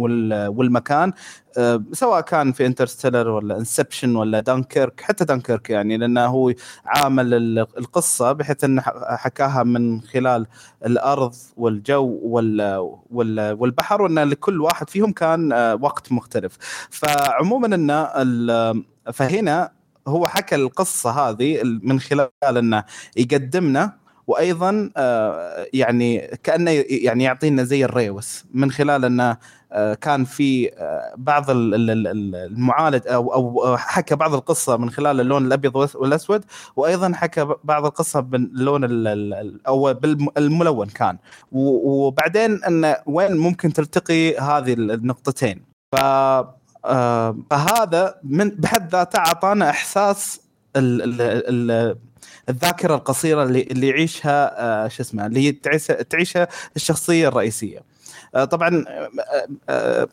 والمكان 0.48 1.14
آه، 1.58 1.84
سواء 1.94 2.22
كان 2.22 2.52
في 2.52 2.66
انترستيلر 2.66 3.30
ولا 3.30 3.58
انسبشن 3.58 4.16
ولا 4.16 4.40
دانكيرك 4.40 5.02
حتى 5.02 5.26
دانكيرك 5.26 5.70
يعني 5.70 5.98
لأنه 5.98 6.26
هو 6.26 6.54
عامل 6.86 7.34
القصة 7.78 8.32
بحيث 8.32 8.64
انه 8.64 8.82
حكاها 9.06 9.64
من 9.64 10.02
خلال 10.02 10.46
الأرض 10.86 11.36
والجو 11.58 12.20
والبحر 13.60 14.02
وأن 14.02 14.20
لكل 14.20 14.62
واحد 14.62 14.90
فيهم 14.90 15.12
كان 15.12 15.54
وقت 15.82 16.12
مختلف. 16.12 16.58
فعموما 16.90 17.76
أن 17.76 18.84
فهنا 19.14 19.77
هو 20.08 20.28
حكى 20.28 20.56
القصة 20.56 21.10
هذه 21.12 21.62
من 21.64 22.00
خلال 22.00 22.30
إنه 22.44 22.84
يقدمنا 23.18 23.94
وأيضا 24.28 24.90
آه، 24.98 25.68
يعني 25.74 26.20
كأنه 26.44 26.72
يعني 26.90 27.24
يعطينا 27.24 27.64
زي 27.64 27.86
الريوس. 27.86 28.46
من 28.54 28.72
خلال 28.72 29.06
إنه 29.06 29.38
آه، 29.72 29.94
كان 29.94 30.26
في 30.26 30.70
آه، 30.74 31.14
بعض 31.18 31.46
المعالج 31.50 33.08
أو 33.08 33.34
أو 33.34 33.78
حكى 33.78 34.16
بعض 34.16 34.34
القصة 34.34 34.78
من 34.78 34.90
خلال 34.90 35.22
اللون 35.22 35.46
الأبيض 35.46 35.76
والأسود 35.76 36.46
وأيضا 36.76 37.12
حكى 37.16 37.48
بعض 37.64 37.86
القصة 37.86 38.20
باللون 38.20 38.84
أو 39.68 39.94
بالملون 39.94 40.88
كان. 40.88 41.18
وبعدين 41.52 42.64
إنه 42.64 42.96
وين 43.06 43.38
ممكن 43.38 43.74
تلتقي 43.74 44.38
هذه 44.38 44.74
النقطتين. 44.74 45.62
ف 45.92 45.96
فهذا 47.50 48.16
من 48.24 48.50
بحد 48.50 48.92
ذاته 48.92 49.20
أعطانا 49.20 49.70
إحساس 49.70 50.42
ال 50.76 51.02
ال 51.02 51.22
ال 51.22 51.98
الذاكرة 52.50 52.96
القصيرة 52.96 53.44
اللي 53.44 53.62
اللي 53.62 53.88
يعيشها 53.88 54.62
آه 54.86 54.88
شو 54.88 55.04
اسمه 55.04 55.26
اللي 55.26 55.52
تعيشها 56.10 56.48
الشخصية 56.76 57.28
الرئيسية. 57.28 57.80
آه 58.36 58.46
طبعا 58.46 58.86
آه 59.70 60.08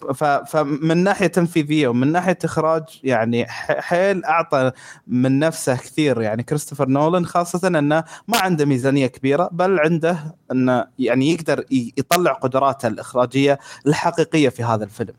فمن 0.47 1.05
ناحية 1.05 1.27
تنفيذية 1.27 1.89
ومن 1.89 2.13
ناحية 2.13 2.39
إخراج 2.45 2.83
يعني 3.05 3.47
حيل 3.49 4.25
أعطى 4.25 4.73
من 5.07 5.39
نفسه 5.39 5.77
كثير 5.77 6.23
يعني 6.23 6.43
كريستوفر 6.43 6.89
نولان 6.89 7.27
خاصة 7.27 7.69
أنه 7.69 8.05
ما 8.29 8.39
عنده 8.39 8.65
ميزانية 8.65 9.07
كبيرة 9.07 9.49
بل 9.53 9.81
عنده 9.81 10.19
أنه 10.53 10.87
يعني 10.99 11.33
يقدر 11.33 11.65
يطلع 11.71 12.33
قدراته 12.33 12.89
الإخراجية 12.89 13.59
الحقيقية 13.87 14.49
في 14.49 14.65
هذا 14.65 14.85
الفيلم. 14.85 15.15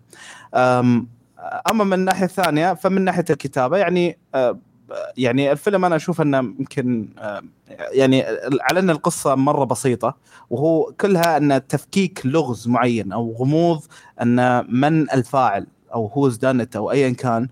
أما 1.71 1.83
من 1.83 1.93
الناحيه 1.93 2.25
الثانية 2.25 2.73
فمن 2.73 3.01
ناحية 3.01 3.25
الكتابة 3.29 3.77
يعني 3.77 4.17
يعني 5.17 5.51
الفيلم 5.51 5.85
أنا 5.85 5.95
أشوف 5.95 6.21
إنه 6.21 6.37
يمكن 6.37 7.09
يعني 7.91 8.23
على 8.61 8.79
أن 8.79 8.89
القصة 8.89 9.35
مرة 9.35 9.63
بسيطة 9.65 10.17
وهو 10.49 10.93
كلها 11.01 11.37
أن 11.37 11.67
تفكيك 11.67 12.21
لغز 12.25 12.67
معين 12.67 13.11
أو 13.11 13.35
غموض 13.39 13.83
أن 14.21 14.65
من 14.81 15.11
الفاعل 15.11 15.67
أو 15.93 16.07
هوز 16.07 16.37
دانت 16.37 16.75
أو 16.75 16.91
ايا 16.91 17.09
كان 17.09 17.47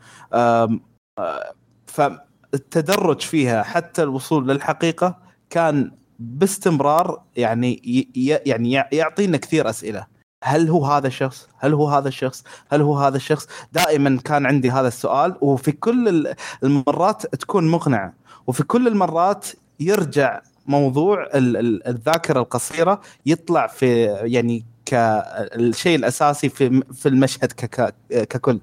فالتدرج 1.87 3.21
فيها 3.21 3.63
حتى 3.63 4.03
الوصول 4.03 4.47
للحقيقة 4.47 5.17
كان 5.49 5.91
باستمرار 6.19 7.21
يعني 7.35 7.81
يعني 8.45 8.71
يعطينا 8.91 9.37
كثير 9.37 9.69
أسئلة. 9.69 10.12
هل 10.43 10.69
هو 10.69 10.85
هذا 10.85 11.07
الشخص؟ 11.07 11.47
هل 11.57 11.73
هو 11.73 11.87
هذا 11.87 12.07
الشخص؟ 12.07 12.43
هل 12.71 12.81
هو 12.81 12.97
هذا 12.97 13.17
الشخص؟ 13.17 13.47
دائما 13.73 14.19
كان 14.25 14.45
عندي 14.45 14.71
هذا 14.71 14.87
السؤال 14.87 15.35
وفي 15.41 15.71
كل 15.71 16.27
المرات 16.63 17.35
تكون 17.35 17.67
مقنعة 17.67 18.13
وفي 18.47 18.63
كل 18.63 18.87
المرات 18.87 19.47
يرجع 19.79 20.41
موضوع 20.67 21.27
الذاكرة 21.33 22.39
القصيرة 22.39 23.01
يطلع 23.25 23.67
في 23.67 24.03
يعني 24.05 24.65
كالشيء 24.85 25.95
الأساسي 25.95 26.49
في 26.49 26.81
في 26.93 27.09
المشهد 27.09 27.51
ككل 28.09 28.59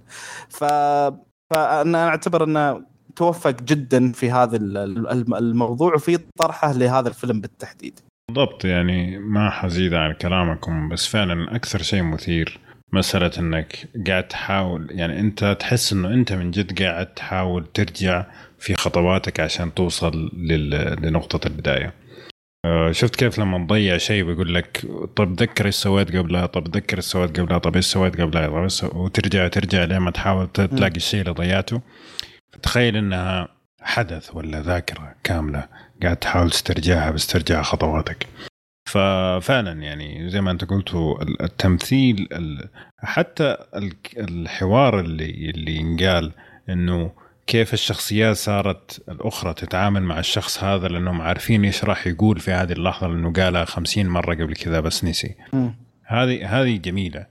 فأنا 0.48 2.08
أعتبر 2.08 2.44
أنه 2.44 2.82
توفق 3.16 3.50
جدا 3.50 4.12
في 4.12 4.30
هذا 4.30 4.56
الموضوع 4.56 5.94
وفي 5.94 6.18
طرحه 6.38 6.72
لهذا 6.72 7.08
الفيلم 7.08 7.40
بالتحديد 7.40 8.00
بالضبط 8.30 8.64
يعني 8.64 9.18
ما 9.18 9.50
حزيد 9.50 9.94
عن 9.94 10.12
كلامكم 10.12 10.88
بس 10.88 11.06
فعلا 11.06 11.56
أكثر 11.56 11.82
شيء 11.82 12.02
مثير 12.02 12.58
مسألة 12.92 13.30
إنك 13.38 13.88
قاعد 14.06 14.28
تحاول 14.28 14.86
يعني 14.90 15.20
أنت 15.20 15.56
تحس 15.60 15.92
إنه 15.92 16.14
أنت 16.14 16.32
من 16.32 16.50
جد 16.50 16.82
قاعد 16.82 17.06
تحاول 17.06 17.66
ترجع 17.74 18.26
في 18.58 18.74
خطواتك 18.74 19.40
عشان 19.40 19.74
توصل 19.74 20.30
لنقطة 21.02 21.46
البداية. 21.46 21.94
آه، 22.64 22.92
شفت 22.92 23.16
كيف 23.16 23.38
لما 23.38 23.66
تضيع 23.66 23.96
شيء 23.96 24.24
بيقول 24.24 24.54
لك 24.54 24.86
طب 25.16 25.36
تذكر 25.36 25.66
إيش 25.66 25.74
سويت 25.74 26.16
قبلها 26.16 26.46
طب 26.46 26.64
تذكر 26.64 26.96
إيش 26.96 27.04
سويت 27.04 27.40
قبلها 27.40 27.58
طب 27.58 27.76
إيش 27.76 27.84
سويت 27.84 28.20
قبلها 28.20 28.48
طب 28.48 28.62
إيش 28.62 28.82
وترجع 28.82 29.48
ترجع 29.48 29.84
لما 29.84 30.10
تحاول 30.10 30.48
تلاقي 30.52 30.96
الشيء 30.96 31.20
اللي 31.20 31.32
ضيعته. 31.32 31.80
تخيل 32.62 32.96
إنها 32.96 33.48
حدث 33.82 34.34
ولا 34.34 34.62
ذاكرة 34.62 35.14
كاملة 35.24 35.68
قاعد 36.02 36.16
تحاول 36.16 36.50
تسترجعها 36.50 37.10
باسترجاع 37.10 37.62
خطواتك. 37.62 38.26
ففعلا 38.88 39.82
يعني 39.82 40.30
زي 40.30 40.40
ما 40.40 40.50
أنت 40.50 40.64
قلتوا 40.64 41.22
التمثيل 41.22 42.28
حتى 42.98 43.56
الحوار 44.16 45.00
اللي 45.00 45.50
اللي 45.50 45.76
ينقال 45.76 46.32
إنه 46.68 47.10
كيف 47.46 47.74
الشخصيات 47.74 48.36
صارت 48.36 49.02
الأخرى 49.08 49.54
تتعامل 49.54 50.02
مع 50.02 50.18
الشخص 50.18 50.64
هذا 50.64 50.88
لأنهم 50.88 51.20
عارفين 51.20 51.64
إيش 51.64 51.84
راح 51.84 52.06
يقول 52.06 52.40
في 52.40 52.50
هذه 52.50 52.72
اللحظة 52.72 53.08
لأنه 53.08 53.32
قالها 53.32 53.64
خمسين 53.64 54.08
مرة 54.08 54.34
قبل 54.34 54.54
كذا 54.54 54.80
بس 54.80 55.04
نسي. 55.04 55.34
هذه 56.04 56.60
هذه 56.60 56.76
جميلة. 56.76 57.26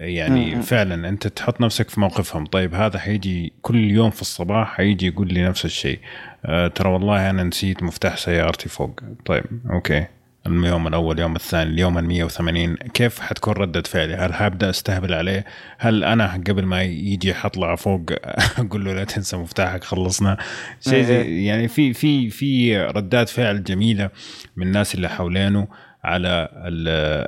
يعني 0.00 0.54
مم. 0.54 0.62
فعلا 0.62 1.08
أنت 1.08 1.26
تحط 1.26 1.60
نفسك 1.60 1.90
في 1.90 2.00
موقفهم 2.00 2.46
طيب 2.46 2.74
هذا 2.74 2.98
حيجي 2.98 3.52
كل 3.62 3.90
يوم 3.90 4.10
في 4.10 4.20
الصباح 4.20 4.76
حيجي 4.76 5.06
يقول 5.06 5.28
لي 5.28 5.44
نفس 5.44 5.64
الشيء 5.64 5.98
أه 6.44 6.68
ترى 6.68 6.88
والله 6.88 7.30
أنا 7.30 7.42
نسيت 7.42 7.82
مفتاح 7.82 8.16
سيارتي 8.16 8.68
فوق 8.68 9.00
طيب 9.24 9.44
okay 9.70 10.06
اليوم 10.46 10.86
الأول 10.86 11.14
اليوم 11.14 11.36
الثاني 11.36 11.70
اليوم 11.70 11.98
ال 11.98 12.04
180 12.04 12.76
كيف 12.76 13.20
حتكون 13.20 13.54
ردة 13.54 13.82
فعلي؟ 13.82 14.14
هل 14.14 14.34
حابدأ 14.34 14.70
أستهبل 14.70 15.14
عليه؟ 15.14 15.44
هل 15.78 16.04
أنا 16.04 16.32
قبل 16.32 16.64
ما 16.64 16.82
يجي 16.82 17.34
حطلع 17.34 17.76
فوق 17.76 18.10
أقول 18.58 18.84
له 18.84 18.94
لا 18.94 19.04
تنسى 19.04 19.36
مفتاحك 19.36 19.84
خلصنا؟ 19.84 20.36
شيء 20.80 21.02
زي 21.02 21.44
يعني 21.44 21.68
في 21.68 21.92
في 21.92 22.30
في 22.30 22.78
ردات 22.80 23.28
فعل 23.28 23.64
جميلة 23.64 24.10
من 24.56 24.66
الناس 24.66 24.94
اللي 24.94 25.08
حوالينه 25.08 25.68
على 26.04 26.48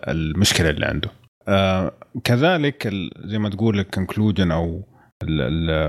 المشكلة 0.09 0.71
اللي 0.71 0.87
عنده. 0.87 1.26
آه 1.49 1.93
كذلك 2.25 2.89
زي 3.25 3.39
ما 3.39 3.49
تقول 3.49 3.79
ال 3.81 3.87
conclusion 3.87 4.51
أو 4.51 4.83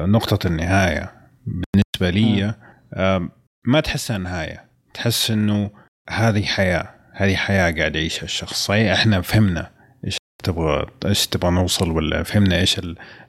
نقطة 0.06 0.48
النهاية 0.48 1.14
بالنسبة 1.46 2.10
لي 2.20 2.56
آه 2.94 3.30
ما 3.66 3.80
تحسها 3.80 4.18
نهاية. 4.18 4.68
تحس 4.94 5.32
إنه 5.32 5.72
هذه 6.10 6.44
حياة 6.46 6.90
هذه 7.14 7.36
حياة 7.36 7.72
قاعد 7.72 7.96
يعيشها 7.96 8.24
الشخص. 8.24 8.66
صحيح 8.66 8.92
إحنا 8.92 9.22
فهمنا 9.22 9.72
إيش 10.06 10.18
تبغى 10.44 10.86
إيش 11.06 11.28
تبغى 11.28 11.52
نوصل 11.52 11.92
ولا 11.92 12.24
فهمنا 12.24 12.60
إيش 12.60 12.82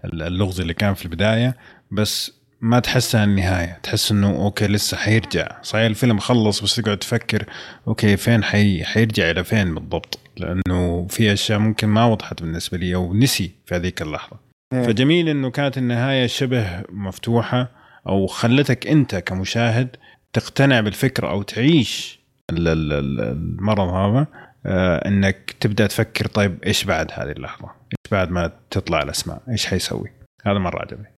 اللغز 0.05 0.61
اللي 0.61 0.75
كان 0.75 0.95
في 0.95 1.05
البداية 1.05 1.57
بس 1.93 2.38
ما 2.61 2.81
تحسها 2.81 3.25
النهاية 3.25 3.79
تحس 3.83 4.13
إنه 4.13 4.31
okay 4.31 4.67
لسه 4.67 4.97
حيرجع 4.97 5.63
صحيح 5.63 5.85
الفيلم 5.85 6.19
خلص 6.19 6.63
بس 6.63 6.77
تقعد 6.77 6.99
تفكر 6.99 7.45
okay 7.89 8.17
فين 8.17 8.45
حي... 8.45 8.85
حيرجع 8.85 9.31
إلى 9.31 9.45
فين 9.45 9.75
بالضبط 9.75 10.19
لأنه 10.37 11.07
في 11.07 11.33
أشياء 11.33 11.59
ممكن 11.59 11.89
ما 11.89 12.05
وضحت 12.05 12.43
بالنسبة 12.43 12.79
لي 12.79 12.95
أو 12.95 13.15
نسي 13.15 13.51
في 13.67 13.75
هذيك 13.75 14.03
اللحظة 14.03 14.37
إيه. 14.73 14.83
فجميل 14.83 15.29
إنه 15.29 15.51
كانت 15.51 15.79
النهاية 15.79 16.27
شبه 16.27 16.83
مفتوحة 16.89 17.71
أو 18.09 18.27
خلتك 18.27 18.87
أنت 18.87 19.17
كمشاهد 19.17 19.97
تقتنع 20.33 20.81
بالفكرة 20.81 21.31
أو 21.31 21.43
تعيش 21.43 22.21
المرض 22.53 23.89
هذا 23.89 24.27
آه 24.67 25.09
إنك 25.09 25.57
تبدأ 25.61 25.87
تفكر 25.87 26.27
طيب 26.27 26.65
إيش 26.65 26.85
بعد 26.85 27.11
هذه 27.13 27.31
اللحظة؟ 27.31 27.69
إيش 27.69 28.13
بعد 28.13 28.31
ما 28.31 28.53
تطلع 28.71 29.03
الأسماء؟ 29.03 29.43
إيش 29.51 29.67
حيسوي؟ 29.67 30.11
هذا 30.47 30.59
مرة 30.59 30.81
عجبني. 30.83 31.15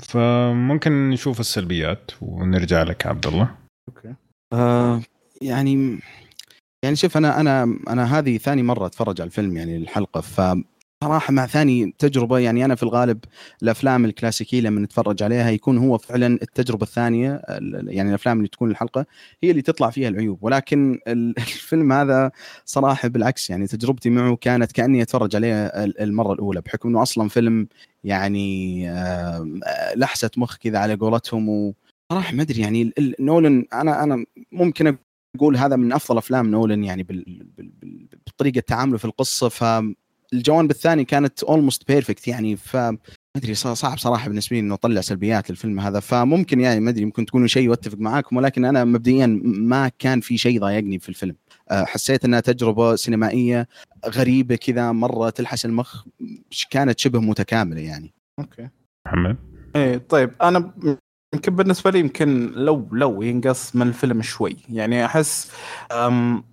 فممكن 0.00 1.10
نشوف 1.10 1.40
السلبيات 1.40 2.10
ونرجع 2.20 2.82
لك 2.82 3.06
عبد 3.06 3.26
الله. 3.26 3.54
أوكي. 3.88 4.14
آه 4.52 5.00
يعني 5.42 5.98
يعني 6.82 6.96
شوف 6.96 7.16
أنا 7.16 7.40
أنا 7.40 7.78
أنا 7.88 8.18
هذه 8.18 8.38
ثاني 8.38 8.62
مرة 8.62 8.86
أتفرج 8.86 9.20
على 9.20 9.28
الفيلم 9.28 9.56
يعني 9.56 9.76
الحلقة 9.76 10.20
ف 10.20 10.40
صراحة 11.04 11.32
مع 11.32 11.46
ثاني 11.46 11.94
تجربة 11.98 12.38
يعني 12.38 12.64
أنا 12.64 12.74
في 12.74 12.82
الغالب 12.82 13.18
الأفلام 13.62 14.04
الكلاسيكية 14.04 14.60
لما 14.60 14.80
نتفرج 14.80 15.22
عليها 15.22 15.50
يكون 15.50 15.78
هو 15.78 15.98
فعلا 15.98 16.26
التجربة 16.42 16.82
الثانية 16.82 17.42
يعني 17.86 18.08
الأفلام 18.08 18.36
اللي 18.36 18.48
تكون 18.48 18.70
الحلقة 18.70 19.06
هي 19.42 19.50
اللي 19.50 19.62
تطلع 19.62 19.90
فيها 19.90 20.08
العيوب 20.08 20.38
ولكن 20.42 20.98
الفيلم 21.08 21.92
هذا 21.92 22.30
صراحة 22.64 23.08
بالعكس 23.08 23.50
يعني 23.50 23.66
تجربتي 23.66 24.10
معه 24.10 24.36
كانت 24.36 24.72
كأني 24.72 25.02
أتفرج 25.02 25.36
عليه 25.36 25.66
المرة 25.76 26.32
الأولى 26.32 26.60
بحكم 26.60 26.88
إنه 26.88 27.02
أصلا 27.02 27.28
فيلم 27.28 27.68
يعني 28.04 28.86
لحسة 29.96 30.30
مخ 30.36 30.56
كذا 30.56 30.78
على 30.78 30.94
قولتهم 30.94 31.48
وصراحه 31.48 32.34
ما 32.34 32.42
أدري 32.42 32.60
يعني 32.62 32.92
نولن 33.20 33.64
أنا 33.72 34.02
أنا 34.04 34.24
ممكن 34.52 34.96
نقول 35.36 35.56
هذا 35.56 35.76
من 35.76 35.92
أفضل 35.92 36.18
أفلام 36.18 36.50
نولن 36.50 36.84
يعني. 36.84 37.06
بطريقة 38.26 38.60
تعامله 38.60 38.98
في 38.98 39.04
القصة 39.04 39.48
فالجوانب 40.32 40.70
الثانية 40.70 41.04
كانت 41.04 41.42
almost 41.42 41.88
perfect 41.88 42.28
يعني 42.28 42.56
ف 42.56 42.76
ما 42.76 43.42
أدري 43.42 43.54
صعب 43.54 43.98
صراحة 43.98 44.28
بالنسبة 44.28 44.56
لي 44.56 44.60
إنه 44.60 44.74
أطلع 44.74 45.00
سلبيات 45.00 45.50
للفيلم 45.50 45.80
هذا 45.80 46.00
فممكن 46.00 46.60
يعني 46.60 46.80
ما 46.80 46.90
أدري 46.90 47.04
ممكن 47.04 47.26
تقولوا 47.26 47.46
شيء 47.46 47.68
واتفق 47.68 47.98
معاكم 47.98 48.36
ولكن 48.36 48.64
أنا 48.64 48.84
مبدئيا 48.84 49.40
ما 49.44 49.90
كان 49.98 50.20
في 50.20 50.38
شيء 50.38 50.60
ضايقني 50.60 50.98
في 50.98 51.08
الفيلم. 51.08 51.36
حسيت 51.70 52.24
إنها 52.24 52.40
تجربة 52.40 52.96
سينمائية 52.96 53.68
غريبة 54.06 54.56
كذا 54.56 54.92
مرة 54.92 55.30
تلحس 55.30 55.64
المخ 55.64 56.04
كانت 56.70 56.98
شبه 56.98 57.20
متكاملة 57.20 57.80
يعني. 57.80 58.14
okay. 58.38 58.68
محمد؟ 59.06 59.36
إيه 59.76 59.98
طيب 59.98 60.30
أنا 60.42 60.72
يمكن 61.34 61.56
بالنسبة 61.56 61.90
لي 61.90 61.98
يمكن 61.98 62.52
لو 62.54 62.88
لو 62.92 63.22
ينقص 63.22 63.76
من 63.76 63.88
الفيلم 63.88 64.22
شوي 64.22 64.56
يعني 64.68 65.04
أحس 65.04 65.52
أم 65.92 66.44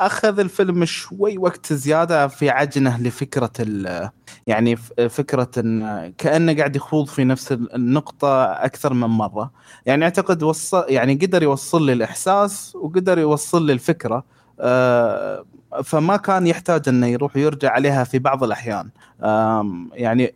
أخذ 0.00 0.38
الفيلم 0.38 0.84
شوي 0.84 1.38
وقت 1.38 1.72
زيادة 1.72 2.28
في 2.28 2.50
عجنه 2.50 3.00
لفكرة 3.02 3.50
يعني 4.46 4.76
فكرة 5.08 5.50
إن 5.58 6.12
كأنه 6.18 6.56
قاعد 6.56 6.76
يخوض 6.76 7.06
في 7.06 7.24
نفس 7.24 7.52
النقطة 7.52 8.44
أكثر 8.44 8.94
من 8.94 9.08
مرة. 9.08 9.50
يعني 9.86 10.04
أعتقد 10.04 10.42
وصل 10.42 10.84
يعني 10.88 11.14
قدر 11.14 11.42
يوصل 11.42 11.86
لي 11.86 11.92
الإحساس 11.92 12.76
وقدر 12.76 13.18
يوصل 13.18 13.66
لي 13.66 13.72
الفكرة 13.72 14.24
أه 14.60 15.44
فما 15.84 16.16
كان 16.16 16.46
يحتاج 16.46 16.88
إنه 16.88 17.06
يروح 17.06 17.36
يرجع 17.36 17.70
عليها 17.70 18.04
في 18.04 18.18
بعض 18.18 18.44
الأحيان. 18.44 18.90
يعني 19.92 20.34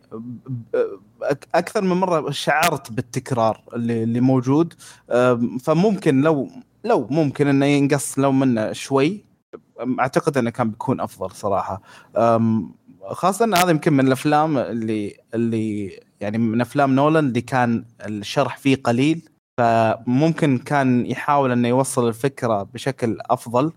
أكثر 1.55 1.81
من 1.81 1.97
مرة 1.97 2.31
شعرت 2.31 2.91
بالتكرار 2.91 3.61
اللي, 3.73 4.03
اللي 4.03 4.19
موجود. 4.19 4.73
فممكن 5.63 6.21
لو 6.21 6.49
لو 6.83 7.07
ممكن 7.11 7.47
إنه 7.47 7.65
ينقص 7.65 8.19
لو 8.19 8.31
منه 8.31 8.71
شوي. 8.73 9.30
أعتقد 9.99 10.37
إنه 10.37 10.49
كان 10.49 10.69
بيكون 10.69 11.01
أفضل 11.01 11.31
صراحة. 11.31 11.81
خاصة 13.09 13.45
إن 13.45 13.53
هذا 13.53 13.69
يمكن 13.69 13.93
من 13.93 14.07
الأفلام 14.07 14.57
اللي 14.57 15.17
اللي 15.33 15.99
يعني 16.21 16.37
من 16.37 16.61
أفلام 16.61 16.95
نولان 16.95 17.27
اللي 17.27 17.41
كان 17.41 17.85
الشرح 18.05 18.57
فيه 18.57 18.75
قليل 18.75 19.29
فممكن 19.57 20.57
كان 20.57 21.05
يحاول 21.05 21.51
إنه 21.51 21.67
يوصل 21.67 22.07
الفكرة 22.07 22.63
بشكل 22.63 23.17
أفضل. 23.29 23.71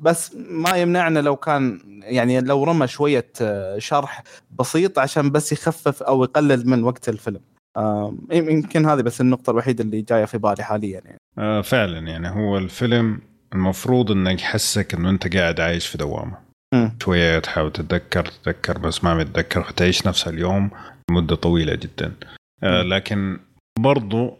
بس 0.00 0.36
ما 0.50 0.76
يمنعنا 0.76 1.18
لو 1.18 1.36
كان 1.36 1.80
يعني 2.02 2.40
لو 2.40 2.64
رمى 2.64 2.86
شوية 2.86 3.32
آه، 3.42 3.78
شرح 3.78 4.22
بسيط 4.58 4.98
عشان 4.98 5.30
بس 5.30 5.52
يخفف 5.52 6.02
أو 6.02 6.24
يقلل 6.24 6.68
من 6.68 6.84
وقت 6.84 7.08
الفيلم. 7.08 7.40
يمكن 8.32 8.86
هذه 8.86 9.00
بس 9.00 9.20
النقطة 9.20 9.50
الوحيدة 9.50 9.84
اللي 9.84 10.02
جاية 10.02 10.24
في 10.24 10.38
بالي 10.38 10.62
حاليا 10.62 11.00
يعني. 11.04 11.18
آه 11.38 11.60
فعلا 11.60 11.98
يعني 11.98 12.28
هو 12.28 12.58
الفيلم 12.58 13.20
المفروض 13.54 14.10
انه 14.10 14.30
يحسك 14.30 14.94
إنه 14.94 15.10
أنت 15.10 15.36
قاعد 15.36 15.60
عايش 15.60 15.86
في 15.86 15.98
دوامة. 15.98 16.50
شوية 17.02 17.38
تحاول 17.38 17.72
تتذكر 17.72 18.24
تتذكر 18.24 18.78
بس 18.78 19.04
ما 19.04 19.16
بتذكر 19.16 19.70
تعيش 19.70 20.06
نفس 20.06 20.28
اليوم 20.28 20.70
لمدة 21.10 21.36
طويلة 21.36 21.74
جدا. 21.74 22.12
آه 22.62 22.82
لكن 22.82 23.38
برضو 23.78 24.38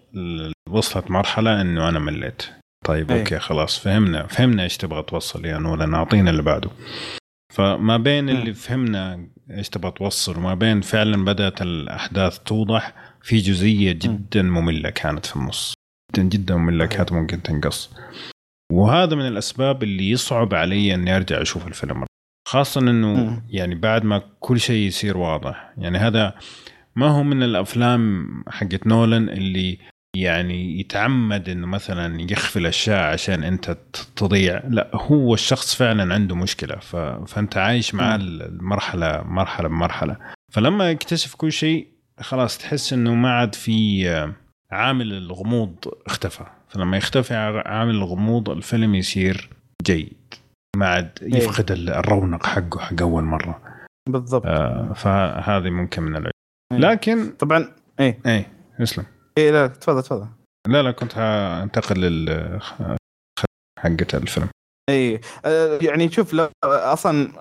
وصلت 0.68 1.10
مرحلة 1.10 1.60
إنه 1.60 1.88
أنا 1.88 1.98
مليت. 1.98 2.42
طيب 2.86 3.10
أي. 3.10 3.20
أوكي 3.20 3.38
خلاص 3.38 3.78
فهمنا 3.78 4.26
فهمنا 4.26 4.62
إيش 4.62 4.76
تبغى 4.76 5.02
توصل 5.02 5.44
يا 5.44 5.58
نولان 5.58 5.94
أعطينا 5.94 6.30
اللي 6.30 6.42
بعده. 6.42 6.70
فما 7.54 7.96
بين 7.96 8.28
اللي 8.28 8.54
فهمنا 8.54 9.26
إيش 9.50 9.68
تبغى 9.68 9.90
توصل 9.90 10.36
وما 10.38 10.54
بين 10.54 10.80
فعلا 10.80 11.24
بدأت 11.24 11.62
الأحداث 11.62 12.38
توضح 12.38 12.94
في 13.22 13.38
جزئية 13.38 13.92
جدا 13.92 14.42
مملة 14.42 14.90
كانت 14.90 15.26
في 15.26 15.36
النص. 15.36 15.74
جدا 16.16 16.28
جدا 16.28 16.56
مملة 16.56 16.86
كانت 16.86 17.12
ممكن 17.12 17.42
تنقص. 17.42 17.90
وهذا 18.80 19.14
من 19.14 19.26
الأسباب 19.26 19.82
اللي 19.82 20.10
يصعب 20.10 20.54
علي 20.54 20.94
إني 20.94 21.16
أرجع 21.16 21.42
أشوف 21.42 21.66
الفيلم 21.66 22.04
خاصة 22.48 22.80
إنه 22.80 23.42
يعني 23.48 23.74
بعد 23.74 24.04
ما 24.04 24.22
كل 24.40 24.60
شيء 24.60 24.86
يصير 24.86 25.16
واضح. 25.16 25.72
يعني 25.78 25.98
هذا 25.98 26.34
ما 26.96 27.08
هو 27.08 27.22
من 27.22 27.42
الأفلام 27.42 28.26
حقت 28.48 28.86
نولان 28.86 29.28
اللي 29.28 29.78
يعني 30.16 30.80
يتعمد 30.80 31.48
إنه 31.48 31.66
مثلا 31.66 32.20
يخفي 32.32 32.58
الأشياء 32.58 33.12
عشان 33.12 33.44
أنت 33.44 33.76
تضيع. 34.16 34.62
لا 34.68 34.90
هو 34.94 35.34
الشخص 35.34 35.74
فعلا 35.74 36.14
عنده 36.14 36.36
مشكلة. 36.36 36.76
ف... 36.76 36.96
فأنت 36.96 37.56
عايش 37.56 37.94
معاه 37.94 38.16
المرحلة 38.16 39.22
مرحلة 39.22 39.68
بمرحلة. 39.68 40.16
فلما 40.52 40.90
يكتشف 40.90 41.34
كل 41.34 41.52
شيء 41.52 41.88
خلاص 42.20 42.58
تحس 42.58 42.92
إنه 42.92 43.14
ما 43.14 43.30
عاد 43.30 43.54
في 43.54 44.06
عامل 44.70 45.12
الغموض 45.12 45.74
اختفى. 46.06 46.59
فلما 46.70 46.96
يختفي 46.96 47.34
عامل 47.66 47.94
الغموض 47.94 48.50
الفيلم 48.50 48.94
يصير 48.94 49.50
جيد. 49.82 50.34
ما 50.76 50.88
عاد 50.88 51.18
إيه. 51.22 51.34
يفقد 51.34 51.70
الرونق 51.70 52.46
حقه 52.46 52.80
حق 52.80 53.02
أول 53.02 53.22
مرة. 53.22 53.62
بالضبط. 54.08 54.46
آه 54.46 54.92
فهذه 54.92 55.70
ممكن 55.70 56.02
من 56.02 56.16
العيوب. 56.16 56.32
إيه. 56.72 56.78
لكن 56.78 57.30
طبعا 57.30 57.72
إيه. 58.00 58.18
إيه 58.26 58.52
اسلم 58.82 59.06
إيه 59.38 59.50
لا 59.50 59.66
تفضل 59.66 60.02
تفضل. 60.02 60.28
لا 60.68 60.82
لا 60.82 60.90
كنت 60.90 61.18
انتقل 61.62 62.00
لل 62.00 62.60
حقة 63.78 64.06
الفيلم. 64.14 64.48
اي 64.90 65.20
آه، 65.44 65.78
يعني 65.82 66.10
شوف 66.10 66.34
لا 66.34 66.50
أصلا 66.64 67.32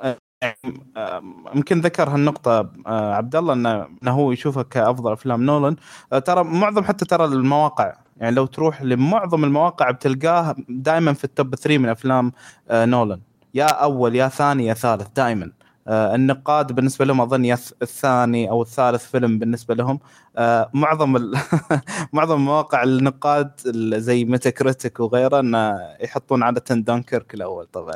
يمكن 1.56 1.82
ذكر 1.82 2.10
هالنقطة 2.10 2.72
آه، 2.88 3.14
عبد 3.14 3.36
الله 3.36 3.54
إنه 3.54 4.12
هو 4.12 4.32
يشوفها 4.32 4.64
كأفضل 4.64 5.12
أفلام 5.12 5.44
نولان. 5.44 5.76
آه، 6.14 6.20
ترى 6.20 6.44
معظم 6.44 6.84
حتى 6.84 7.06
ترى 7.06 7.26
المواقع 7.26 7.98
يعني 8.20 8.36
لو 8.36 8.46
تروح 8.46 8.82
لمعظم 8.82 9.44
المواقع 9.44 9.92
بتلقاه 9.92 10.56
دائما 10.70 11.14
في 11.14 11.24
ال 11.24 11.32
top 11.32 11.56
3 11.56 11.78
من 11.78 11.90
أفلام 11.90 12.32
نولان. 12.72 13.20
يا 13.54 13.66
أول 13.66 14.16
يا 14.16 14.28
ثاني 14.28 14.66
يا 14.66 14.74
ثالث 14.74 15.08
دائما 15.16 15.52
آه، 15.90 16.16
النقاد 16.16 16.72
بالنسبة 16.72 17.06
لهم 17.06 17.22
أظن 17.22 17.52
الثاني 17.82 18.50
أو 18.50 18.62
الثالث 18.62 19.12
فيلم 19.12 19.40
بالنسبة 19.40 19.76
لهم 19.76 20.00
آه، 20.38 20.70
معظم 20.74 21.34
معظم 22.14 22.42
مواقع 22.42 22.84
النقاد 22.84 23.52
زي 23.96 24.26
ميتا 24.26 24.50
كريتيك 24.50 25.00
وغيره 25.00 25.40
إنه 25.40 25.80
يحطون 26.02 26.44
عاده 26.44 26.76
دانكيرك 26.76 27.34
الأول 27.34 27.66
طبعا. 27.66 27.96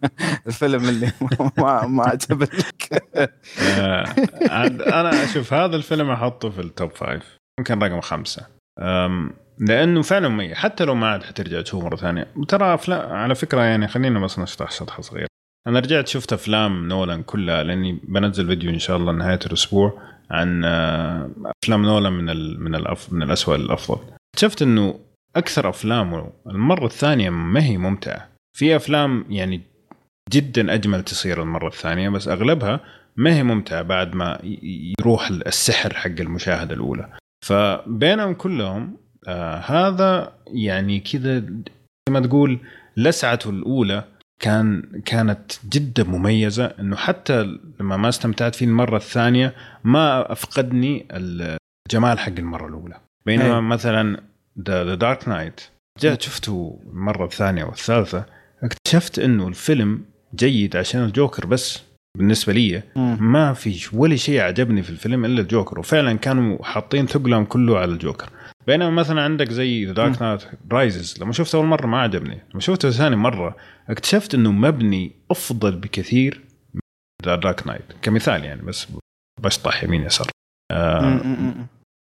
الفيلم 0.46 0.88
اللي 0.88 1.12
ما 1.58 1.86
ما 1.86 2.04
عجبك. 2.04 2.52
آه، 3.78 4.04
أنا 5.00 5.24
أشوف 5.24 5.52
هذا 5.52 5.76
الفيلم 5.76 6.10
أحطه 6.10 6.50
في 6.50 6.60
ال 6.60 6.68
top 6.68 6.90
five 6.90 7.38
ممكن 7.58 7.78
رقم 7.78 8.00
خمسة. 8.00 8.46
لأنه 9.58 10.02
فعلا 10.02 10.28
مميز. 10.28 10.52
حتى 10.52 10.84
لو 10.84 10.94
ما 10.94 11.06
عاد 11.06 11.22
حترجع 11.22 11.60
تشوفه 11.60 11.86
مرة 11.86 11.96
ثانية. 11.96 12.26
ترى 12.48 12.74
افلام 12.74 13.12
على 13.12 13.34
فكرة 13.34 13.60
يعني 13.60 13.88
خلينا 13.88 14.20
بس 14.20 14.38
نشطح 14.38 14.70
شطحه 14.70 15.02
صغيره 15.02 15.28
أنا 15.66 15.78
رجعت 15.80 16.08
شفت 16.08 16.32
أفلام 16.32 16.88
نولان 16.88 17.22
كلها 17.22 17.62
لأني 17.62 18.00
بنزل 18.08 18.46
فيديو 18.46 18.70
إن 18.70 18.78
شاء 18.78 18.96
الله 18.96 19.12
نهاية 19.12 19.38
الأسبوع 19.46 20.02
عن 20.30 20.64
آه، 20.64 21.30
أفلام 21.64 21.82
نولان 21.84 22.12
من 22.12 22.30
ال 22.30 22.60
من 22.60 22.74
الأف 22.74 23.12
من 23.12 23.22
الاسوء 23.22 23.56
للافضل 23.56 23.98
شفت 24.36 24.62
إنه 24.62 25.00
أكثر 25.36 25.68
افلامه 25.68 26.32
المرة 26.46 26.86
الثانية 26.86 27.30
ما 27.30 27.64
هي 27.64 27.76
ممتعة. 27.76 28.28
في 28.56 28.76
أفلام 28.76 29.24
يعني 29.28 29.60
جدا 30.30 30.74
أجمل 30.74 31.02
تصير 31.02 31.42
المرة 31.42 31.68
الثانية 31.68 32.08
بس 32.08 32.28
أغلبها 32.28 32.80
ما 33.16 33.34
هي 33.34 33.42
ممتعة 33.42 33.82
بعد 33.82 34.14
ما 34.14 34.38
يروح 35.00 35.28
السحر 35.28 35.94
حق 35.94 36.20
المشاهدة 36.20 36.74
الأولى. 36.74 37.08
فبينهم 37.44 38.34
كلهم 38.34 38.96
آه 39.26 39.56
هذا 39.56 40.32
يعني 40.46 41.00
كذا 41.00 41.40
زي 41.40 42.10
ما 42.10 42.20
تقول 42.20 42.58
لسعته 42.96 43.50
الأولى 43.50 44.04
كان 44.40 44.82
كانت 45.04 45.52
جدا 45.68 46.04
مميزة 46.04 46.64
إنه 46.64 46.96
حتى 46.96 47.58
لما 47.80 47.96
ما 47.96 48.08
استمتعت 48.08 48.54
فيه 48.54 48.66
المرة 48.66 48.96
الثانية 48.96 49.54
ما 49.84 50.32
أفقدني 50.32 51.06
الجمال 51.12 52.18
حق 52.18 52.32
المرة 52.38 52.68
الأولى. 52.68 53.00
بينما 53.26 53.56
أي. 53.56 53.60
مثلا 53.60 54.20
The 54.66 54.94
Dark 54.94 55.28
Knight 55.28 55.60
جاء 56.00 56.20
شفته 56.20 56.80
المرة 56.92 57.24
الثانية 57.24 57.64
والثالثة 57.64 58.24
اكتشفت 58.62 59.18
إنه 59.18 59.48
الفيلم 59.48 60.04
جيد 60.34 60.76
عشان 60.76 61.04
الجوكر 61.04 61.46
بس 61.46 61.82
بالنسبة 62.18 62.52
لي. 62.52 62.82
ما 63.20 63.52
في 63.52 63.88
ولا 63.92 64.16
شيء 64.16 64.40
عجبني 64.40 64.82
في 64.82 64.90
الفيلم 64.90 65.24
إلا 65.24 65.40
الجوكر 65.40 65.78
وفعلا 65.78 66.12
كانوا 66.18 66.64
حاطين 66.64 67.06
ثقلهم 67.06 67.44
كله 67.44 67.78
على 67.78 67.92
الجوكر. 67.92 68.28
بينما 68.66 68.90
مثلا 68.90 69.22
عندك 69.22 69.50
زي 69.50 69.84
Dark 69.84 70.22
Knight 70.22 70.42
Rises 70.72 71.22
لما 71.22 71.32
شفته 71.32 71.56
أول 71.56 71.66
مرة 71.66 71.86
ما 71.86 72.00
عجبني 72.00 72.42
لما 72.50 72.60
شفته 72.60 72.90
ثاني 72.90 73.16
مرة 73.16 73.56
اكتشفت 73.88 74.34
إنه 74.34 74.52
مبني 74.52 75.12
أفضل 75.30 75.76
بكثير 75.76 76.44
من 76.74 76.80
Dark 77.24 77.66
Knight 77.66 77.92
كمثال 78.02 78.44
يعني 78.44 78.62
بس 78.62 78.86
بشطح 79.40 79.84
يمين 79.84 80.02
يسار. 80.02 80.28
آه 80.72 81.20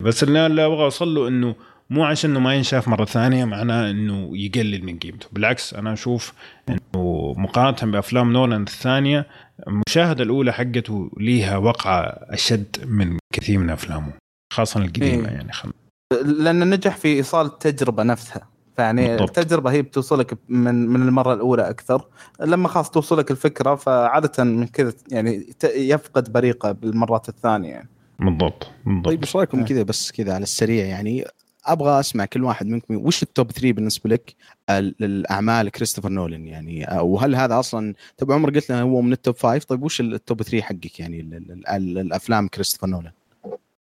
بس 0.04 0.24
اللي 0.24 0.46
أنا 0.46 0.66
أبغى 0.66 0.84
أوصل 0.84 1.16
له 1.16 1.28
إنه 1.28 1.56
مو 1.90 2.04
عشان 2.04 2.30
إنه 2.30 2.40
ما 2.40 2.56
ينشاف 2.56 2.88
مرة 2.88 3.06
ثانية 3.06 3.46
معناه 3.46 3.90
إنه 3.90 4.38
يقلل 4.38 4.86
من 4.86 5.00
قيمته. 5.00 5.28
بالعكس 5.32 5.74
أنا 5.74 5.94
أشوف 5.94 6.34
إنه 6.70 7.34
مقارنة 7.38 7.92
بأفلام 7.92 8.34
نولان 8.34 8.62
الثانية 8.62 9.28
المشاهدة 9.68 10.24
الأولى 10.24 10.54
حقته 10.54 11.12
ليها 11.18 11.58
وقعة 11.58 12.02
أشد 12.30 12.86
من 12.86 13.18
كثير 13.34 13.60
من 13.60 13.70
أفلامه 13.70 14.14
خاصة 14.54 14.80
القديمة 14.80 15.30
إيه. 15.30 15.34
يعني 15.36 15.54
خم... 15.54 15.72
لأنه 16.12 16.66
نجح 16.66 16.98
في 16.98 17.08
إيصال 17.08 17.46
التجربة 17.46 18.04
نفسها. 18.04 18.48
فيعني 18.78 19.08
بالضبط. 19.08 19.38
التجربة 19.40 19.72
هي 19.72 19.82
بتوصلك 19.82 20.38
من 20.50 20.76
من 20.90 21.02
المرة 21.02 21.34
الأولى 21.34 21.70
أكثر. 21.70 22.06
لما 22.42 22.68
خلاص 22.68 22.90
توصلك 22.90 23.32
الفكرة 23.32 23.76
فعادة 23.76 24.44
من 24.44 24.68
كذا 24.68 24.94
يعني 25.12 25.40
ت- 25.40 25.72
يفقد 25.76 26.34
بريقة 26.34 26.72
بالمرات 26.72 27.30
الثانية 27.30 27.70
يعني. 27.70 27.90
بالضبط 28.20 28.68
بالضبط. 28.86 29.06
طيب 29.06 29.20
إيش 29.22 29.36
رأيكم 29.36 29.60
آه. 29.60 29.64
كذا 29.66 29.84
بس 29.84 30.12
كذا 30.12 30.34
على 30.34 30.44
السريع؟ 30.44 30.86
يعني 30.86 31.26
أبغى 31.66 32.00
أسمع 32.00 32.26
كل 32.26 32.44
واحد 32.44 32.68
منكم 32.68 32.96
وش 33.06 33.24
ال 33.24 33.31
top 33.31 33.52
3 33.52 33.72
بالنسبة 33.74 34.10
لك 34.10 34.36
ال- 34.70 34.96
الاعمال 35.02 35.70
كريستوفر 35.70 36.10
نولان 36.10 36.48
يعني؟ 36.48 36.88
وهل 37.02 37.36
هذا 37.36 37.60
أصلا 37.60 37.94
طب 38.18 38.32
عمر 38.32 38.50
قلت 38.50 38.70
لنا 38.72 38.82
هو 38.82 39.02
من 39.02 39.12
ال 39.14 39.19
top 39.19 39.36
5 39.38 39.66
طيب 39.68 39.84
وش 39.84 40.02
ال 40.02 40.12
top 40.12 40.42
3 40.42 40.62
حقك 40.62 41.00
يعني 41.00 41.20
ال- 41.20 41.34
ال- 41.34 41.68
ال- 41.68 41.98
الأفلام 41.98 42.48
كريستوفر 42.48 42.88
نولان 42.88 43.12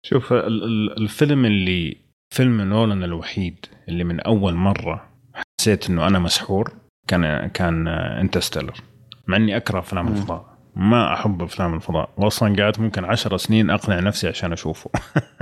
شوف 0.04 0.34
ال- 0.34 0.64
ال- 0.64 0.98
الفيلم 0.98 1.46
اللي 1.46 1.98
فيلم 2.34 2.62
نولان 2.62 3.04
الوحيد 3.04 3.66
اللي 3.90 4.04
من 4.04 4.20
أول 4.20 4.56
مرة 4.56 5.08
حسيت 5.34 5.90
إنه 5.90 6.08
أنا 6.08 6.20
مسحور 6.20 6.74
كان 7.08 7.48
كان 7.48 7.88
Interstellar 7.88 8.74
مع 9.28 9.38
إني 9.38 9.58
أكره 9.58 9.80
أفلام. 9.80 10.08
الفضاء 10.08 10.52
ما 10.76 11.14
أحب 11.14 11.42
أفلام 11.42 11.74
الفضاء 11.74 12.10
واصلا 12.18 12.64
قعدت 12.64 12.80
ممكن 12.80 13.06
عشر 13.06 13.38
سنين 13.38 13.70
أقنع 13.70 14.00
نفسي 14.00 14.28
عشان 14.28 14.52
أشوفه. 14.52 14.92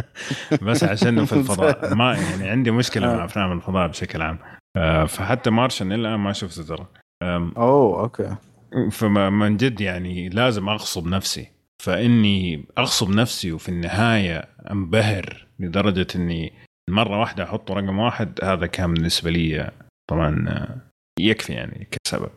بس 0.65 0.83
عشانه 0.83 1.25
في 1.25 1.33
الفضاء. 1.33 1.93
ما 1.95 2.17
يعني 2.17 2.49
عندي 2.49 2.71
مشكلة 2.71 3.15
مع 3.15 3.25
أفلام 3.25 3.51
الفضاء 3.51 3.87
بشكل 3.87 4.21
عام. 4.21 4.39
آه، 4.77 5.05
فحتى 5.05 5.49
Martian 5.49 5.91
الآن 5.91 6.19
ما 6.19 6.33
شفته 6.33 6.63
ترى. 6.63 6.87
أوه 7.57 7.99
okay. 7.99 8.35
فمن 8.91 9.57
جد 9.57 9.81
يعني 9.81 10.29
لازم 10.29 10.69
أغصب 10.69 11.07
نفسي. 11.07 11.51
فإني 11.83 12.65
أغصب 12.77 13.09
نفسي 13.09 13.51
وفي 13.51 13.69
النهاية 13.69 14.45
أنبهر 14.71 15.47
لدرجة 15.59 16.07
إني 16.15 16.53
مرة 16.91 17.19
واحدة 17.19 17.43
احطه 17.43 17.73
رقم 17.73 17.99
واحد 17.99 18.39
هذا 18.43 18.65
كان 18.65 18.93
بالنسبة 18.93 19.31
لي 19.31 19.71
طبعا 20.09 20.45
آه، 20.49 20.77
يكفي 21.19 21.53
يعني 21.53 21.87
كسبب. 21.91 22.29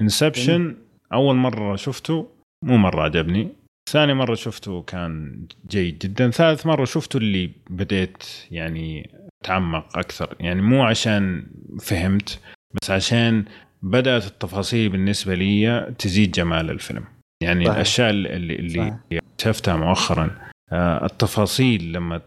انسبشن 0.00 0.76
أول 1.12 1.36
مرة 1.36 1.76
شفته 1.76 2.28
مو 2.64 2.76
مرة 2.76 3.02
عجبني. 3.02 3.48
ثاني 3.90 4.14
مرة 4.14 4.34
شفته 4.34 4.82
كان 4.82 5.46
جيد 5.68 5.98
جدا. 5.98 6.30
ثالث 6.30 6.66
مرة 6.66 6.84
شفته 6.84 7.16
اللي 7.16 7.50
بديت 7.70 8.22
يعني 8.50 9.10
أتعمق 9.42 9.98
أكثر. 9.98 10.36
يعني 10.40 10.62
مو 10.62 10.82
عشان 10.82 11.46
فهمت 11.80 12.40
بس 12.74 12.90
عشان 12.90 13.44
بدأت 13.82 14.26
التفاصيل 14.26 14.88
بالنسبة 14.88 15.34
لي 15.34 15.94
تزيد 15.98 16.32
جمال 16.32 16.70
الفيلم. 16.70 17.04
يعني 17.42 17.64
صحيح. 17.64 17.74
الأشياء 17.76 18.10
اللي, 18.10 18.54
اللي. 18.56 18.98
اكتشفتها 19.12 19.76
مؤخرا 19.76 20.30
آه، 20.72 21.04
التفاصيل 21.06 21.92
لما 21.92 22.20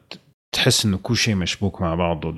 تحس 0.56 0.86
إنه 0.86 0.98
كل 0.98 1.16
شيء 1.18 1.36
مشبوك 1.36 1.82
مع 1.82 1.96
بعضه 1.96 2.36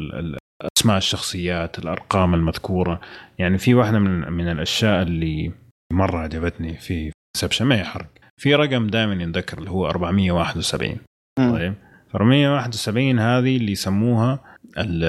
أسماء 0.77 0.97
الشخصيات 0.97 1.79
الأرقام 1.79 2.33
المذكورة. 2.35 3.01
يعني 3.39 3.57
في 3.57 3.73
واحدة 3.73 3.99
من 3.99 4.31
من 4.33 4.47
الأشياء 4.51 5.01
اللي 5.01 5.51
مرة 5.93 6.17
عجبتني 6.17 6.73
في 6.77 7.11
انسبشن 7.35 7.65
ما 7.65 7.75
هي 7.75 7.83
حرق. 7.83 8.09
في 8.41 8.55
رقم 8.55 8.87
دائما 8.87 9.13
ينذكر 9.23 9.57
اللي 9.57 9.69
هو 9.69 9.89
471 9.89 10.97
مم. 11.39 11.51
طيب؟ 11.51 11.73
471 12.15 13.19
هذه 13.19 13.57
اللي 13.57 13.71
يسموها 13.71 14.39
ال- 14.77 15.03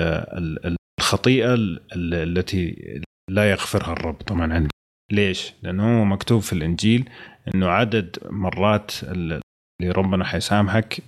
ال- 0.66 0.76
الخطيئة 1.00 1.54
ال- 1.54 1.80
ال- 1.92 2.38
التي 2.38 2.76
لا 3.30 3.50
يغفرها 3.50 3.92
الرب 3.92 4.14
طبعا 4.14 4.52
عندي. 4.54 4.68
ليش؟ 5.12 5.52
لأنه 5.62 6.00
هو 6.00 6.04
مكتوب 6.04 6.40
في 6.40 6.52
الإنجيل 6.52 7.08
إنه 7.54 7.68
عدد 7.68 8.16
مرات 8.30 8.92
ال- 9.02 9.40
اللي 9.80 9.92
ربنا 9.92 10.24
حيسامحك 10.24 11.02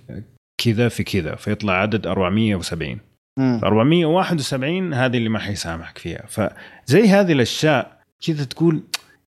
كذا 0.63 0.89
في 0.89 1.03
كذا 1.03 1.35
فيطلع 1.35 1.73
عدد 1.73 2.07
470 2.07 2.97
مم. 3.37 3.59
471 3.63 4.93
هذه 4.93 5.17
اللي 5.17 5.29
ما 5.29 5.39
حيسامحك 5.39 5.97
فيها 5.97 6.25
فزي 6.27 7.07
هذه 7.07 7.31
الأشياء 7.31 8.03
كذا 8.27 8.43
تقول 8.43 8.83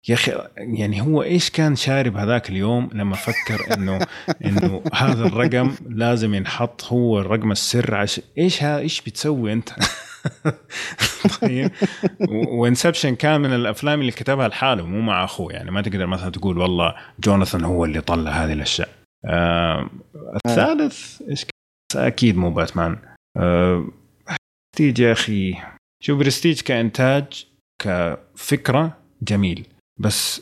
يا 0.10 0.14
أخي 0.14 0.32
يعني 0.58 1.02
هو 1.02 1.24
إيش 1.24 1.50
كان 1.50 1.76
شارب 1.76 2.18
هذاك 2.18 2.50
اليوم 2.50 2.90
لما 2.94 3.16
فكر 3.16 3.74
إنه 3.74 4.00
إنه 4.46 4.82
هذا 4.94 5.26
الرقم 5.28 5.72
لازم 5.90 6.34
ينحط 6.34 6.84
هو 6.84 7.20
الرقم 7.20 7.52
السر 7.52 7.96
عشان 7.96 8.24
إيش 8.38 8.64
ها 8.64 8.80
إيش 8.80 9.02
بتسوي 9.02 9.54
أنت؟ 9.54 9.70
طيب 11.42 11.72
و 12.30 12.38
Inception 12.38 13.16
كان 13.16 13.42
من 13.42 13.54
الأفلام 13.54 14.02
اللي 14.02 14.12
كتبها 14.12 14.48
لحاله 14.48 14.86
مو 14.86 15.02
مع 15.02 15.24
أخوه 15.24 15.54
يعني 15.54 15.72
ما 15.72 15.82
تقدر 15.82 16.06
مثلا 16.06 16.30
تقول 16.30 16.58
والله 16.58 16.96
جوناثان 17.20 17.64
هو 17.64 17.86
اللي 17.86 18.02
طلع 18.02 18.32
هذه 18.32 18.54
الأشياء. 18.54 19.05
آه 19.26 19.90
الثالث 20.46 21.22
إيش؟ 21.22 21.46
أكيد 21.96 22.38
مو 22.38 22.50
باتمان. 22.52 22.98
آه 23.38 23.88
برستيج 24.74 25.00
يا 25.00 25.12
أخي 25.12 25.58
شوف 26.04 26.20
برستيج 26.20 26.62
كإنتاج 26.62 27.48
كفكرة 27.82 28.98
جميل 29.22 29.68
بس. 30.00 30.42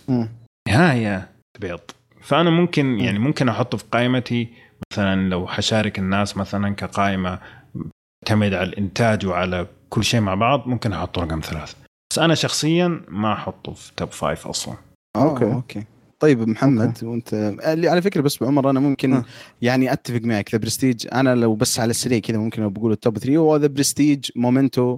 نهاية 0.67 1.29
بيض 1.59 1.79
فأنا 2.21 2.49
ممكن 2.49 2.99
يعني 2.99 3.19
ممكن 3.19 3.49
أحطه 3.49 3.77
في 3.77 3.83
قائمتي 3.91 4.53
مثلا 4.91 5.29
لو 5.29 5.47
حشارك 5.47 5.99
الناس 5.99 6.37
مثلا 6.37 6.75
كقائمة 6.75 7.39
تعتمد 8.25 8.53
على 8.53 8.69
الإنتاج 8.69 9.25
وعلى 9.25 9.67
كل 9.89 10.03
شيء 10.03 10.21
مع 10.21 10.35
بعض 10.35 10.67
ممكن 10.67 10.93
احطه 10.93 11.21
رقم 11.21 11.39
ثلاث 11.39 11.75
بس 12.11 12.19
أنا 12.19 12.35
شخصيا 12.35 13.01
ما 13.07 13.33
أحطه 13.33 13.73
في 13.73 13.91
top 13.95 14.11
five 14.11 14.47
أصلا 14.47 14.75
okay. 15.15 15.45
okay 15.45 15.53
okay 15.53 15.85
طيب 16.23 16.47
محمد 16.47 17.03
وأنت 17.03 17.33
اللي 17.63 17.89
على 17.89 18.01
فكرة 18.01 18.21
بس 18.21 18.37
بعمر 18.37 18.69
أنا 18.69 18.79
ممكن 18.79 19.13
ها. 19.13 19.25
يعني 19.61 19.93
أتفق 19.93 20.21
معك 20.21 20.51
The 20.51 20.57
Prestige 20.57 21.07
أنا 21.13 21.35
لو 21.35 21.55
بس 21.55 21.79
على 21.79 21.89
السريع 21.89 22.19
كذا 22.19 22.37
ممكن 22.37 22.69
بقول 22.69 22.91
ال 22.91 22.98
top 22.98 23.17
3 23.17 23.37
هو 23.37 23.55
The 23.55 23.67
Prestige 23.67 24.29
Memento 24.35 24.97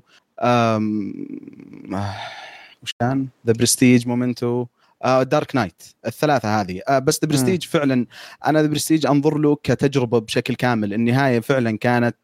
وش 2.83 2.93
كان؟ 2.99 3.27
The 3.47 3.53
Prestige 3.53 4.07
Memento 4.07 4.65
Dark 5.03 5.55
Knight 5.55 5.83
الثلاثة 6.07 6.61
هذه. 6.61 6.81
آه 6.87 6.99
بس 6.99 7.19
The 7.23 7.27
Prestige 7.29 7.63
فعلا 7.63 8.05
أنا 8.47 8.61
The 8.61 8.67
Prestige 8.67 9.05
أنظر 9.05 9.37
له 9.37 9.55
كتجربة 9.63 10.19
بشكل 10.19 10.55
كامل. 10.55 10.93
النهاية 10.93 11.39
فعلا 11.39 11.77
كانت 11.77 12.15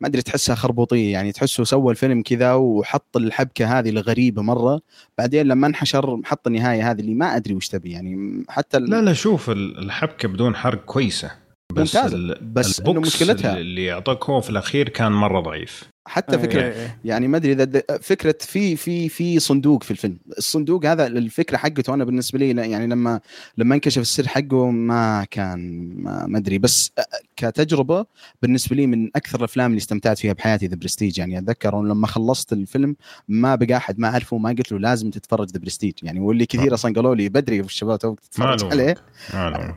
ما 0.00 0.08
أدري 0.08 0.22
تحسها 0.22 0.54
خربوطية. 0.54 1.12
يعني 1.12 1.32
تحسه 1.32 1.64
سوى 1.64 1.90
الفيلم 1.90 2.22
كذا 2.22 2.54
وحط 2.54 3.16
الحبكة 3.16 3.78
هذه 3.78 3.88
الغريبة 3.90 4.42
مرة. 4.42 4.80
بعدين 5.18 5.46
لما 5.46 5.66
انحشر 5.66 6.20
حط 6.24 6.46
النهاية 6.46 6.90
هذه 6.90 7.00
اللي 7.00 7.14
ما 7.14 7.36
أدري 7.36 7.54
وش 7.54 7.68
تبي. 7.68 7.90
يعني 7.90 8.44
حتى 8.48 8.78
لا 8.78 9.02
لا 9.02 9.12
شوف 9.12 9.50
ال- 9.50 9.78
الحبكة 9.78 10.28
بدون 10.28 10.56
حرق 10.56 10.84
كويسة. 10.84 11.30
بس 11.72 11.96
ممتازة. 11.96 12.16
ال- 12.16 12.38
بس 12.52 12.78
ال 12.78 12.86
box 12.86 13.08
مشكلتها- 13.22 13.56
اللي 13.58 13.92
اعطاك 13.92 14.24
هو 14.24 14.40
في 14.40 14.50
الأخير 14.50 14.88
كان 14.88 15.12
مرة 15.12 15.40
ضعيف. 15.40 15.84
حتى 16.06 16.38
فكرة. 16.38 16.60
إيه، 16.62 16.72
إيه. 16.72 16.98
يعني 17.04 17.28
ما 17.28 17.36
أدري 17.36 17.52
إذا 17.52 17.82
فكرة 18.00 18.34
في 18.40 18.76
في 18.76 19.08
في 19.08 19.38
صندوق 19.38 19.82
في 19.82 19.90
الفيلم. 19.90 20.18
الصندوق 20.38 20.86
هذا 20.86 21.06
الفكرة 21.06 21.56
حقته 21.56 21.94
أنا 21.94 22.04
بالنسبة 22.04 22.38
لي 22.38 22.70
يعني 22.70 22.86
لما 22.86 23.20
لما 23.58 23.74
انكشف 23.74 24.02
السر 24.02 24.28
حقه 24.28 24.70
ما 24.70 25.26
كان 25.30 25.92
ما 26.28 26.38
أدري. 26.38 26.58
بس 26.58 26.92
كتجربة 27.36 28.06
بالنسبة 28.42 28.76
لي 28.76 28.86
من 28.86 29.10
أكثر 29.16 29.38
الأفلام 29.38 29.70
اللي 29.70 29.78
استمتعت 29.78 30.18
فيها 30.18 30.32
بحياتي 30.32 30.66
The 30.66 30.76
Prestige 30.76 31.18
يعني 31.18 31.38
أتذكر 31.38 31.82
لما 31.82 32.06
خلصت 32.06 32.52
الفيلم 32.52 32.96
ما 33.28 33.54
بقى 33.54 33.76
أحد 33.76 33.98
ما 33.98 34.08
أعرفه 34.08 34.38
ما 34.38 34.48
قلت 34.48 34.72
له 34.72 34.78
لازم 34.78 35.10
تتفرج 35.10 35.50
The 35.50 35.58
Prestige 35.58 35.92
يعني 36.02 36.20
واللي 36.20 36.46
كثير 36.46 36.74
أصلا 36.74 36.94
قالوا 36.94 37.14
لي 37.14 37.28
بدري 37.28 37.62
في 37.62 37.68
الشباب 37.68 37.98
توك 37.98 38.20
تتفرج 38.20 38.64
عليه. 38.64 38.94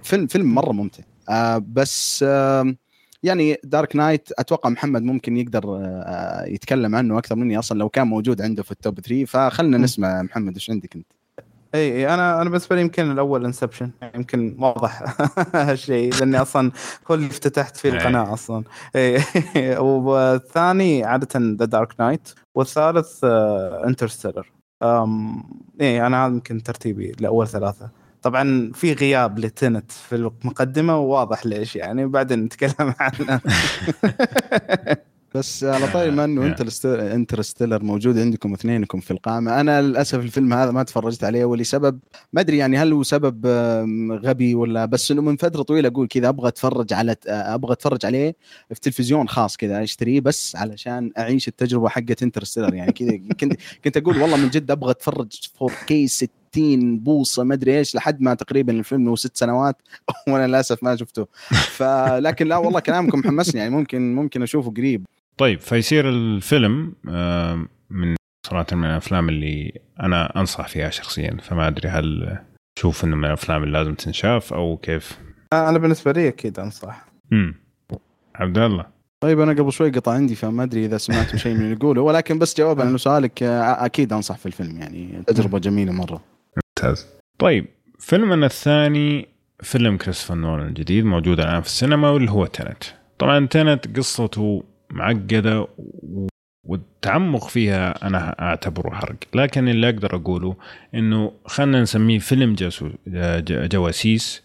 فيلم 0.03 0.27
فيلم 0.27 0.55
مرة 0.55 0.71
ممتع. 0.71 1.03
آه 1.29 1.57
بس 1.73 2.25
آه 2.27 2.75
يعني 3.23 3.57
Dark 3.63 3.95
Knight 3.95 4.29
أتوقع 4.39 4.69
محمد 4.69 5.01
ممكن 5.03 5.37
يقدر 5.37 5.63
آه 5.81 6.45
يتكلم 6.45 6.95
عنه 6.95 7.17
أكثر 7.17 7.35
مني 7.35 7.59
أصلا 7.59 7.79
لو 7.79 7.89
كان 7.89 8.07
موجود 8.07 8.41
عنده 8.41 8.63
في 8.63 8.71
ال 8.71 8.78
top 8.78 8.99
3 8.99 9.25
فخلنا. 9.25 9.77
نسمع 9.77 10.21
محمد 10.21 10.53
إيش 10.53 10.69
عندك 10.69 10.95
أنت. 10.95 11.07
إي 11.75 11.93
إي 11.93 12.13
أنا 12.13 12.41
أنا 12.41 12.49
بالنسبة 12.49 12.75
لي 12.75 12.81
يمكن 12.81 13.11
الأول 13.11 13.45
Inception 13.45 13.91
يمكن 14.15 14.55
واضح 14.59 15.03
هالشيء 15.55 16.13
لأني 16.15 16.41
أصلا 16.41 16.71
هو 17.11 17.15
اللي 17.15 17.27
افتتحت 17.27 17.77
فيه. 17.77 17.89
القناة 17.89 18.33
أصلا. 18.33 18.63
إي 18.95 19.17
والثاني 19.77 21.03
عادة 21.03 21.39
The 21.39 21.65
Dark 21.65 21.93
Knight 21.99 22.29
والثالث 22.55 23.23
Interstellar 23.85 24.51
إي 25.81 26.07
أنا 26.07 26.25
هذا 26.25 26.33
يمكن 26.33 26.63
ترتيبي 26.63 27.11
لأول 27.19 27.47
ثلاثة. 27.47 27.98
طبعا 28.21 28.71
في 28.73 28.93
غياب 28.93 29.39
لتينت 29.39 29.91
في 29.91 30.15
المقدمة 30.15 30.97
وواضح 30.97 31.45
ليش 31.45 31.75
يعني 31.75 32.07
بعدين 32.07 32.39
نتكلم 32.39 32.93
عنه. 32.99 33.41
بس 35.35 35.63
على 35.63 35.87
طاري 35.87 36.11
ما 36.11 36.23
انه 36.25 36.43
آه. 36.43 36.47
Interstellar 36.47 37.13
Interstellar 37.13 37.83
موجود 37.83 38.17
عندكم 38.19 38.53
اثنينكم 38.53 38.99
في 38.99 39.11
القائمه 39.11 39.61
أنا 39.61 39.81
للأسف 39.81 40.19
الفيلم 40.19 40.53
هذا 40.53 40.71
ما 40.71 40.83
تفرجت 40.83 41.23
عليه 41.23 41.45
ولسبب 41.45 41.99
ما 42.33 42.41
أدري 42.41 42.57
يعني 42.57 42.77
هل 42.77 42.93
هو 42.93 43.03
سبب 43.03 43.47
غبي 44.25 44.55
ولا 44.55 44.85
بس 44.85 45.11
إنه 45.11 45.21
من 45.21 45.37
فترة 45.37 45.61
طويلة 45.61 45.87
أقول 45.87 46.07
كذا 46.07 46.29
أبغى 46.29 46.47
أتفرج 46.47 46.93
على 46.93 47.15
أبغى 47.27 47.73
أتفرج 47.73 48.05
عليه 48.05 48.35
في 48.73 48.79
تلفزيون 48.79 49.27
خاص 49.27 49.57
كذا 49.57 49.83
أشتريه 49.83 50.21
بس 50.21 50.55
علشان 50.55 51.11
أعيش 51.17 51.47
التجربة 51.47 51.89
حقت 51.89 52.23
Interstellar 52.23 52.73
يعني 52.73 52.91
كذا. 52.91 53.17
كنت 53.39 53.53
كنت 53.83 53.97
أقول 53.97 54.21
والله 54.21 54.37
من 54.37 54.49
جد 54.49 54.71
أبغى 54.71 54.91
أتفرج 54.91 55.31
4K 55.63 55.93
60 56.05 56.29
بوصة 56.57 57.43
ما 57.43 57.53
أدري 57.53 57.77
إيش 57.77 57.95
لحد 57.95 58.21
ما 58.21 58.33
تقريبا 58.33 58.73
الفيلم 58.73 59.05
له 59.05 59.15
ست 59.15 59.37
سنوات 59.37 59.81
وأنا 60.29 60.47
للأسف 60.47 60.83
ما 60.83 60.95
شفته. 60.95 61.27
فلكن 61.51 62.47
لا 62.47 62.57
والله 62.57 62.79
كلامكم 62.79 63.23
حمسني 63.23 63.61
يعني 63.61 63.75
ممكن 63.75 64.15
ممكن 64.15 64.41
أشوفه 64.43 64.71
قريب. 64.71 65.05
طيب 65.37 65.59
فيصير 65.59 66.09
الفيلم 66.09 66.93
آه، 67.09 67.65
من 67.89 68.15
صراحة 68.47 68.65
من 68.71 68.85
الأفلام 68.85 69.29
اللي 69.29 69.81
أنا 70.03 70.39
أنصح 70.39 70.67
فيها 70.67 70.89
شخصيا 70.89 71.37
فما 71.41 71.67
أدري 71.67 71.89
هل 71.89 72.37
تشوف 72.75 73.03
إنه 73.03 73.15
من 73.15 73.25
الأفلام 73.25 73.63
اللي 73.63 73.77
لازم 73.77 73.95
تنشاف 73.95 74.53
أو 74.53 74.77
كيف؟ 74.77 75.19
أنا 75.53 75.77
بالنسبة 75.77 76.11
لي 76.11 76.27
أكيد 76.27 76.59
أنصح. 76.59 77.05
امم 77.33 77.55
عبد 78.35 78.57
الله. 78.57 78.85
طيب 79.19 79.39
أنا 79.39 79.51
قبل 79.51 79.71
شوي 79.71 79.89
قطع 79.89 80.11
عندي 80.11 80.35
فما 80.35 80.63
أدري 80.63 80.85
إذا 80.85 80.97
سمعتوا 80.97 81.37
شيء 81.39 81.53
من 81.53 81.61
اللي 81.61 81.71
يقوله 81.71 82.01
ولكن 82.01 82.39
بس 82.39 82.57
جوابا 82.57 82.83
على 82.85 82.97
سؤالك 82.97 83.43
آه، 83.43 83.85
أكيد 83.85 84.13
أنصح 84.13 84.37
في 84.37 84.45
الفيلم 84.45 84.77
يعني 84.77 85.23
تجربة 85.27 85.59
جميلة 85.59 85.91
مرة. 85.91 86.21
ممتاز. 86.83 87.07
طيب 87.39 87.65
فيلمنا 87.99 88.45
الثاني 88.45 89.27
فيلم 89.63 89.97
كريستوفر 89.97 90.35
نولان 90.35 90.67
الجديد 90.67 91.05
موجود 91.05 91.39
الآن 91.39 91.61
في 91.61 91.67
السينما 91.67 92.09
واللي 92.09 92.31
هو 92.31 92.45
تنت 92.45 92.83
طبعا 93.19 93.45
تنت 93.47 93.97
قصته 93.97 94.63
معقدة 94.91 95.61
و- 95.77 96.27
والتعمق 96.65 97.47
فيها 97.47 98.07
أنا 98.07 98.41
أعتبره 98.41 98.95
حرق. 98.95 99.15
لكن 99.35 99.67
اللي 99.67 99.89
أقدر 99.89 100.15
أقوله 100.15 100.55
إنه 100.95 101.31
خلينا 101.45 101.81
نسميه 101.81 102.19
فيلم 102.19 102.53
جاسو 102.55 102.89
ج- 103.07 103.67
جواسيس 103.69 104.43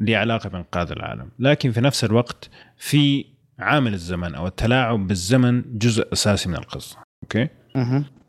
له 0.00 0.16
علاقة 0.16 0.48
بإنقاذ 0.48 0.90
العالم. 0.90 1.28
لكن 1.38 1.70
في 1.72 1.80
نفس 1.80 2.04
الوقت 2.04 2.50
في 2.78 3.24
عامل 3.58 3.94
الزمن 3.94 4.34
أو 4.34 4.46
التلاعب 4.46 5.06
بالزمن 5.06 5.78
جزء 5.78 6.12
أساسي 6.12 6.48
من 6.48 6.54
القصة. 6.56 6.98
أوكي. 7.22 7.48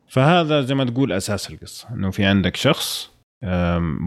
فهذا 0.10 0.62
زي 0.62 0.76
ما 0.76 0.84
تقول 0.86 1.12
أساس 1.12 1.50
القصة 1.52 1.88
إنه 1.94 2.12
في 2.12 2.26
عندك 2.26 2.56
شخص 2.56 3.12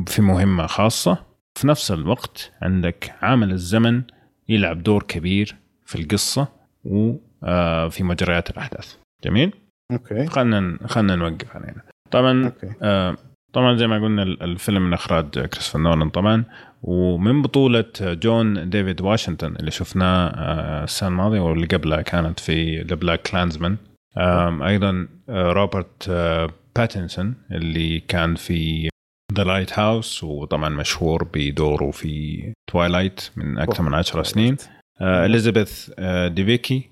في 0.06 0.18
مهمة 0.22 0.66
خاصة 0.66 1.24
في 1.54 1.66
نفس 1.66 1.90
الوقت 1.92 2.52
عندك 2.62 3.14
عامل 3.22 3.50
الزمن 3.50 4.02
يلعب 4.48 4.82
دور 4.82 5.02
كبير 5.02 5.56
في 5.86 6.00
القصة 6.00 6.48
وفي 6.84 8.04
مجريات 8.04 8.50
الأحداث. 8.50 8.94
جميل؟ 9.24 9.52
أوكي. 9.92 10.26
خلينا 10.26 10.78
خلينا 10.86 11.16
نوقف 11.16 11.56
على 11.56 11.64
هنا 11.64 11.82
طبعا 12.10 12.44
أوكي. 12.44 12.72
آه، 12.82 13.16
طبعا 13.52 13.76
زي 13.76 13.86
ما 13.86 13.96
قلنا 14.04 14.22
ال- 14.22 14.42
الفيلم 14.42 14.82
من 14.86 14.92
إخراج 14.92 15.30
كريستوفر 15.30 15.78
نولان 15.78 16.10
طبعا 16.10 16.44
ومن 16.82 17.42
بطولة 17.42 17.84
جون 18.00 18.70
ديفيد 18.70 19.00
واشنطن 19.00 19.56
اللي 19.56 19.70
شفناه 19.70 20.26
آه، 20.28 20.84
السنة 20.84 21.08
الماضية 21.08 21.40
واللي 21.40 21.66
قبلها 21.66 22.02
كانت 22.02 22.40
في 22.40 22.80
The 22.82 22.94
BlacKkKlansman 22.94 23.76
أيضا 24.16 25.08
آه، 25.28 25.52
روبرت 25.52 26.08
آه، 26.08 26.50
باتنسون 26.76 27.34
اللي 27.52 28.00
كان 28.00 28.34
في 28.34 28.88
The 29.34 29.44
Lighthouse 29.44 30.24
وطبعا 30.24 30.68
مشهور 30.68 31.28
بدوره 31.34 31.90
في 31.90 32.52
Twilight 32.70 33.30
من 33.36 33.58
أكثر 33.58 33.82
من 33.82 33.94
عشر 33.94 34.22
سنين. 34.22 34.56
اليزابيث 35.00 35.90
آه، 35.98 36.28
ديفيكي 36.28 36.90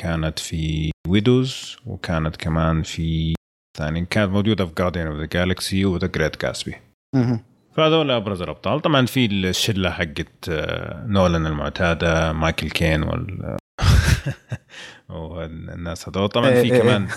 كانت 0.00 0.38
في 0.38 0.90
Widows 1.08 1.76
وكانت 1.86 2.36
كمان 2.36 2.82
في 2.82 3.34
ثاني 3.78 4.04
كانت 4.04 4.32
موجودة 4.32 4.66
في 4.66 4.72
Guardian 4.78 5.06
of 5.06 5.16
the 5.16 5.26
Galaxy 5.26 5.84
و 5.84 5.89
The 5.89 6.06
Great 6.06 6.42
Gatsby. 6.42 6.74
فهذول 7.74 8.10
أبرز 8.10 8.42
الأبطال. 8.42 8.80
طبعا 8.80 9.06
في 9.06 9.26
الشلة 9.26 9.90
حقت 9.90 10.50
نولان 11.06 11.46
المعتادة 11.46 12.32
مايكل 12.32 12.70
كين 12.70 13.02
وال 13.02 13.57
والناس 15.08 16.08
هذول. 16.08 16.28
طبعا 16.28 16.50
في 16.50 16.56
إيه، 16.56 16.72
إيه. 16.72 16.82
كمان 16.82 17.08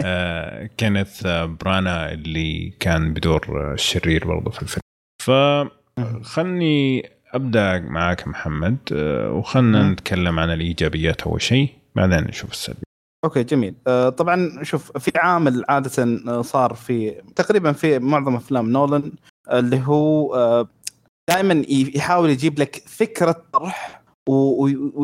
آه، 0.00 0.66
كينيث 0.76 1.26
آه، 1.26 1.44
برانا 1.44 2.12
اللي 2.12 2.72
كان 2.80 3.12
بدور 3.14 3.70
آه، 3.70 3.74
الشرير 3.74 4.26
برضه 4.26 4.50
في 4.50 4.62
الفيلم. 4.62 4.80
فخلني 5.22 7.10
أبدأ 7.34 7.78
معاك 7.80 8.28
محمد 8.28 8.76
آه، 8.92 9.30
وخلنا. 9.32 9.90
نتكلم 9.92 10.38
عن 10.38 10.50
الإيجابيات 10.50 11.22
أول 11.22 11.42
شيء 11.42 11.68
بعدين 11.94 12.18
نشوف 12.24 12.50
السلبي 12.50 12.80
أوكي 13.24 13.42
جميل. 13.44 13.74
آه، 13.86 14.08
طبعا 14.08 14.58
شوف 14.62 14.98
في 14.98 15.10
عامل 15.18 15.64
عادة 15.68 16.18
آه، 16.28 16.42
صار 16.42 16.74
في 16.74 17.10
تقريبا 17.36 17.72
في 17.72 17.98
معظم 17.98 18.36
أفلام 18.36 18.70
نولان 18.70 19.12
آه، 19.48 19.58
اللي 19.58 19.82
هو 19.86 20.66
دائما 21.30 21.64
يحاول 21.68 22.30
يجيب 22.30 22.58
لك 22.60 22.82
فكرة 22.86 23.42
طرح 23.52 24.02
و- 24.28 25.02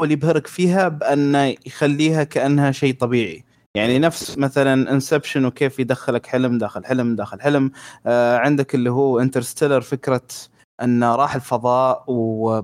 ويحاول 0.00 0.12
يبهرك 0.12 0.46
فيها 0.46 0.88
بانه 0.88 1.54
يخليها 1.66 2.24
كأنها 2.24 2.72
شيء 2.72 2.94
طبيعي. 2.94 3.44
يعني 3.74 3.98
نفس 3.98 4.38
مثلا 4.38 4.92
Inception 4.92 5.44
وكيف 5.44 5.78
يدخلك 5.78 6.26
حلم 6.26 6.58
داخل 6.58 6.84
حلم 6.84 7.16
داخل 7.16 7.40
حلم. 7.40 7.70
آه 8.06 8.36
عندك 8.36 8.74
اللي 8.74 8.90
هو 8.90 9.20
Interstellar 9.20 9.80
فكرة 9.80 10.26
انه 10.82 11.14
راح 11.14 11.34
الفضاء 11.34 12.04
و 12.06 12.60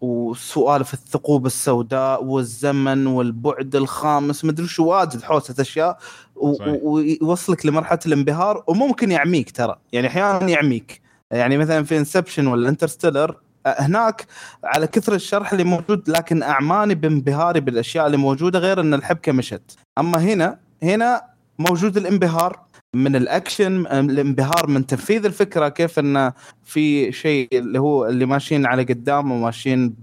وسوالف 0.00 0.94
الثقوب 0.94 1.46
السوداء 1.46 2.24
والزمن 2.24 3.06
والبعد 3.06 3.76
الخامس 3.76 4.44
مدري 4.44 4.66
شو 4.66 4.86
واجد 4.86 5.22
حوسة 5.22 5.54
أشياء. 5.60 5.98
ويوصلك 6.36 7.66
لمرحلة 7.66 7.98
الانبهار 8.06 8.64
وممكن 8.66 9.10
يعميك 9.10 9.50
ترى. 9.50 9.76
يعني 9.92 10.06
أحيانا 10.06 10.48
يعميك. 10.48 11.02
يعني 11.30 11.58
مثلا 11.58 11.84
في 11.84 11.98
Inception 11.98 12.46
ولا 12.46 12.68
Interstellar 12.68 13.36
هناك 13.66 14.26
على 14.64 14.86
كثر 14.86 15.14
الشرح 15.14 15.52
اللي 15.52 15.64
موجود 15.64 16.10
لكن 16.10 16.42
أعماني 16.42 16.94
بانبهاري 16.94 17.60
بالأشياء 17.60 18.06
اللي 18.06 18.16
موجودة 18.16 18.58
غير 18.58 18.80
إن 18.80 18.94
الحبكة 18.94 19.32
مشت. 19.32 19.62
أما 19.98 20.18
هنا 20.18 20.58
هنا 20.82 21.22
موجود 21.58 21.96
الانبهار 21.96 22.60
من 22.94 23.16
الأكشن 23.16 23.86
الانبهار 23.86 24.66
من 24.66 24.86
تنفيذ 24.86 25.24
الفكرة 25.24 25.68
كيف 25.68 25.98
انه 25.98 26.32
في 26.64 27.12
شيء 27.12 27.48
اللي 27.52 27.80
هو 27.80 28.06
اللي 28.06 28.26
ماشيين 28.26 28.66
على 28.66 28.82
قدام 28.82 29.32
وماشيين 29.32 29.94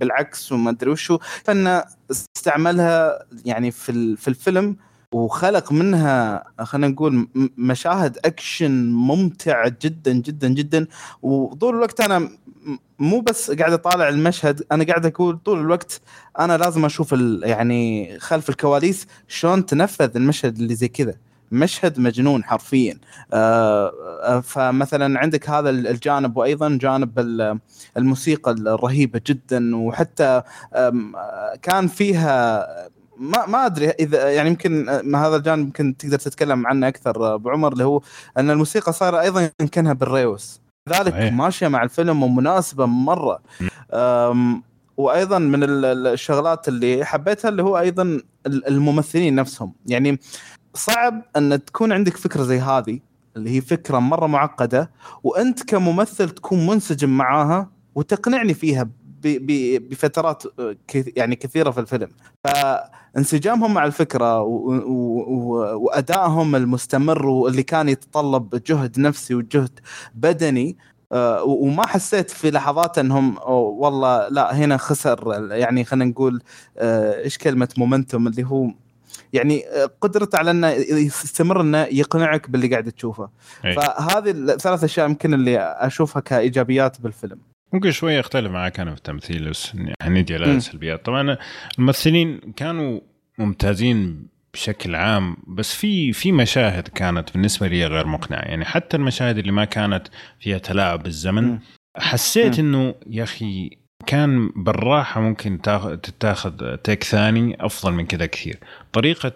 بالعكس 0.00 0.52
وما 0.52 0.70
أدري 0.70 0.90
وشو 0.90 1.18
فانه 1.44 1.84
استعملها 2.10 3.18
يعني 3.44 3.70
في 3.70 4.16
في 4.16 4.28
الفيلم 4.28 4.76
وخلق 5.12 5.72
منها 5.72 6.44
خلينا 6.62 6.88
نقول 6.88 7.28
مشاهد 7.56 8.18
أكشن 8.24 8.92
ممتعة 8.92 9.76
جدا 9.82 10.12
جدا 10.12 10.48
جدا. 10.48 10.86
وطول 11.22 11.74
الوقت 11.74 12.00
أنا 12.00 12.28
مو 12.98 13.20
بس 13.20 13.50
قاعد 13.50 13.72
أطالع 13.72 14.08
المشهد 14.08 14.62
أنا 14.72 14.84
قاعد 14.84 15.06
أقول 15.06 15.38
طول 15.38 15.60
الوقت 15.60 16.00
أنا 16.38 16.56
لازم 16.56 16.84
أشوف 16.84 17.12
يعني 17.42 18.18
خلف 18.18 18.48
الكواليس 18.48 19.06
شلون 19.28 19.66
تنفذ 19.66 20.16
المشهد 20.16 20.58
اللي 20.58 20.74
زي 20.74 20.88
كذا. 20.88 21.14
مشهد 21.52 22.00
مجنون 22.00 22.44
حرفيا. 22.44 22.98
آه، 23.32 23.92
آه، 24.22 24.40
فمثلا 24.40 25.18
عندك 25.20 25.50
هذا 25.50 25.70
الجانب 25.70 26.36
وأيضا 26.36 26.78
جانب 26.80 27.18
ال- 27.18 27.58
الموسيقى 27.96 28.50
الرهيبة 28.50 29.20
جدا. 29.26 29.76
وحتى 29.76 30.42
آه، 30.74 30.92
كان 31.62 31.86
فيها 31.86 32.66
ما 33.18 33.46
ما 33.46 33.66
أدري 33.66 33.90
اذا 33.90 34.30
يعني 34.30 34.48
يمكن 34.48 34.88
آه، 34.88 35.02
هذا 35.16 35.36
الجانب 35.36 35.64
يمكن 35.66 35.96
تقدر 35.96 36.18
تتكلم 36.18 36.66
عنه 36.66 36.88
أكثر 36.88 37.16
آه، 37.26 37.34
أبو 37.34 37.50
عمر 37.50 37.72
اللي 37.72 37.84
هو 37.84 38.00
أن 38.38 38.50
الموسيقى 38.50 38.92
صايرة 38.92 39.20
أيضا 39.20 39.50
كانها 39.72 39.92
بالريوس. 39.92 40.60
ذلك 40.88 41.12
صحيح. 41.12 41.32
ماشية 41.32 41.68
مع 41.68 41.82
الفيلم 41.82 42.22
ومناسبة 42.22 42.86
مرة. 42.86 43.40
وأيضا 44.96 45.38
من 45.38 45.62
ال- 45.62 45.84
ال- 45.84 46.06
الشغلات 46.06 46.68
اللي 46.68 47.04
حبيتها 47.04 47.48
اللي 47.48 47.62
هو 47.62 47.78
أيضا 47.78 48.02
ال- 48.46 48.66
الممثلين 48.68 49.34
نفسهم. 49.34 49.72
يعني 49.86 50.20
صعب 50.74 51.22
أن 51.36 51.64
تكون 51.64 51.92
عندك 51.92 52.16
فكرة 52.16 52.42
زي 52.42 52.58
هذه 52.60 53.00
اللي 53.36 53.50
هي 53.56 53.60
فكرة 53.60 53.98
مرة 53.98 54.26
معقدة 54.26 54.90
وأنت 55.22 55.62
كممثل 55.62 56.30
تكون 56.30 56.66
منسجم 56.66 57.08
معاها 57.16 57.70
وتقنعني 57.94 58.54
فيها 58.54 58.88
بفترات 59.22 60.42
آه، 60.58 60.76
يعني 60.94 61.36
كثيرة 61.36 61.70
في 61.70 61.80
الفيلم. 61.80 62.08
فانسجامهم 62.44 63.74
مع 63.74 63.84
الفكرة 63.84 64.40
وأدائهم 65.76 66.56
المستمر 66.56 67.26
واللي 67.26 67.62
كان 67.62 67.88
يتطلب 67.88 68.62
جهد 68.66 69.00
نفسي 69.00 69.34
وجهد 69.34 69.80
بدني 70.14 70.76
آه، 71.12 71.42
وما 71.42 71.86
حسيت 71.86 72.30
في 72.30 72.50
لحظات 72.50 72.98
إنهم 72.98 73.38
والله 73.48 74.28
لا 74.28 74.56
هنا 74.56 74.76
خسر 74.76 75.48
يعني 75.50 75.84
خلينا 75.84 76.04
نقول 76.04 76.42
آه، 76.78 77.24
إيش 77.24 77.38
كلمة 77.38 77.68
مومنتوم 77.78 78.26
اللي 78.26 78.44
هو 78.44 78.70
يعني 79.32 79.64
قدرته 80.00 80.38
على 80.38 80.50
إنه 80.50 80.68
يستمر 80.68 81.60
إنه 81.60 81.78
يقنعك 81.78 82.50
باللي 82.50 82.68
قاعد 82.68 82.92
تشوفه. 82.92 83.28
أي. 83.64 83.74
فهذه 83.74 84.30
الثلاث 84.30 84.84
أشياء 84.84 85.08
يمكن 85.08 85.34
اللي 85.34 85.58
أشوفها 85.58 86.20
كإيجابيات 86.20 87.00
بالفيلم. 87.00 87.38
ممكن 87.72 87.90
شوي 87.90 88.20
اختلف 88.20 88.50
معك 88.50 88.80
أنا 88.80 88.90
في 88.90 88.96
التمثيل 88.96 89.50
بس 89.50 89.72
حنيجي 90.02 90.34
على 90.34 90.46
مم. 90.46 90.56
السلبيات 90.56 91.04
طبعا 91.04 91.36
الممثلين 91.78 92.40
كانوا 92.56 93.00
ممتازين 93.38 94.26
بشكل 94.54 94.94
عام 94.94 95.36
بس 95.46 95.74
في 95.74 96.12
في 96.12 96.32
مشاهد 96.32 96.88
كانت 96.88 97.32
بالنسبة 97.32 97.68
لي 97.68 97.86
غير 97.86 98.06
مقنعة 98.06 98.40
يعني 98.40 98.64
حتى 98.64 98.96
المشاهد 98.96 99.38
اللي 99.38 99.52
ما 99.52 99.64
كانت 99.64 100.08
فيها 100.40 100.58
تلاعب 100.58 101.02
بالزمن. 101.02 101.58
حسيت. 101.96 102.58
إنه 102.58 102.94
يا 103.06 103.22
أخي 103.22 103.70
كان 104.06 104.48
بالراحة 104.56 105.20
ممكن 105.20 105.60
تاخ- 105.62 106.00
تتاخذ 106.02 106.76
تيك 106.76 107.04
ثاني 107.04 107.56
أفضل 107.60 107.92
من 107.92 108.06
كذا 108.06 108.26
كثير 108.26 108.58
طريقة 108.92 109.32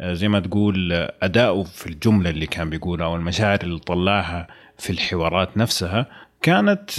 آه، 0.00 0.12
زي 0.14 0.28
ما 0.28 0.40
تقول 0.40 0.92
أداؤه 1.22 1.64
في 1.64 1.86
الجملة 1.86 2.30
اللي 2.30 2.46
كان 2.46 2.70
بيقولها 2.70 3.06
أو 3.06 3.16
المشاعر 3.16 3.58
اللي 3.62 3.78
طلعها 3.78 4.46
في 4.78 4.90
الحوارات 4.90 5.56
نفسها 5.56 6.06
كانت 6.42 6.90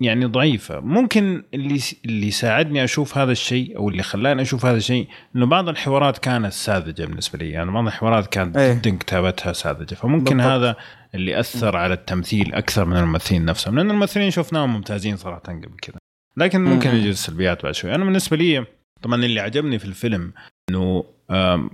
يعني 0.00 0.24
ضعيفة. 0.24 0.80
ممكن 0.80 1.42
اللي 1.54 1.80
اللي 2.04 2.30
ساعدني 2.30 2.84
أشوف 2.84 3.18
هذا 3.18 3.32
الشيء 3.32 3.76
أو 3.76 3.88
اللي 3.88 4.02
خلاني 4.02 4.42
أشوف 4.42 4.66
هذا 4.66 4.76
الشيء 4.76 5.08
إنه 5.36 5.46
بعض 5.46 5.68
الحوارات 5.68 6.18
كانت 6.18 6.52
ساذجة 6.52 7.04
بالنسبة 7.04 7.38
لي. 7.38 7.50
يعني 7.50 7.70
بعض 7.70 7.86
الحوارات 7.86 8.26
كانت 8.26 8.56
إيه. 8.56 8.72
جدا 8.74 8.96
كتابتها 8.96 9.52
ساذجة. 9.52 9.94
فممكن 9.94 10.36
بالضبط. 10.36 10.52
هذا 10.52 10.76
اللي 11.14 11.40
أثر 11.40 11.76
على 11.76 11.94
التمثيل 11.94 12.54
أكثر 12.54 12.84
من 12.84 12.96
الممثلين 12.96 13.44
نفسهم. 13.44 13.76
لأن 13.76 13.90
الممثلين 13.90 14.30
شفناهم 14.30 14.72
ممتازين 14.74 15.16
صراحة 15.16 15.40
قبل 15.40 15.76
كذا. 15.82 15.96
لكن 16.36 16.64
ممكن 16.64 16.90
مم. 16.90 16.96
يجي 16.96 17.10
السلبيات 17.10 17.62
بعد 17.62 17.74
شوي. 17.74 17.94
أنا 17.94 18.04
بالنسبة 18.04 18.36
لي 18.36 18.66
طبعا 19.02 19.24
اللي 19.24 19.40
عجبني 19.40 19.78
في 19.78 19.84
الفيلم 19.84 20.32
إنه 20.70 21.04
آم، 21.30 21.70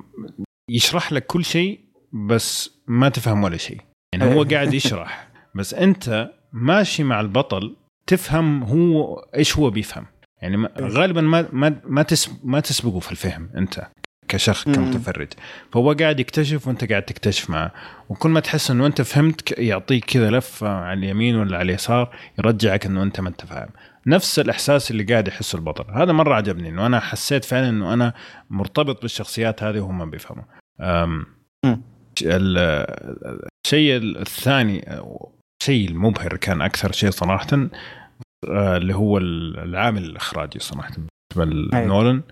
يشرح 0.70 1.12
لك 1.12 1.26
كل 1.26 1.44
شيء 1.44 1.80
بس 2.12 2.70
ما 2.86 3.08
تفهم 3.08 3.44
ولا 3.44 3.56
شيء. 3.56 3.80
يعني 4.14 4.34
هو 4.34 4.42
قاعد 4.42 4.74
يشرح. 4.74 5.28
بس 5.56 5.74
أنت 5.74 6.30
ماشي 6.52 7.04
مع 7.04 7.20
البطل 7.20 7.76
تفهم 8.06 8.62
هو 8.62 9.14
إيش 9.36 9.56
هو 9.58 9.70
بيفهم. 9.70 10.06
يعني 10.42 10.56
ما- 10.56 10.70
غالبا 10.80 11.20
ما 11.20 11.48
ما 11.52 11.80
ما 11.84 12.06
ما 12.44 12.60
تسبقه 12.60 12.98
في 13.00 13.10
الفهم 13.12 13.50
أنت 13.56 13.86
كشخص. 14.28 14.64
كمتفرج 14.64 15.28
فهو 15.72 15.92
قاعد 15.92 16.20
يكتشف 16.20 16.66
وأنت 16.68 16.90
قاعد 16.90 17.02
تكتشف 17.02 17.50
معه. 17.50 17.72
وكل 18.08 18.30
ما 18.30 18.40
تحس 18.40 18.70
إنه 18.70 18.86
أنت 18.86 19.02
فهمت 19.02 19.58
يعطيك 19.58 20.04
كذا 20.04 20.30
لفة 20.30 20.68
على 20.68 20.98
اليمين 20.98 21.36
ولا 21.36 21.58
على 21.58 21.64
اليسار 21.70 22.16
يرجعك 22.38 22.86
إنه 22.86 23.02
أنت 23.02 23.20
ما 23.20 23.28
أنت 23.28 23.46
فاهم. 23.46 23.68
نفس 24.06 24.38
الإحساس 24.38 24.90
اللي 24.90 25.02
قاعد 25.02 25.28
يحسه 25.28 25.56
البطل. 25.56 25.84
هذا 25.94 26.12
مرة 26.12 26.34
عجبني 26.34 26.68
إنه 26.68 26.86
أنا 26.86 27.00
حسيت 27.00 27.44
فعلا 27.44 27.68
إنه 27.68 27.92
أنا 27.94 28.12
مرتبط 28.50 29.02
بالشخصيات 29.02 29.62
هذه 29.62 29.80
وهم 29.80 30.10
بيفهموا. 30.10 30.44
الشيء 33.66 33.96
الثاني 33.96 34.84
الشيء 35.68 35.88
المبهر 35.88 36.36
كان 36.36 36.62
أكثر 36.62 36.92
شيء 36.92 37.10
صراحة 37.10 37.68
آه، 38.48 38.76
اللي 38.76 38.94
هو 38.94 39.18
العامل 39.18 40.04
الإخراجي 40.04 40.58
صراحة 40.58 40.94
بالنسبة 41.36 41.78
أي. 41.78 41.84
لنولن 41.84 42.22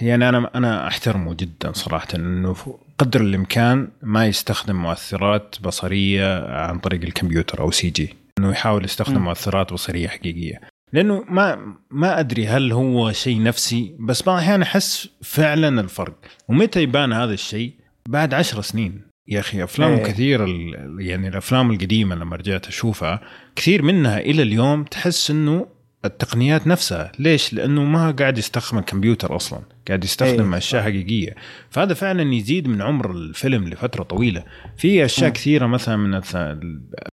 يعني 0.00 0.28
أنا 0.28 0.50
أنا 0.54 0.88
أحترمه 0.88 1.34
جدا 1.34 1.72
صراحة 1.72 2.08
إنه 2.14 2.56
قدر 2.98 3.20
الإمكان 3.20 3.88
ما 4.02 4.26
يستخدم 4.26 4.76
مؤثرات 4.76 5.56
بصرية 5.62 6.56
عن 6.66 6.78
طريق 6.78 7.02
الكمبيوتر 7.02 7.60
أو 7.60 7.70
سي 7.70 7.90
جي. 7.90 8.16
إنه 8.38 8.50
يحاول 8.50 8.84
يستخدم 8.84 9.20
م. 9.20 9.24
مؤثرات 9.24 9.72
بصرية 9.72 10.08
حقيقية. 10.08 10.60
لأنه 10.92 11.24
ما 11.28 11.76
ما 11.90 12.20
أدري 12.20 12.46
هل 12.46 12.72
هو 12.72 13.12
شيء 13.12 13.42
نفسي 13.42 13.96
بس 14.00 14.22
بعض 14.22 14.36
الأحيان 14.36 14.62
أحس 14.62 15.08
فعلا 15.22 15.80
الفرق. 15.80 16.14
ومتى 16.48 16.82
يبان 16.82 17.12
هذا 17.12 17.32
الشيء؟ 17.32 17.74
بعد 18.08 18.34
عشر 18.34 18.60
سنين. 18.60 19.09
يا 19.30 19.40
أخي 19.40 19.64
أفلام 19.64 19.92
إيه. 19.92 20.02
كثير 20.04 20.46
يعني 20.98 21.28
الأفلام 21.28 21.70
القديمة 21.70 22.14
لما 22.14 22.36
رجعت 22.36 22.66
أشوفها 22.68 23.20
كثير 23.56 23.82
منها 23.82 24.18
إلى 24.20 24.42
اليوم 24.42 24.84
تحس 24.84 25.30
إنه 25.30 25.66
التقنيات 26.04 26.66
نفسها. 26.66 27.12
ليش؟ 27.18 27.52
لأنه 27.54 27.84
ما 27.84 28.10
قاعد 28.10 28.38
يستخدم 28.38 28.78
الكمبيوتر 28.78 29.36
أصلا 29.36 29.60
قاعد 29.88 30.04
يستخدم 30.04 30.52
إيه، 30.52 30.58
أشياء 30.58 30.82
حقيقية. 30.82 31.34
فهذا 31.70 31.94
فعلا 31.94 32.34
يزيد 32.34 32.68
من 32.68 32.82
عمر 32.82 33.10
الفيلم 33.10 33.68
لفترة 33.68 34.02
طويلة. 34.02 34.44
في 34.76 35.04
أشياء 35.04 35.28
مم. 35.28 35.32
كثيرة 35.34 35.66
مثلا 35.66 35.96
من 35.96 36.20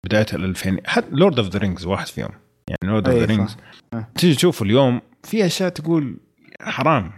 بداية 0.06 0.26
ال 0.34 0.44
2000 0.44 0.78
حتى 0.86 1.08
Lord 1.12 1.40
of 1.40 1.48
the 1.50 1.60
Rings 1.60 1.86
واحد 1.86 2.08
فيهم. 2.08 2.30
يعني 2.68 2.94
Lord 2.94 3.08
of 3.08 3.16
إيه، 3.18 3.22
the. 3.26 3.28
Rings. 3.36 3.58
تيجي 4.16 4.36
تشوفه 4.36 4.66
اليوم 4.66 5.02
في 5.24 5.46
أشياء 5.46 5.70
تقول 5.70 6.18
حرام. 6.62 7.12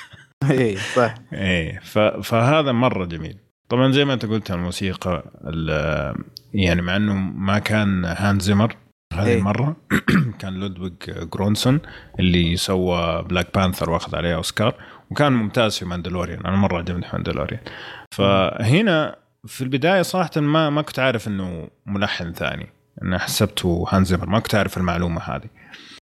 اي 0.50 0.76
صح. 0.76 1.14
إيه 1.32 1.78
ف- 1.84 1.98
فهذا 1.98 2.72
مرة 2.72 3.04
جميل. 3.04 3.36
طبعا 3.68 3.92
زي 3.92 4.04
ما 4.04 4.12
أنت 4.14 4.26
قلت 4.26 4.50
الموسيقى 4.50 5.24
ال- 5.44 6.14
يعني 6.54 6.82
مع 6.82 6.96
إنه 6.96 7.14
ما 7.14 7.58
كان 7.58 8.04
هانز 8.04 8.38
زيمر 8.38 8.76
هذه 9.12 9.26
إيه. 9.26 9.38
المرة 9.38 9.76
كان 10.40 10.54
لودويج 10.54 10.92
جورانسون 11.06 11.80
اللي 12.20 12.56
سوى 12.56 13.22
Black 13.22 13.54
Panther 13.54 13.90
وأخذ 13.90 14.16
عليه 14.16 14.34
أوسكار 14.34 14.74
وكان 15.10 15.32
ممتاز 15.32 15.78
في 15.78 15.84
Mandalorian. 15.84 16.46
أنا 16.46 16.56
مرة 16.56 16.78
عجبني 16.78 17.02
في 17.02 17.08
Mandalorian. 17.12 17.60
فهنا 18.10 19.16
في 19.46 19.62
البداية 19.64 20.02
صراحة 20.02 20.30
ما 20.40 20.70
ما 20.70 20.82
كنت 20.82 20.98
عارف 20.98 21.28
إنه 21.28 21.68
ملحن 21.86 22.32
ثاني. 22.32 22.66
أنا 23.02 23.18
حسبته 23.18 23.84
هانز 23.90 24.04
زيمر. 24.04 24.28
ما 24.28 24.38
كنت 24.40 24.54
عارف 24.54 24.76
المعلومة 24.76 25.20
هذه. 25.20 25.48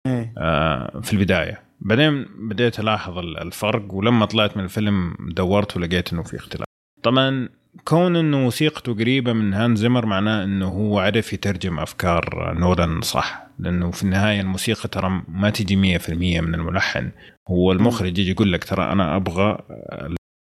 اي 0.06 0.32
آه، 0.38 1.00
في 1.02 1.12
البداية. 1.12 1.62
بعدين 1.80 2.26
بديت 2.38 2.80
ألاحظ 2.80 3.18
ال- 3.18 3.38
الفرق 3.38 3.94
ولما 3.94 4.26
طلعت 4.26 4.56
من 4.56 4.64
الفيلم 4.64 5.14
دورت 5.20 5.76
ولقيت 5.76 6.12
إنه 6.12 6.22
في 6.22 6.36
اختلاف. 6.36 6.66
طبعا 7.02 7.48
كون 7.84 8.16
إنه 8.16 8.38
موسيقته 8.38 8.94
قريبة 8.94 9.32
من 9.32 9.54
هان 9.54 9.76
زيمر 9.76 10.06
معناه 10.06 10.44
إنه 10.44 10.68
هو 10.68 10.98
عرف 10.98 11.32
يترجم 11.32 11.78
أفكار 11.78 12.54
نولان 12.58 13.00
صح؟ 13.00 13.46
لأنه 13.58 13.90
في 13.90 14.02
النهاية 14.02 14.40
الموسيقى 14.40 14.88
ترى 14.88 15.22
ما 15.28 15.50
تجي 15.50 15.98
100% 15.98 16.10
من 16.40 16.54
الملحن. 16.54 17.10
هو 17.48 17.72
المخرج 17.72 18.18
يجي 18.18 18.30
يقول 18.30 18.52
لك 18.52 18.64
ترى 18.64 18.92
أنا 18.92 19.16
أبغى 19.16 19.58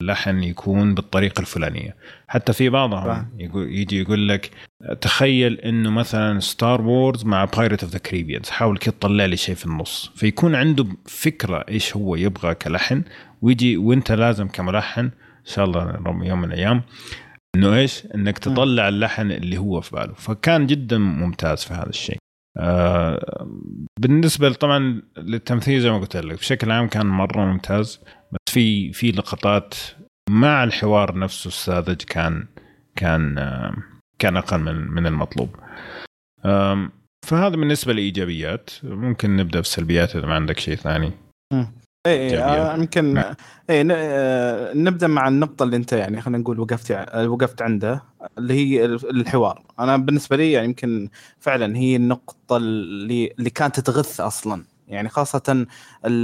اللحن 0.02 0.42
يكون 0.42 0.94
بالطريقة 0.94 1.40
الفلانية. 1.40 1.96
حتى 2.28 2.52
في 2.52 2.68
بعضهم. 2.68 3.04
يقول 3.38 3.68
يجي 3.72 4.00
يقول 4.00 4.28
لك 4.28 4.50
تخيل 5.00 5.60
إنه 5.60 5.90
مثلا 5.90 6.40
Star 6.40 6.82
Wars 6.82 7.24
مع 7.24 7.44
Pirates 7.44 7.82
of 7.82 7.92
the 7.92 7.98
Caribbean 7.98 8.50
حاول 8.50 8.78
كده 8.78 8.94
تطلع 9.00 9.24
لي 9.24 9.36
شيء 9.36 9.54
في 9.54 9.66
النص. 9.66 10.12
فيكون 10.16 10.54
عنده 10.54 10.86
فكرة 11.06 11.64
إيش 11.68 11.96
هو 11.96 12.16
يبغى 12.16 12.54
كلحن 12.54 13.02
ويجي 13.42 13.76
وإنت 13.76 14.12
لازم 14.12 14.48
كملحن 14.48 15.10
إن 15.46 15.52
شاء 15.52 15.64
الله 15.64 16.02
يوم 16.06 16.40
من 16.40 16.52
الأيام 16.52 16.82
إنه 17.56 17.76
إيش؟ 17.76 18.06
إنك 18.14 18.38
تطلع 18.38 18.88
اللحن 18.88 19.30
اللي 19.30 19.58
هو 19.58 19.80
في 19.80 19.96
باله 19.96 20.14
فكان 20.14 20.66
جدا 20.66 20.98
ممتاز 20.98 21.64
في 21.64 21.74
هذا 21.74 21.88
الشيء. 21.88 22.16
آه 22.58 23.46
بالنسبة 24.00 24.52
طبعا 24.52 25.02
للتمثيل 25.18 25.80
زي 25.80 25.90
ما 25.90 25.98
قلت 25.98 26.16
لك 26.16 26.38
بشكل 26.38 26.70
عام 26.70 26.88
كان 26.88 27.06
مرة 27.06 27.44
ممتاز 27.44 28.00
بس 28.32 28.54
في 28.54 28.92
في 28.92 29.10
لقطات 29.10 29.74
مع 30.30 30.64
الحوار 30.64 31.18
نفسه 31.18 31.48
الساذج 31.48 32.02
كان 32.02 32.46
كان 32.96 33.38
آه 33.38 33.74
كان 34.18 34.36
أقل 34.36 34.60
من 34.60 34.74
من 34.74 35.06
المطلوب. 35.06 35.56
فهذا 37.26 37.56
بالنسبة 37.56 37.92
لإيجابيات 37.92 38.70
ممكن 38.82 39.36
نبدأ 39.36 39.60
بالسلبيات 39.60 40.16
إذا 40.16 40.26
ما 40.26 40.34
عندك 40.34 40.58
شيء 40.58 40.76
ثاني. 40.76 41.12
اي 42.06 42.28
جميل. 42.28 42.40
آه، 42.42 42.76
يمكن 42.76 43.14
نعم. 43.14 43.34
اي 43.70 43.86
آه، 43.92 44.72
نبدأ 44.74 45.06
مع 45.06 45.28
النقطه 45.28 45.62
اللي 45.62 45.76
أنت 45.76 45.92
يعني 45.92 46.20
خلينا 46.20 46.38
نقول 46.38 46.60
وقفت 46.60 46.90
وقفت 47.26 47.62
عنده 47.62 48.02
اللي 48.38 48.54
هي 48.54 48.84
ال- 48.84 49.10
الحوار. 49.20 49.62
أنا 49.78 49.96
بالنسبة 49.96 50.36
لي 50.36 50.52
يعني 50.52 50.66
يمكن 50.66 51.08
فعلا 51.40 51.76
هي 51.76 51.96
النقطة 51.96 52.56
اللي 52.56 53.34
اللي 53.38 53.50
كانت 53.50 53.80
تغث 53.80 54.20
أصلا. 54.20 54.64
يعني 54.88 55.08
خاصة 55.08 55.42
ال- 55.48 55.66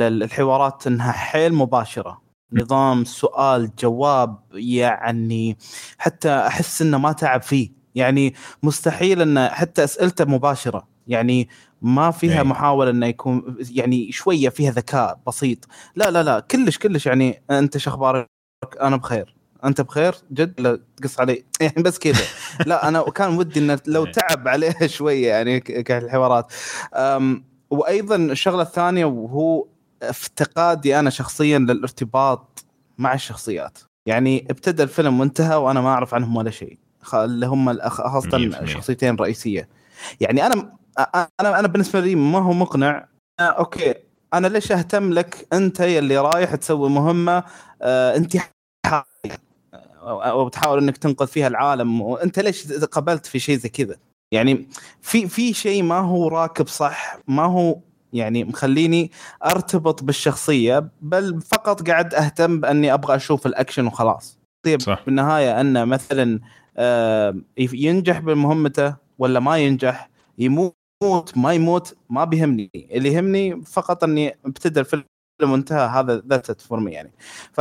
ال- 0.03 0.23
الحوارات 0.23 0.87
إنها 0.87 1.13
حيل 1.13 1.55
مباشرة. 1.55 2.23
نظام 2.53 3.05
سؤال 3.05 3.71
جواب 3.79 4.39
يعني 4.55 5.57
حتى 5.99 6.31
أحس 6.31 6.83
إنه 6.83 6.99
ما 6.99 7.13
تعب 7.13 7.43
فيه. 7.43 7.71
يعني 7.95 8.35
مستحيل 8.63 9.23
ان 9.23 9.49
حتى 9.49 9.85
أسئلته 9.85 10.25
مباشرة. 10.25 10.89
يعني 11.07 11.49
ما 11.83 12.11
فيها 12.11 12.37
إيه. 12.37 12.43
محاولة 12.43 12.91
إنه 12.91 13.07
يكون 13.07 13.57
يعني 13.71 14.13
شوية 14.13 14.49
فيها 14.49 14.71
ذكاء 14.71 15.21
بسيط. 15.27 15.59
لا 15.97 16.11
لا 16.11 16.23
لا 16.23 16.41
كلش 16.41 16.79
كلش 16.79 17.07
يعني 17.07 17.43
أنت 17.51 17.79
شو 17.79 17.91
أخبارك؟ 17.91 18.27
أنا 18.81 18.97
بخير. 18.97 19.35
أنت 19.65 19.81
بخير؟ 19.81 20.15
جد؟ 20.33 20.61
لا 20.61 20.81
تقص 20.97 21.21
علي. 21.21 21.45
يعني 21.61 21.83
بس 21.83 21.99
كذا. 21.99 22.25
لا 22.67 22.89
أنا 22.89 23.03
كان 23.03 23.37
ودي 23.37 23.61
إنه 23.61 23.79
لو 23.87 24.07
إيه. 24.07 24.13
تعب 24.13 24.49
عليها 24.49 24.87
شوية 24.97 25.29
يعني 25.29 25.61
كالحوارات. 25.61 26.53
وأيضا 27.71 28.17
الشغلة 28.17 28.63
الثانية 28.63 29.05
وهو 29.05 29.67
افتقادي 30.03 30.99
أنا 30.99 31.11
شخصيا 31.11 31.59
للارتباط 31.59 32.65
مع 32.99 33.15
الشخصيات. 33.15 33.79
يعني 34.07 34.47
ابتدى 34.51 34.83
الفيلم 34.83 35.21
وانتهى 35.21 35.57
وأنا 35.57 35.81
ما 35.81 35.89
أعرف 35.89 36.15
عنهم 36.15 36.37
ولا 36.37 36.51
شيء. 36.51 36.79
اللي 37.15 37.47
هم 37.47 37.81
خاصة 37.89 38.31
100%. 38.31 38.35
الشخصيتين 38.35 39.15
الرئيسيه 39.15 39.69
يعني 40.21 40.47
أنا 40.47 40.73
أنا 40.99 41.59
أنا 41.59 41.69
بالنسبة 41.69 42.01
لي 42.01 42.15
ما 42.15 42.39
هو 42.39 42.53
مقنع 42.53 43.09
أوكي 43.41 43.95
أنا 44.35 44.47
ليش 44.47 44.73
اهتم 44.73 45.13
لك 45.13 45.47
انت 45.53 45.81
اللي 45.81 46.19
رايح 46.19 46.55
تسوي 46.55 46.91
مهمه 46.91 47.45
انتحاريه 47.83 49.41
أو 50.03 50.79
انك 50.79 50.97
تنقذ 50.97 51.27
فيها 51.27 51.47
العالم 51.47 52.01
وانت 52.01 52.39
ليش 52.39 52.73
قبلت 52.73 53.27
في 53.27 53.39
شيء 53.39 53.57
زي 53.57 53.69
كذا 53.69 53.97
يعني 54.33 54.69
في 55.01 55.29
في 55.29 55.53
شيء 55.53 55.83
ما 55.83 55.99
هو 55.99 56.29
راكب 56.29 56.69
صح 56.69 57.19
ما 57.29 57.45
هو 57.45 57.79
يعني 58.13 58.45
مخليني 58.45 59.11
ارتبط 59.45 60.03
بالشخصيه 60.03 60.89
بل 61.01 61.41
فقط 61.41 61.89
قاعد 61.89 62.15
اهتم 62.15 62.61
باني 62.61 62.95
أبغى 62.95 63.17
أشوف 63.17 63.47
الاكشن 63.47 63.87
وخلاص 63.87 64.39
طيب 64.67 64.81
صح. 64.81 65.03
بالنهايه 65.07 65.61
انه 65.61 65.85
مثلا 65.85 66.41
ينجح 67.59 68.19
بمهمته 68.19 68.97
ولا 69.19 69.41
ما 69.41 69.59
ينجح 69.59 70.11
يموت 70.39 70.80
ما 71.37 71.53
يموت 71.53 71.97
ما 72.11 72.25
بيهمني. 72.25 72.71
اللي 72.75 73.13
يهمني 73.13 73.65
فقط 73.65 74.05
إني 74.05 74.37
ابتدى 74.47 74.81
الفيلم 74.81 75.05
وانتهى 75.43 75.89
هذا 75.89 76.23
that's 76.29 76.65
for 76.65 76.89
يعني. 76.89 77.13
ف 77.53 77.61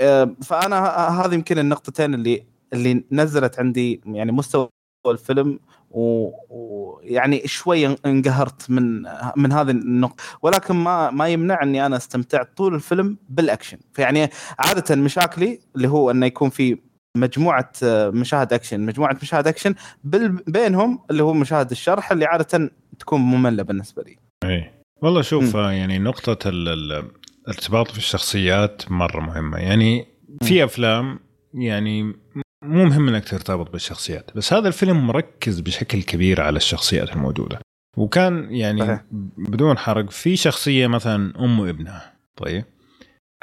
آه، 0.00 0.36
فأنا 0.42 0.78
هذه 1.08 1.34
يمكن 1.34 1.58
النقطتين 1.58 2.14
اللي 2.14 2.44
اللي 2.72 3.04
نزلت 3.12 3.58
عندي 3.58 4.00
يعني 4.06 4.32
مستوى 4.32 4.68
الفيلم 5.06 5.58
ويعني 5.90 7.46
شوي 7.48 7.86
انقهرت 8.06 8.70
من 8.70 9.02
من 9.36 9.52
هذه 9.52 9.70
النقطة. 9.70 10.24
ولكن 10.42 10.74
ما 10.74 11.10
ما 11.10 11.28
يمنع 11.28 11.62
اني 11.62 11.86
أنا 11.86 11.96
استمتعت 11.96 12.56
طول 12.56 12.74
الفيلم 12.74 13.18
بالأكشن. 13.28 13.78
فيعني 13.92 14.30
عادة 14.58 14.96
مشاكلي 14.96 15.60
اللي 15.76 15.88
هو 15.88 16.10
إنه 16.10 16.26
يكون 16.26 16.50
في 16.50 16.78
مجموعة 17.16 17.72
مشاهد 17.84 18.52
أكشن. 18.52 18.80
مجموعة 18.80 19.16
مشاهد 19.22 19.46
أكشن 19.46 19.74
بينهم 20.46 21.00
اللي 21.10 21.22
هو 21.22 21.32
مشاهد 21.32 21.70
الشرح 21.70 22.12
اللي 22.12 22.24
عادة 22.24 22.70
تكون 22.98 23.20
مملة 23.20 23.62
بالنسبة 23.62 24.02
لي. 24.02 24.16
إي. 24.44 24.70
والله 25.02 25.22
شوف 25.22 25.56
م. 25.56 25.58
يعني 25.58 25.98
نقطة 25.98 26.48
الارتباط 26.48 27.90
في 27.90 27.98
الشخصيات 27.98 28.90
مرة 28.90 29.20
مهمة. 29.20 29.58
يعني 29.58 30.06
في 30.42 30.64
أفلام 30.64 31.18
يعني 31.54 32.02
مو 32.62 32.84
مهم 32.84 33.08
إنك 33.08 33.28
ترتبط 33.28 33.70
بالشخصيات 33.70 34.30
بس 34.34 34.52
هذا 34.52 34.68
الفيلم 34.68 35.06
مركز 35.06 35.60
بشكل 35.60 36.02
كبير 36.02 36.40
على 36.40 36.56
الشخصيات 36.56 37.12
الموجودة. 37.12 37.58
وكان 37.96 38.54
يعني 38.54 38.80
صحيح. 38.80 39.04
بدون 39.36 39.78
حرق 39.78 40.10
في 40.10 40.36
شخصية 40.36 40.86
مثلا 40.86 41.32
أم 41.44 41.60
وابنها 41.60 42.12
طيب. 42.36 42.64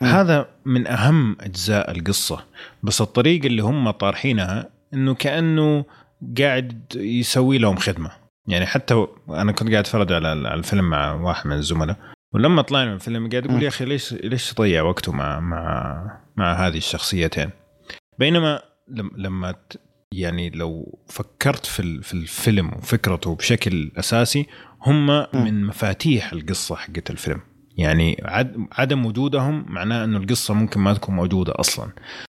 م. 0.01 0.05
هذا 0.05 0.47
من 0.65 0.87
أهم 0.87 1.37
أجزاء 1.41 1.91
القصة 1.91 2.45
بس 2.83 3.01
الطريقة 3.01 3.47
اللي 3.47 3.61
هم 3.61 3.91
طارحينها 3.91 4.69
إنه 4.93 5.13
كأنه 5.15 5.85
قاعد 6.37 6.83
يسوي 6.95 7.57
لهم 7.57 7.75
خدمة. 7.75 8.11
يعني 8.47 8.65
حتى 8.65 9.07
أنا 9.29 9.51
كنت 9.51 9.69
قاعد 9.71 9.83
أتفرج 9.83 10.11
على 10.13 10.33
الفيلم 10.33 10.89
مع 10.89 11.13
واحد 11.13 11.47
من 11.47 11.53
الزملاء 11.57 11.95
ولما 12.33 12.61
طلعنا 12.61 12.89
من 12.89 12.95
الفيلم 12.95 13.29
قاعد 13.29 13.45
يقول 13.45 13.63
يا 13.63 13.67
أخي 13.67 13.85
ليش 13.85 14.13
ليش 14.13 14.53
تضيع 14.53 14.81
وقته 14.81 15.11
مع 15.11 15.39
مع 15.39 16.19
مع 16.37 16.53
هذه 16.53 16.77
الشخصيتين؟ 16.77 17.49
بينما 18.19 18.61
لما 19.17 19.55
يعني 20.11 20.49
لو 20.49 20.99
فكرت 21.07 21.65
في 21.65 22.01
في 22.01 22.13
الفيلم 22.13 22.73
وفكرته 22.73 23.35
بشكل 23.35 23.91
أساسي 23.97 24.47
هم 24.81 25.07
من 25.33 25.65
مفاتيح 25.65 26.33
القصة 26.33 26.75
حقت 26.75 27.09
الفيلم. 27.09 27.41
يعني 27.79 28.23
عدم 28.71 29.05
وجودهم 29.05 29.65
معناه 29.67 30.03
إنه 30.03 30.17
القصة 30.17 30.53
ممكن 30.53 30.79
ما 30.79 30.93
تكون 30.93 31.15
موجودة 31.15 31.53
أصلا. 31.55 31.89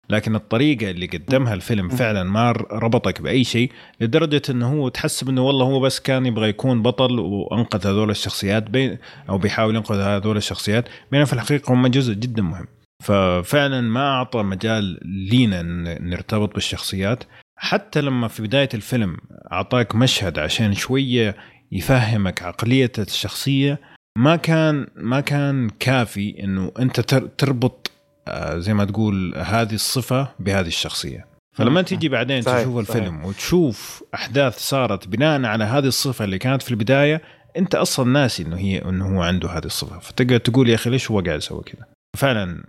لكن 0.10 0.36
الطريقة 0.36 0.92
اللي 0.92 1.06
قدمها 1.06 1.54
الفيلم 1.54 1.90
فعلا 1.90 2.24
ما 2.24 2.52
ربطك 2.72 3.22
بأي 3.22 3.44
شيء 3.44 3.72
لدرجة 4.02 4.42
إنه 4.50 4.74
هو 4.74 4.90
تحسب 4.90 5.30
إنه 5.30 5.42
والله 5.42 5.66
هو 5.66 5.80
بس 5.80 6.00
كان 6.00 6.26
يبغى 6.26 6.50
يكون 6.50 6.82
بطل 6.82 7.20
وأنقذ 7.20 7.88
هذول 7.88 8.10
الشخصيات 8.10 8.70
بين 8.70 8.98
أو 9.30 9.38
بيحاول 9.38 9.76
ينقذ 9.76 10.00
هذول 10.00 10.38
الشخصيات 10.38 10.86
بينما 11.12 11.26
في 11.26 11.34
الحقيقة 11.34 11.74
هم 11.74 11.88
جزء 11.88 12.14
جدا 12.14 12.42
مهم. 12.42 12.68
ففعلا 13.04 13.82
ما 13.82 14.10
أعطى 14.10 14.44
مجال 14.44 15.00
لينا 15.30 15.62
نرتبط 16.02 16.54
بالشخصيات. 16.54 17.24
حتى 17.60 18.02
لما 18.02 18.28
في 18.28 18.42
بداية 18.42 18.70
الفيلم 18.74 19.18
أعطاك 19.52 19.96
مشهد 19.96 20.40
عشان 20.40 20.74
شوية 20.74 21.36
يفهمك 21.72 22.44
عقلية 22.44 22.92
الشخصية 23.00 23.80
ما 24.18 24.36
كان 24.36 24.88
ما 24.96 25.22
كان 25.22 25.70
كافي 25.70 26.44
إنه 26.44 26.72
أنت 26.80 27.00
تربط 27.38 27.92
آه، 28.28 28.58
زي 28.58 28.74
ما 28.74 28.86
تقول 28.86 29.34
هذه 29.38 29.74
الصفة 29.74 30.28
بهذه 30.40 30.68
الشخصية. 30.68 31.26
فلما 31.56 31.82
تيجي 31.82 32.10
بعدين 32.10 32.42
صحيح 32.42 32.62
تشوف 32.62 32.78
الفيلم 32.80 33.16
صحيح. 33.18 33.26
وتشوف 33.26 34.04
أحداث 34.16 34.58
صارت 34.60 35.08
بناء 35.08 35.46
على 35.46 35.64
هذه 35.64 35.86
الصفة 35.88 36.26
اللي 36.26 36.38
كانت 36.38 36.62
في 36.62 36.72
البداية 36.72 37.22
أنت 37.58 37.76
أصلا 37.76 38.12
ناسي 38.12 38.44
إنه 38.44 38.58
هي 38.58 38.78
إنه 38.78 39.16
هو 39.16 39.22
عنده 39.22 39.50
هذه 39.50 39.66
الصفة. 39.66 40.00
فتقدر 40.00 40.38
تقول 40.38 40.70
يا 40.70 40.76
أخي 40.76 40.90
ليش 40.90 41.12
هو 41.12 41.20
قاعد 41.20 41.38
يسوي 41.38 41.64
كذا؟ 41.64 41.86
فعلا 42.18 42.64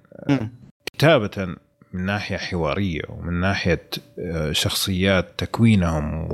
كتابة 0.93 1.57
من 1.93 2.05
ناحية 2.07 2.37
حوارية 2.37 3.03
ومن 3.09 3.41
ناحية 3.41 3.87
آه، 4.19 4.53
شخصيات 4.53 5.29
تكوينهم 5.39 6.29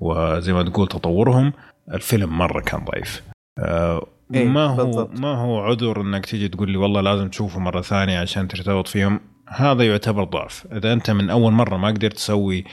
وزي 0.00 0.52
ما 0.52 0.62
تقول 0.62 0.88
تطورهم 0.88 1.52
الفيلم 1.92 2.38
مرة 2.38 2.60
كان 2.60 2.84
ضعيف. 2.84 3.22
آه، 3.58 4.06
إيه 4.34 4.48
ما 4.48 4.66
هو 4.66 4.76
بالضبط. 4.76 5.20
ما 5.20 5.34
هو 5.36 5.60
عذر 5.60 6.00
إنك 6.00 6.26
تيجي 6.26 6.48
تقول 6.48 6.70
لي 6.70 6.76
والله 6.76 7.00
لازم 7.00 7.28
تشوفه 7.28 7.60
مرة 7.60 7.80
ثانية 7.80 8.18
عشان 8.18 8.48
ترتبط 8.48 8.88
فيهم؟ 8.88 9.20
هذا 9.48 9.86
يعتبر 9.86 10.24
ضعف. 10.24 10.66
إذا 10.72 10.92
أنت 10.92 11.10
من 11.10 11.30
أول 11.30 11.52
مرة 11.52 11.76
ما 11.76 11.88
قدرت 11.88 12.12
تسوي 12.12 12.64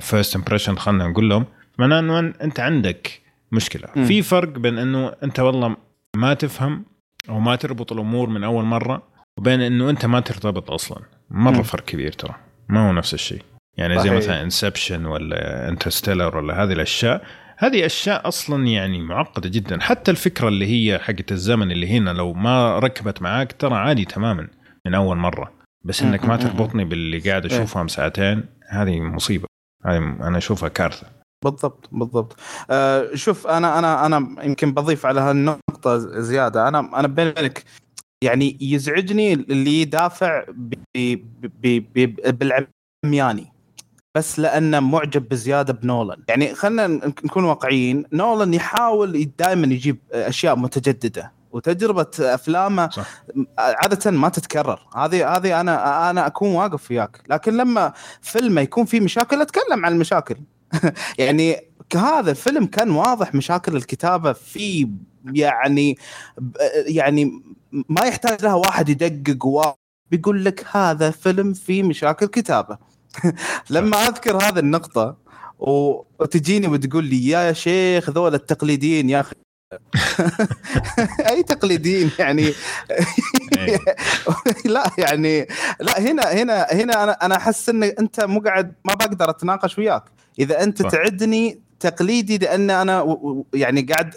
First 0.00 0.36
impression 0.36 0.76
خلينا 0.76 1.08
نقول 1.08 1.30
لهم 1.30 1.44
معناه 1.78 1.98
إنه 1.98 2.18
أنت 2.18 2.60
عندك 2.60 3.20
مشكلة. 3.52 3.88
م. 3.96 4.04
في 4.04 4.22
فرق 4.22 4.48
بين 4.48 4.78
إنه 4.78 5.12
أنت 5.22 5.40
والله 5.40 5.76
ما 6.16 6.34
تفهم 6.34 6.84
أو 7.28 7.40
ما 7.40 7.56
تربط 7.56 7.92
الأمور 7.92 8.28
من 8.28 8.44
أول 8.44 8.64
مرة 8.64 9.02
وبين 9.38 9.60
إنه 9.60 9.90
أنت 9.90 10.06
ما 10.06 10.20
ترتبط 10.20 10.70
أصلا. 10.70 10.98
مرة 11.30 11.58
م. 11.58 11.62
فرق 11.62 11.84
كبير 11.84 12.12
ترى. 12.12 12.34
ما 12.68 12.88
هو 12.88 12.92
نفس 12.92 13.14
الشيء. 13.14 13.42
يعني 13.76 13.98
زي 13.98 14.10
مثلا 14.10 14.42
Inception 14.42 15.06
ولا 15.06 15.68
Interstellar 15.68 16.36
ولا 16.36 16.62
هذه 16.62 16.72
الأشياء 16.72 17.22
هذه 17.58 17.86
أشياء 17.86 18.28
أصلا 18.28 18.66
يعني 18.66 19.02
معقدة 19.02 19.48
جدا. 19.48 19.80
حتى 19.80 20.10
الفكرة 20.10 20.48
اللي 20.48 20.66
هي 20.66 20.98
حقت 20.98 21.32
الزمن 21.32 21.70
اللي 21.70 21.88
هنا 21.88 22.10
لو 22.10 22.32
ما 22.32 22.78
ركبت 22.78 23.22
معاك 23.22 23.52
ترى 23.52 23.74
عادي 23.74 24.04
تماما 24.04 24.48
من 24.86 24.94
أول 24.94 25.16
مرة. 25.16 25.52
بس 25.84 26.02
إنك 26.02 26.24
ما 26.24 26.36
تربطني 26.36 26.84
باللي 26.84 27.18
قاعد 27.18 27.46
إيه. 27.46 27.56
أشوفهم 27.56 27.88
ساعتين 27.88 28.44
هذه 28.68 29.00
مصيبة. 29.00 29.46
هذه 29.84 29.96
أنا 29.98 30.38
أشوفها 30.38 30.68
كارثة. 30.68 31.06
بالضبط 31.44 31.88
بالضبط. 31.92 32.36
آه 32.70 33.14
شوف 33.14 33.46
أنا 33.46 33.78
أنا 33.78 34.06
أنا 34.06 34.44
يمكن 34.44 34.74
بضيف 34.74 35.06
على 35.06 35.20
هالنقطة 35.20 35.98
زيادة. 35.98 36.68
أنا 36.68 37.00
أنا 37.00 37.08
بينك 37.08 37.64
يعني 38.24 38.58
يزعجني 38.60 39.32
اللي 39.32 39.80
يدافع 39.80 40.44
بالعمياني. 42.26 43.52
بس 44.16 44.38
لأنه 44.38 44.80
معجب 44.80 45.28
بزيادة 45.28 45.72
بنولان. 45.72 46.18
يعني 46.28 46.54
خلينا 46.54 46.86
نكون 47.06 47.44
واقعيين. 47.44 48.04
نولان 48.12 48.54
يحاول 48.54 49.30
دائما 49.38 49.66
يجيب 49.66 49.98
أشياء 50.12 50.56
متجددة 50.56 51.32
وتجربة 51.52 52.06
أفلامه 52.20 52.88
صح. 52.90 53.06
عادة 53.58 54.10
ما 54.10 54.28
تتكرر. 54.28 54.80
هذه 54.96 55.36
هذه 55.36 55.60
أنا 55.60 56.10
أنا 56.10 56.26
أكون 56.26 56.48
واقف 56.48 56.90
وياك. 56.90 57.20
لكن 57.30 57.56
لما 57.56 57.92
فيلمه 58.20 58.60
يكون 58.60 58.84
فيه 58.84 59.00
مشاكل 59.00 59.40
أتكلم 59.40 59.86
عن 59.86 59.92
المشاكل. 59.92 60.36
يعني 61.18 61.60
هذا 61.94 62.30
الفيلم 62.30 62.66
كان 62.66 62.90
واضح 62.90 63.34
مشاكل 63.34 63.76
الكتابة 63.76 64.32
فيه. 64.32 64.88
يعني 65.24 65.98
يعني 66.86 67.42
ما 67.88 68.04
يحتاج 68.04 68.44
لها 68.44 68.54
واحد 68.54 68.88
يدقق 68.88 69.76
بيقول 70.10 70.44
لك 70.44 70.66
هذا 70.70 71.10
فيلم 71.10 71.52
فيه 71.52 71.82
مشاكل 71.82 72.26
كتابة. 72.26 72.78
لما 73.70 73.96
أذكر 73.96 74.36
هذه 74.36 74.58
النقطة 74.58 75.16
وتجيني 75.58 76.66
وتقول 76.66 77.04
لي 77.04 77.28
يا 77.28 77.52
شيخ 77.52 78.10
ذول 78.10 78.34
التقليديين 78.34 79.10
يا 79.10 79.20
أخي. 79.20 79.34
أي 81.30 81.42
تقليديين 81.42 82.10
يعني. 82.18 82.52
لا 84.74 84.90
يعني 84.98 85.46
لا 85.80 86.00
هنا 86.00 86.22
هنا 86.32 86.66
هنا 86.72 87.02
أنا 87.04 87.12
أنا 87.12 87.36
أحس 87.36 87.68
إن 87.68 87.82
أنت 87.82 88.24
مو 88.24 88.40
قاعد 88.40 88.74
ما 88.84 88.94
بقدر 88.94 89.30
أتناقش 89.30 89.78
وياك. 89.78 90.04
إذا 90.38 90.62
أنت 90.62 90.82
تعدني 90.82 91.60
تقليدي 91.80 92.38
لأن 92.38 92.70
أنا 92.70 93.16
يعني 93.54 93.82
قاعد 93.82 94.14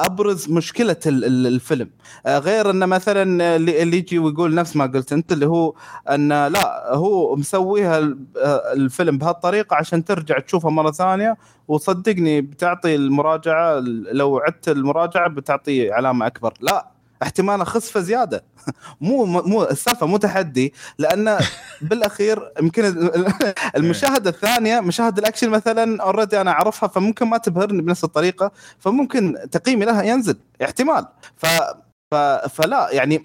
أبرز 0.00 0.50
مشكلة 0.50 0.96
الفيلم. 1.06 1.90
آه، 2.26 2.38
غير 2.38 2.70
انه 2.70 2.86
مثلا 2.86 3.56
اللي 3.56 3.96
يجي 3.96 4.18
ويقول 4.18 4.54
نفس 4.54 4.76
ما 4.76 4.86
قلت 4.86 5.12
أنت 5.12 5.32
اللي 5.32 5.46
هو 5.46 5.74
إن 6.10 6.28
لا 6.28 6.94
هو 6.94 7.36
مسويها 7.36 7.98
آه، 8.36 8.72
الفيلم 8.72 9.18
بهالطريقة 9.18 9.76
عشان 9.76 10.04
ترجع 10.04 10.38
تشوفها 10.38 10.70
مرة 10.70 10.90
ثانية 10.90 11.36
وصدقني 11.68 12.40
بتعطي 12.40 12.94
المراجعة 12.94 13.78
لو 14.12 14.38
عدت 14.38 14.68
المراجعة 14.68 15.28
بتعطي 15.28 15.92
علامة 15.92 16.26
أكبر. 16.26 16.54
لا 16.60 16.91
احتمال 17.22 17.60
اخسفه 17.60 18.00
زيادة. 18.00 18.44
مو 19.00 19.24
مو 19.24 19.62
السالفة 19.64 20.06
مو 20.06 20.16
تحدي 20.16 20.74
لأن 20.98 21.38
بالأخير 21.88 22.52
يمكن 22.60 23.10
المشاهدة 23.76 24.30
الثانية 24.30 24.80
مشاهد 24.80 25.18
الأكشن 25.18 25.50
مثلا 25.50 26.02
already 26.02 26.40
أنا 26.40 26.50
أعرفها 26.50 26.88
فممكن 26.88 27.26
ما 27.26 27.38
تبهرني 27.38 27.82
بنفس 27.82 28.04
الطريقة 28.04 28.50
فممكن 28.78 29.36
تقييمي 29.50 29.84
لها 29.84 30.02
ينزل 30.02 30.36
احتمال. 30.62 31.06
ف 31.36 31.46
فلا 32.50 32.88
يعني 32.92 33.22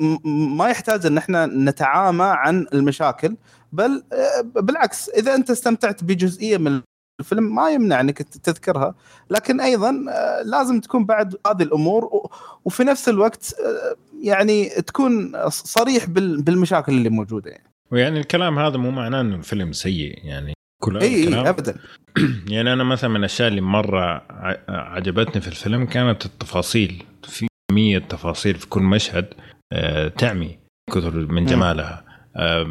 ما 0.55 0.69
يحتاج 0.69 1.05
إن 1.05 1.17
إحنا 1.17 1.45
نتعامى 1.45 2.23
عن 2.23 2.65
المشاكل 2.73 3.35
بل 3.71 4.03
بالعكس 4.43 5.09
إذا 5.09 5.35
أنت 5.35 5.49
استمتعت 5.51 6.03
بجزئية 6.03 6.57
من 6.57 6.81
الفيلم 7.19 7.55
ما 7.55 7.69
يمنع 7.69 8.01
إنك 8.01 8.21
تذكرها 8.21 8.95
لكن 9.29 9.61
أيضا 9.61 10.05
آه، 10.09 10.41
لازم 10.41 10.79
تكون 10.79 11.05
بعد 11.05 11.35
هذه 11.47 11.63
الأمور 11.63 12.29
وفي 12.65 12.83
نفس 12.83 13.09
الوقت 13.09 13.53
آه، 13.65 13.95
يعني 14.21 14.69
تكون 14.69 15.33
صريح 15.49 16.05
بالمشاكل 16.07 16.91
اللي 16.91 17.09
موجودة 17.09 17.51
يعني. 17.51 17.73
ويعني 17.91 18.19
الكلام 18.19 18.59
هذا 18.59 18.77
مو 18.77 18.91
معناه 18.91 19.21
إنه 19.21 19.35
الفيلم 19.35 19.71
سيء 19.71 20.25
يعني 20.25 20.53
كل 20.83 20.97
إي 20.97 21.49
ابدا. 21.49 21.75
يعني 22.53 22.73
أنا 22.73 22.83
مثلا 22.83 23.09
من 23.09 23.15
الأشياء 23.15 23.47
اللي 23.47 23.61
مرة 23.61 24.25
عجبتني 24.69 25.41
في 25.41 25.47
الفيلم 25.47 25.85
كانت 25.85 26.25
التفاصيل. 26.25 27.03
في 27.23 27.47
كمية 27.71 27.99
تفاصيل 27.99 28.55
في 28.55 28.67
كل 28.67 28.81
مشهد 28.81 29.33
آه، 29.73 30.07
تعمي 30.07 30.59
كثر 30.93 31.11
من 31.15 31.45
جمالها. 31.45 32.03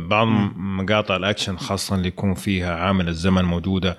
بعض 0.09 0.26
مقاطع 0.57 1.16
الأكشن 1.16 1.57
خاصة 1.57 1.97
اللي 1.97 2.09
يكون 2.09 2.34
فيها 2.34 2.74
عامل 2.74 3.09
الزمن 3.09 3.44
موجودة 3.44 3.97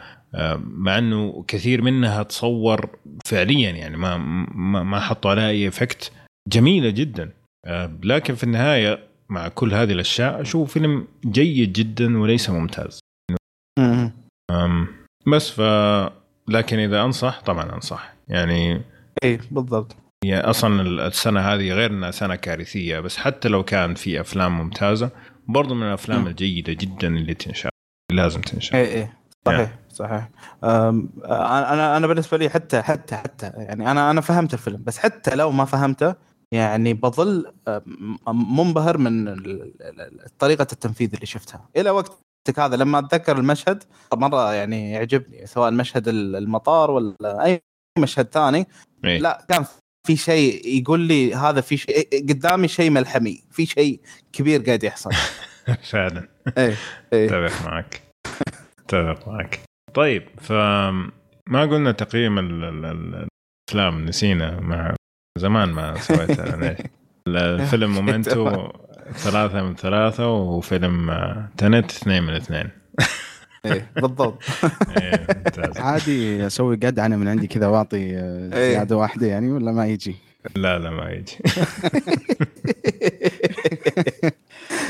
مع 0.64 0.98
إنه 0.98 1.44
كثير 1.48 1.82
منها 1.82 2.24
تصور 2.24 2.90
فعليا 3.26 3.70
يعني 3.72 3.98
ما 3.98 4.18
ما, 4.18 4.84
ما 4.84 5.00
حطوا 5.00 5.32
عليها 5.32 5.50
أي 5.50 5.68
effect 5.68 6.12
جميلة 6.48 6.90
جدا. 6.90 7.32
آه، 7.66 8.00
لكن 8.04 8.36
في 8.36 8.44
النهاية 8.44 9.00
مع 9.30 9.48
كل 9.48 9.74
هذه 9.74 9.92
الأشياء 9.92 10.42
أشوف 10.42 10.74
فيلم 10.74 11.08
جيد 11.26 11.74
جدا 11.74 12.20
وليس 12.20 12.50
ممتاز. 12.50 13.00
بس 15.28 15.50
ف 15.50 15.62
لكن 16.48 16.80
إذا 16.80 17.02
أنصح 17.02 17.42
طبعا 17.42 17.76
أنصح. 17.76 18.14
يعني 18.28 18.82
اي 19.24 19.40
بالضبط. 19.52 19.96
هي 20.24 20.40
أصلا 20.40 20.82
السنة 21.08 21.40
هذه 21.40 21.72
غير 21.72 21.92
إنها 21.92 22.12
سنة 22.12 22.36
كارثية 22.36 23.00
بس 23.00 23.18
حتى 23.18 23.50
لو 23.50 23.64
كان 23.64 23.96
في 23.96 24.22
أفلام 24.22 24.58
ممتازة 24.58 25.10
برضو 25.48 25.74
من 25.74 25.88
الأفلام 25.88 26.22
مم. 26.22 26.28
الجيدة 26.28 26.74
جدا 26.74 27.08
اللي 27.08 27.34
تنشاف 27.34 27.72
لازم 28.12 28.42
تنشاف 28.42 28.76
اي 28.76 29.02
اي 29.02 29.10
صحيح. 29.48 29.80
صحيح. 29.98 30.30
أنا 30.64 31.98
أنا 31.98 32.08
بالنسبة 32.08 32.38
لي 32.38 32.50
حتى 32.50 32.82
حتى 32.82 33.16
حتى 33.16 33.52
يعني 33.56 33.91
أنا 33.91 34.12
أنا 34.12 34.22
فهمت 34.22 34.54
الفيلم 34.54 34.84
بس 34.84 34.98
حتى 34.98 35.36
لو 35.36 35.52
ما 35.52 35.66
فهمته 35.66 36.16
يعني 36.52 36.93
بظل 36.93 37.54
منبهر 38.28 38.98
من 38.98 39.36
طريقة 40.39 40.68
التنفيذ 40.72 41.14
اللي 41.14 41.26
شفتها. 41.26 41.70
إلى 41.78 41.89
وقتك 41.89 42.60
هذا 42.60 42.76
لما 42.76 43.00
أتذكر 43.00 43.38
المشهد 43.38 43.84
مرة 44.14 44.54
يعني 44.54 44.91
يعجبني 44.91 45.45
سواء 45.45 45.72
مشهد 45.72 46.08
المطار 46.08 46.91
ولا 46.91 47.45
أي 47.45 47.62
مشهد 48.00 48.28
ثاني 48.32 48.68
إيه. 49.06 49.20
لا 49.20 49.45
كان 49.50 49.66
في 50.08 50.16
شيء 50.16 50.68
يقول 50.82 51.00
لي 51.00 51.36
هذا 51.36 51.62
في 51.62 51.78
شيء 51.78 52.08
قدامي 52.30 52.68
شيء 52.68 52.89
ملحمي 52.89 53.43
في 53.52 53.66
شيء 53.66 54.00
كبير 54.34 54.62
قاعد 54.62 54.84
يحصل. 54.84 55.12
فعلا. 55.91 56.30
إيه 56.58 56.76
إيه. 57.14 57.45
اتفق 57.45 57.66
معك. 57.66 58.02
اتفق 58.80 59.28
معك. 59.28 59.66
طيب 59.98 60.24
فما 60.41 61.62
قلنا 61.72 61.91
تقييم 61.91 62.39
ال- 62.39 62.64
ال- 62.64 62.86
ال- 62.86 63.28
الأفلام 63.70 64.06
نسينا 64.06 64.60
مع 64.60 64.95
زمان 65.39 65.70
ما 65.70 65.98
سويتها 66.00 66.54
أنا. 66.56 66.76
الفيلم 67.28 67.91
مومنتو 67.91 68.68
ثلاثة 69.14 69.64
من 69.64 69.76
ثلاثة 69.76 70.32
وفيلم 70.34 71.10
آه، 71.10 71.50
تنت 71.58 71.91
اثنين 71.91 72.24
من 72.24 72.34
اثنين 72.34 72.70
إيه 73.66 73.91
بالضبط 73.95 74.43
إيه، 74.98 75.28
ممتاز. 75.36 75.78
عادي 75.78 76.48
أسوي 76.48 76.76
قد 76.76 77.00
أنا 77.00 77.18
من 77.18 77.28
عندي 77.28 77.48
كذا 77.48 77.68
واعطي 77.68 78.18
آه، 78.18 78.54
إيه. 78.54 78.72
زيادة 78.74 78.98
واحدة 78.98 79.28
يعني 79.28 79.52
ولا 79.52 79.72
ما 79.72 79.88
يجي 79.88 80.16
لا 80.56 80.80
لا 80.80 80.89
ما 80.89 81.10
يجي 81.12 81.38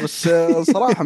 بس 0.07 0.27
آه، 0.27 0.63
صراحة 0.63 1.05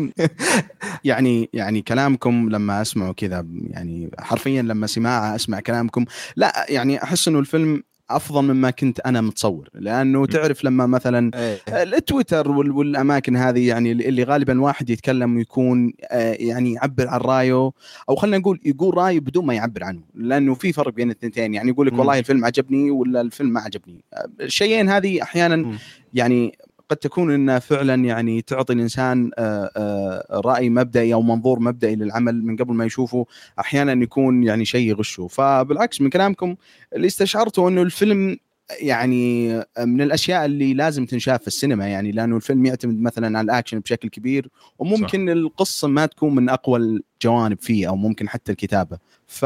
يعني 1.03 1.49
يعني 1.53 1.81
كلامكم 1.81 2.49
لما 2.49 2.81
أسمعه 2.81 3.13
كذا 3.13 3.45
يعني 3.67 4.11
حرفيا 4.19 4.61
لما 4.61 4.87
سماعه 4.87 5.35
أسمع 5.35 5.59
كلامكم 5.59 6.05
لا 6.35 6.65
يعني 6.69 7.03
أحس 7.03 7.27
إنه 7.27 7.39
الفيلم 7.39 7.83
أفضل 8.09 8.41
مما 8.41 8.69
كنت 8.71 8.99
أنا 8.99 9.21
متصور. 9.21 9.69
لأنه 9.73 10.25
تعرف 10.25 10.63
لما 10.63 10.85
مثلا 10.85 11.31
إيه. 11.35 11.57
التويتر 11.83 12.51
وال- 12.51 12.71
والأماكن 12.71 13.35
هذه 13.35 13.67
يعني 13.67 13.91
اللي 13.91 14.23
غالبا 14.23 14.61
واحد 14.61 14.89
يتكلم 14.89 15.35
ويكون 15.35 15.93
آه، 16.11 16.33
يعني 16.39 16.73
يعبر 16.73 17.07
عن 17.07 17.19
رأيه 17.19 17.71
أو 18.09 18.15
خلينا 18.15 18.37
نقول 18.37 18.59
يقول 18.65 18.97
رأيه 18.97 19.19
بدون 19.19 19.45
ما 19.45 19.53
يعبر 19.53 19.83
عنه. 19.83 20.01
لأنه 20.15 20.53
في 20.53 20.73
فرق 20.73 20.93
بين 20.93 21.09
الثنتين 21.11 21.53
يعني 21.53 21.69
يقول 21.69 21.87
لك. 21.87 21.93
والله 21.93 22.19
الفيلم 22.19 22.45
عجبني 22.45 22.91
ولا 22.91 23.21
الفيلم 23.21 23.49
ما 23.49 23.61
عجبني. 23.61 24.03
آه، 24.13 24.29
الشيئين 24.41 24.89
هذه 24.89 25.23
أحيانا. 25.23 25.77
يعني 26.13 26.57
قد 26.91 26.97
تكون 26.97 27.33
انها 27.33 27.59
فعلا 27.59 27.95
يعني 27.95 28.41
تعطي 28.41 28.73
الإنسان 28.73 29.31
آه، 29.37 29.71
آه، 29.77 30.41
رأي 30.45 30.69
مبدئي 30.69 31.13
أو 31.13 31.21
منظور 31.21 31.59
مبدئي 31.59 31.95
للعمل 31.95 32.45
من 32.45 32.55
قبل 32.55 32.73
ما 32.73 32.85
يشوفه 32.85 33.25
أحيانا 33.59 34.03
يكون 34.03 34.43
يعني 34.43 34.65
شيء 34.65 34.89
يغشه. 34.89 35.27
فبالعكس 35.27 36.01
من 36.01 36.09
كلامكم 36.09 36.55
اللي 36.95 37.07
استشعرته 37.07 37.67
إنه 37.67 37.81
الفيلم 37.81 38.37
يعني 38.79 39.53
من 39.79 40.01
الأشياء 40.01 40.45
اللي 40.45 40.73
لازم 40.73 41.05
تنشاف 41.05 41.41
في 41.41 41.47
السينما. 41.47 41.87
يعني 41.87 42.11
لأنه 42.11 42.35
الفيلم 42.35 42.65
يعتمد 42.65 43.01
مثلا 43.01 43.37
على 43.37 43.45
الأكشن 43.45 43.79
بشكل 43.79 44.09
كبير 44.09 44.49
وممكن 44.79 45.27
صح. 45.27 45.31
القصة 45.31 45.87
ما 45.87 46.05
تكون 46.05 46.35
من 46.35 46.49
أقوى 46.49 46.79
الجوانب 46.79 47.59
فيه 47.59 47.89
أو 47.89 47.95
ممكن 47.95 48.29
حتى 48.29 48.51
الكتابة. 48.51 48.97
ف 49.27 49.45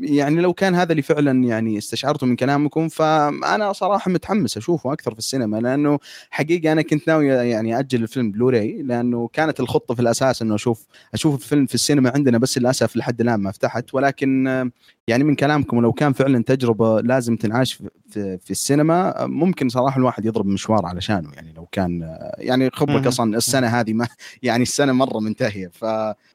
يعني 0.00 0.40
لو 0.40 0.52
كان 0.52 0.74
هذا 0.74 0.90
اللي 0.90 1.02
فعلا 1.02 1.44
يعني 1.44 1.78
استشعرته 1.78 2.26
من 2.26 2.36
كلامكم 2.36 2.88
فأنا 2.88 3.72
صراحة 3.72 4.10
متحمس 4.10 4.56
أشوفه 4.56 4.92
أكثر 4.92 5.12
في 5.12 5.18
السينما 5.18 5.56
لأنه 5.56 5.98
حقيقه 6.30 6.72
أنا 6.72 6.82
كنت 6.82 7.08
ناوي 7.08 7.26
يعني 7.26 7.78
أجل 7.78 8.02
الفيلم 8.02 8.30
بلوراي 8.30 8.82
لأنه 8.82 9.28
كانت 9.32 9.60
الخطة 9.60 9.94
في 9.94 10.02
الأساس 10.02 10.42
إنه 10.42 10.54
أشوف 10.54 10.86
أشوف 11.14 11.34
الفيلم 11.34 11.66
في 11.66 11.74
السينما 11.74 12.12
عندنا 12.14 12.38
بس 12.38 12.58
للأسف 12.58 12.96
لحد 12.96 13.20
الآن 13.20 13.40
ما 13.40 13.52
فتحت. 13.52 13.94
ولكن 13.94 14.70
يعني 15.06 15.24
من 15.24 15.34
كلامكم 15.34 15.80
لو 15.80 15.92
كان 15.92 16.12
فعلا 16.12 16.42
تجربة 16.42 17.00
لازم 17.00 17.36
تنعاش 17.36 17.72
في, 18.10 18.38
في 18.38 18.50
السينما 18.50 19.26
ممكن 19.26 19.68
صراحة 19.68 19.98
الواحد 19.98 20.24
يضرب 20.24 20.46
مشوار 20.46 20.86
علشانه 20.86 21.30
يعني 21.34 21.52
لو 21.52 21.66
كان 21.72 22.18
يعني 22.38 22.70
خبرك 22.70 23.06
أصلا 23.06 23.36
السنة 23.36 23.66
هذه 23.66 23.92
ما 23.92 24.08
يعني 24.42 24.62
السنة 24.62 24.92
مرة 24.92 25.20
منتهية. 25.20 25.68
ف 25.68 25.84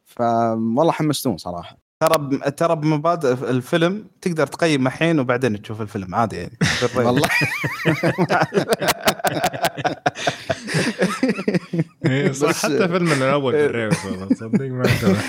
ف 0.05 0.21
والله 0.21 0.91
حمستون 0.91 1.37
صراحة. 1.37 1.84
ترى 2.03 2.37
ترى 2.51 2.75
بمبادئ 2.75 3.33
الفيلم 3.49 4.07
تقدر 4.21 4.47
تقيم 4.47 4.87
الحين 4.87 5.19
وبعدين 5.19 5.61
تشوف 5.61 5.81
الفيلم 5.81 6.15
عادي 6.15 6.35
يعني. 6.35 6.57
والله. 6.95 7.29
صح 12.31 12.63
حتى 12.65 12.87
فيلم 12.87 13.11
الأول 13.11 13.53
بالريوس 13.53 14.05
والله 14.05 14.27
تصدق 14.27 14.61
ما 14.61 14.83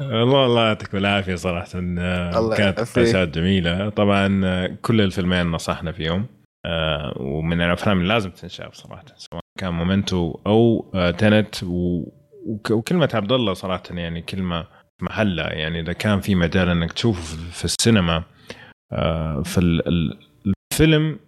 والله 0.00 0.46
الله 0.46 0.66
يعطيكم 0.66 0.98
العافية 0.98 1.34
صراحة. 1.34 1.72
كانت 2.56 2.80
قياسات 2.96 3.28
جميلة. 3.28 3.88
طبعا 3.88 4.66
كل 4.82 5.00
الفيلمين 5.00 5.46
نصحنا 5.46 5.92
فيهم. 5.92 6.26
ومن 7.16 7.60
الأفلام 7.62 7.98
اللي 7.98 8.08
لازم 8.08 8.30
تنشاف 8.30 8.74
صراحة 8.74 9.04
سواء 9.16 9.43
كان 9.58 9.72
مومنتو 9.72 10.38
أو 10.46 10.90
تنت 11.18 11.54
وكلمة 12.70 13.08
عبد 13.14 13.32
الله 13.32 13.52
صراحة 13.52 13.82
يعني 13.90 14.22
كلمة 14.22 14.66
محلها 15.02 15.52
يعني 15.52 15.80
إذا 15.80 15.92
كان 15.92 16.20
في 16.20 16.34
مجال 16.34 16.68
إنك 16.68 16.92
تشوفه 16.92 17.50
في 17.50 17.64
السينما 17.64 18.22
في 19.44 19.60
الفيلم 20.72 21.18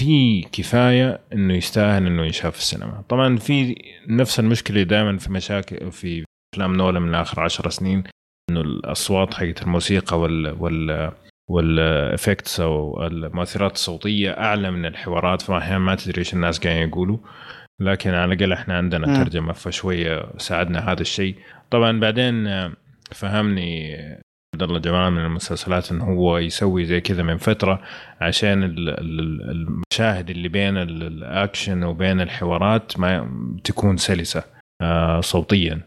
في 0.00 0.42
كفاية 0.42 1.20
إنه 1.32 1.54
يستاهل 1.54 2.06
إنه 2.06 2.24
ينشاف 2.24 2.52
في 2.52 2.58
السينما. 2.58 3.02
طبعا 3.08 3.36
في 3.36 3.74
نفس 4.08 4.40
المشكلة 4.40 4.82
دائما 4.82 5.18
في 5.18 5.32
مشاكل 5.32 5.92
في 5.92 6.24
أفلام 6.54 6.76
نولان 6.76 7.00
من 7.00 7.14
اخر 7.14 7.40
عشر 7.40 7.70
سنين 7.70 8.04
إنه 8.50 8.60
الأصوات 8.60 9.34
حقت 9.34 9.62
الموسيقى 9.62 10.20
وال 10.20 10.56
وال 10.60 11.12
وال 11.50 11.74
effects 11.74 12.60
أو 12.60 13.06
المؤثرات 13.06 13.72
الصوتية 13.72 14.30
أعلى 14.30 14.70
من 14.70 14.86
الحوارات 14.86 15.42
فاحيانا 15.42 15.78
ما 15.78 15.94
تدري 15.94 16.18
إيش 16.18 16.34
الناس 16.34 16.58
قاعدين 16.58 16.88
يقولوا. 16.88 17.18
لكن 17.80 18.10
على 18.14 18.34
الأقل 18.34 18.52
إحنا 18.52 18.76
عندنا 18.76 19.24
ترجمة 19.24 19.52
فشوية 19.52 20.26
ساعدنا 20.38 20.92
هذا 20.92 21.00
الشيء. 21.00 21.36
طبعا 21.70 22.00
بعدين 22.00 22.48
فهمني 23.12 23.94
عبد 24.54 24.62
الله 24.62 24.78
جمال 24.78 25.12
من 25.12 25.24
المسلسلات 25.24 25.92
إنه 25.92 26.04
هو 26.04 26.38
يسوي 26.38 26.84
زي 26.84 27.00
كذا 27.00 27.22
من 27.22 27.36
فترة 27.36 27.82
عشان 28.20 28.62
المشاهد 28.62 30.30
اللي 30.30 30.48
بين 30.48 30.76
الأكشن 30.76 31.84
وبين 31.84 32.20
الحوارات 32.20 33.00
ما 33.00 33.30
تكون 33.64 33.96
سلسة 33.96 34.44
صوتيا. 35.20 35.80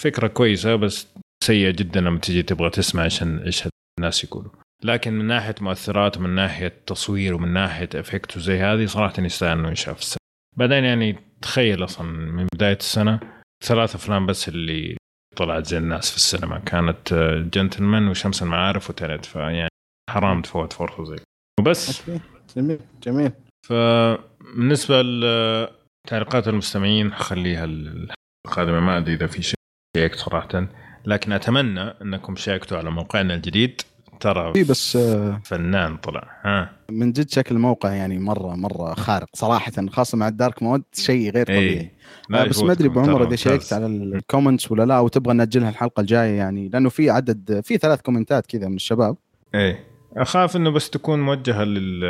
فكرة 0.00 0.26
كويسة 0.26 0.76
بس 0.76 1.08
سيئة 1.44 1.70
جدا 1.70 2.00
لما 2.00 2.18
تجي 2.18 2.42
تبغى 2.42 2.70
تسمع 2.70 3.02
عشان 3.02 3.38
إيش 3.38 3.68
الناس 3.98 4.24
يقولوا. 4.24 4.50
لكن 4.84 5.12
من 5.12 5.24
ناحية 5.24 5.54
مؤثرات 5.60 6.16
ومن 6.16 6.30
ناحية 6.30 6.72
تصوير 6.86 7.34
ومن 7.34 7.52
ناحية 7.52 7.88
افكت 7.94 8.36
وزي 8.36 8.58
هذه 8.58 8.86
صراحة 8.86 9.22
يستاهل 9.22 9.58
إنه 9.58 9.68
ينشاف 9.68 10.16
بعدين 10.56 10.84
يعني 10.84 11.18
تخيل 11.42 11.84
أصلا 11.84 12.06
من 12.06 12.46
بداية 12.54 12.76
السنة 12.76 13.20
ثلاث 13.64 13.94
أفلام 13.94 14.26
بس 14.26 14.48
اللي 14.48 14.96
طلعت 15.36 15.66
زي 15.66 15.78
الناس 15.78 16.10
في 16.10 16.16
السينما. 16.16 16.58
كانت 16.58 17.14
جنتلمان 17.54 18.08
وشمس 18.08 18.42
المعارف 18.42 18.90
وتنت. 18.90 19.24
فيعني 19.24 19.68
حرام 20.10 20.42
تفوت 20.42 20.72
فرصة 20.72 21.04
زي 21.04 21.16
وبس. 21.60 22.10
جميل. 22.56 22.80
جميل. 23.02 23.32
فبالنسبه 23.68 25.02
لتعليقات 25.02 26.48
المستمعين 26.48 27.14
خليها 27.14 27.64
القادمة. 27.64 28.80
ما 28.80 28.98
أدري 28.98 29.14
إذا 29.14 29.26
في 29.26 29.42
شيء 29.42 29.54
شيكت 29.96 30.16
صراحة 30.16 30.68
لكن 31.06 31.32
أتمنى 31.32 31.80
أنكم 31.80 32.36
شاركتوا 32.36 32.78
على 32.78 32.90
موقعنا 32.90 33.34
الجديد. 33.34 33.82
ترى 34.22 34.52
في 34.52 34.64
بس 34.64 34.98
فنان 35.44 35.96
طلع 35.96 36.40
ها؟ 36.44 36.70
من 36.90 37.12
جد 37.12 37.30
شكل 37.30 37.54
الموقع 37.54 37.92
يعني 37.92 38.18
مرة 38.18 38.54
مرة 38.54 38.94
خارق 38.94 39.26
صراحة 39.34 39.72
خاصة 39.90 40.18
مع 40.18 40.28
ال 40.28 40.35
dark 40.35 40.62
mode 40.62 40.82
شيء 40.92 41.30
غير 41.30 41.46
طبيعي. 41.46 41.90
لا 42.28 42.44
بس 42.44 42.62
ما 42.62 42.72
أدري 42.72 42.88
ابو 42.88 43.00
عمر 43.00 43.26
إذا 43.26 43.36
شيكت 43.36 43.72
على 43.72 43.86
ال 43.86 43.96
comments 43.96 44.72
ولا 44.72 44.82
لا 44.82 45.00
وتبغى 45.00 45.34
ناجلها 45.34 45.68
الحلقة 45.68 46.00
الجاية 46.00 46.36
يعني 46.38 46.68
لأنه 46.68 46.88
في 46.88 47.10
عدد 47.10 47.60
في 47.64 47.76
ثلاث 47.78 48.00
كومنتات 48.00 48.46
كذا 48.46 48.68
من 48.68 48.76
الشباب. 48.76 49.16
إيه. 49.54 49.84
أخاف 50.16 50.56
إنه 50.56 50.70
بس 50.70 50.90
تكون 50.90 51.20
موجهة 51.20 51.64
لل... 51.64 52.00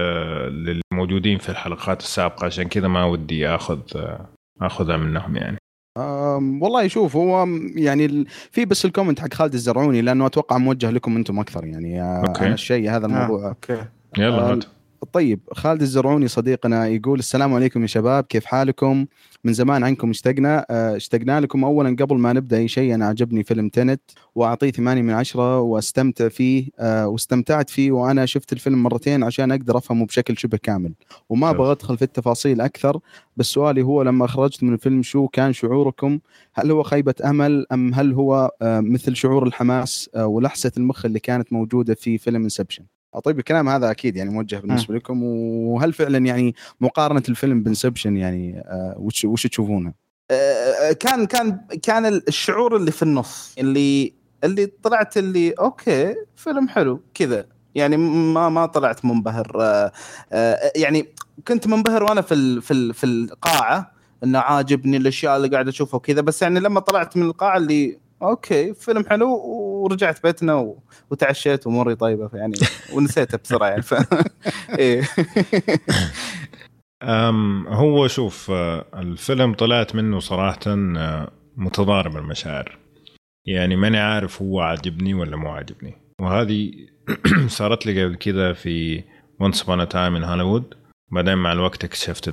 للموجودين 0.92 1.38
في 1.38 1.48
الحلقات 1.48 2.00
السابقة 2.00 2.44
عشان 2.44 2.64
كذا 2.64 2.88
ما 2.88 3.04
ودي 3.04 3.48
آخذ 3.48 3.80
آخذها 4.62 4.96
منهم 4.96 5.36
يعني. 5.36 5.61
والله 5.96 6.88
شوف 6.88 7.16
هو 7.16 7.46
يعني 7.74 8.04
ال- 8.04 8.26
في 8.50 8.64
بس 8.64 8.84
ال 8.84 8.89
comment 8.89 9.20
حق 9.20 9.34
خالد 9.34 9.54
الزرعوني 9.54 10.02
لأنه 10.02 10.26
أتوقع 10.26 10.58
موجه 10.58 10.90
لكم 10.90 11.16
أنتم 11.16 11.38
أكثر 11.40 11.64
يعني 11.64 12.02
آه، 12.02 12.24
okay. 12.26 12.44
أنا 12.46 12.54
الشيء 12.54 12.90
هذا 12.90 13.04
آه، 13.04 13.08
الموضوع. 13.08 13.48
okay. 13.48 13.84
يلا 14.18 14.38
آه، 14.38 14.52
هات. 14.52 14.64
طيب 15.12 15.40
خالد 15.52 15.82
الزرعوني 15.82 16.28
صديقنا 16.28 16.86
يقول 16.86 17.18
السلام 17.18 17.54
عليكم 17.54 17.82
يا 17.82 17.86
شباب 17.86 18.24
كيف 18.24 18.44
حالكم؟ 18.44 19.06
من 19.44 19.52
زمان 19.52 19.84
عنكم 19.84 20.10
اشتقنا 20.10 20.66
آه، 20.70 20.96
اشتقنا 20.96 21.40
لكم 21.40 21.64
اولا 21.64 21.96
قبل 22.00 22.16
ما 22.18 22.32
نبدأ 22.32 22.56
أي 22.56 22.68
شيء. 22.68 22.94
أنا 22.94 23.06
عجبني 23.06 23.44
فيلم 23.44 23.68
Tenet 23.68 24.00
وأعطيه 24.34 24.70
8 24.70 25.02
من 25.02 25.12
10 25.12 25.60
واستمتع 25.60 26.28
فيه 26.28 26.68
آه، 26.78 27.08
واستمتعت 27.08 27.70
فيه 27.70 27.92
وأنا 27.92 28.26
شفت 28.26 28.52
الفيلم 28.52 28.82
مرتين 28.82 29.22
عشان 29.22 29.52
أقدر 29.52 29.78
أفهمه 29.78 30.06
بشكل 30.06 30.38
شبه 30.38 30.58
كامل. 30.62 30.94
وما. 31.28 31.50
أبغى 31.50 31.72
ادخل 31.72 31.96
في 31.96 32.02
التفاصيل 32.02 32.60
أكثر 32.60 33.00
بس 33.36 33.46
سؤالي 33.46 33.82
هو 33.82 34.02
لما 34.02 34.26
خرجت 34.26 34.62
من 34.62 34.72
الفيلم 34.72 35.02
شو 35.02 35.28
كان 35.28 35.52
شعوركم؟ 35.52 36.18
هل 36.54 36.70
هو 36.70 36.82
خيبة 36.82 37.14
أمل 37.24 37.66
أم 37.72 37.94
هل 37.94 38.12
هو 38.12 38.50
آه، 38.62 38.80
مثل 38.80 39.16
شعور 39.16 39.46
الحماس 39.46 40.10
ولحسة 40.16 40.72
المخ 40.76 41.04
اللي 41.04 41.18
كانت 41.20 41.52
موجودة 41.52 41.94
في 41.94 42.18
فيلم 42.18 42.42
انسبشن 42.42 42.84
طيب 43.20 43.38
الكلام 43.38 43.68
هذا 43.68 43.90
أكيد 43.90 44.16
يعني 44.16 44.30
موجه 44.30 44.56
بالنسبة 44.56 44.94
لكم. 44.94 45.22
وهل 45.22 45.92
فعلا 45.92 46.18
يعني 46.18 46.54
مقارنة 46.80 47.22
الفيلم 47.28 47.62
بإنسبشن 47.62 48.16
يعني 48.16 48.58
آه، 48.58 48.94
وش 48.98 49.24
وش 49.24 49.46
تشوفونها؟ 49.46 49.94
آه، 50.30 50.92
كان 50.92 51.26
كان 51.26 51.60
كان 51.82 52.06
الشعور 52.06 52.76
اللي 52.76 52.90
في 52.90 53.02
النص 53.02 53.54
اللي 53.58 54.14
اللي 54.44 54.66
طلعت 54.66 55.16
اللي 55.16 55.50
okay 55.50 56.14
فيلم 56.36 56.68
حلو 56.68 57.00
كذا. 57.14 57.46
يعني 57.74 57.96
ما 57.96 58.48
ما 58.48 58.66
طلعت 58.66 59.04
منبهر 59.04 59.52
آه، 59.60 59.92
آه، 60.32 60.72
يعني 60.76 61.06
كنت 61.48 61.66
منبهر 61.66 62.02
وأنا 62.02 62.20
في 62.20 62.34
ال- 62.34 62.62
في 62.62 62.70
ال- 62.70 62.94
في 62.94 63.04
القاعة 63.06 63.92
إنه 64.24 64.38
عاجبني 64.38 64.96
الأشياء 64.96 65.36
اللي 65.36 65.48
قاعد 65.48 65.68
أشوفها 65.68 65.96
وكذا. 65.96 66.20
بس 66.20 66.42
يعني 66.42 66.60
لما 66.60 66.80
طلعت 66.80 67.16
من 67.16 67.22
القاعة 67.22 67.56
اللي 67.56 67.98
okay 68.22 68.74
فيلم 68.74 69.04
حلو 69.10 69.28
ورجعت 69.36 70.22
بيتنا 70.22 70.54
و... 70.54 70.82
وتعشيت 71.10 71.66
واموري 71.66 71.94
طيبة 71.94 72.30
يعني 72.34 72.54
ونسيته 72.94 73.38
بسرعة 73.38 73.68
يعني 73.68 73.82
ف... 73.82 73.94
إيه. 74.78 75.02
أم 77.02 77.66
هو 77.66 78.08
شوف 78.08 78.50
آه، 78.50 78.84
الفيلم 78.94 79.54
طلعت 79.54 79.94
منه 79.94 80.18
صراحة 80.18 80.60
آه، 80.66 81.30
متضارب 81.56 82.16
المشاعر. 82.16 82.78
يعني 83.46 83.76
ماني 83.76 83.98
عارف 83.98 84.42
هو 84.42 84.60
عاجبني 84.60 85.14
ولا 85.14 85.36
مو 85.36 85.48
عاجبني. 85.48 85.94
وهذه 86.20 86.72
صارت 87.46 87.86
لي 87.86 88.04
قبل 88.04 88.14
كذا 88.14 88.52
في 88.52 89.02
Once 89.42 89.56
Upon 89.56 89.80
a 89.80 89.86
Time 89.86 90.16
in 90.20 90.24
Hollywood. 90.24 90.76
بعدين 91.12 91.38
مع 91.38 91.52
الوقت 91.52 91.84
اكتشفت 91.84 92.30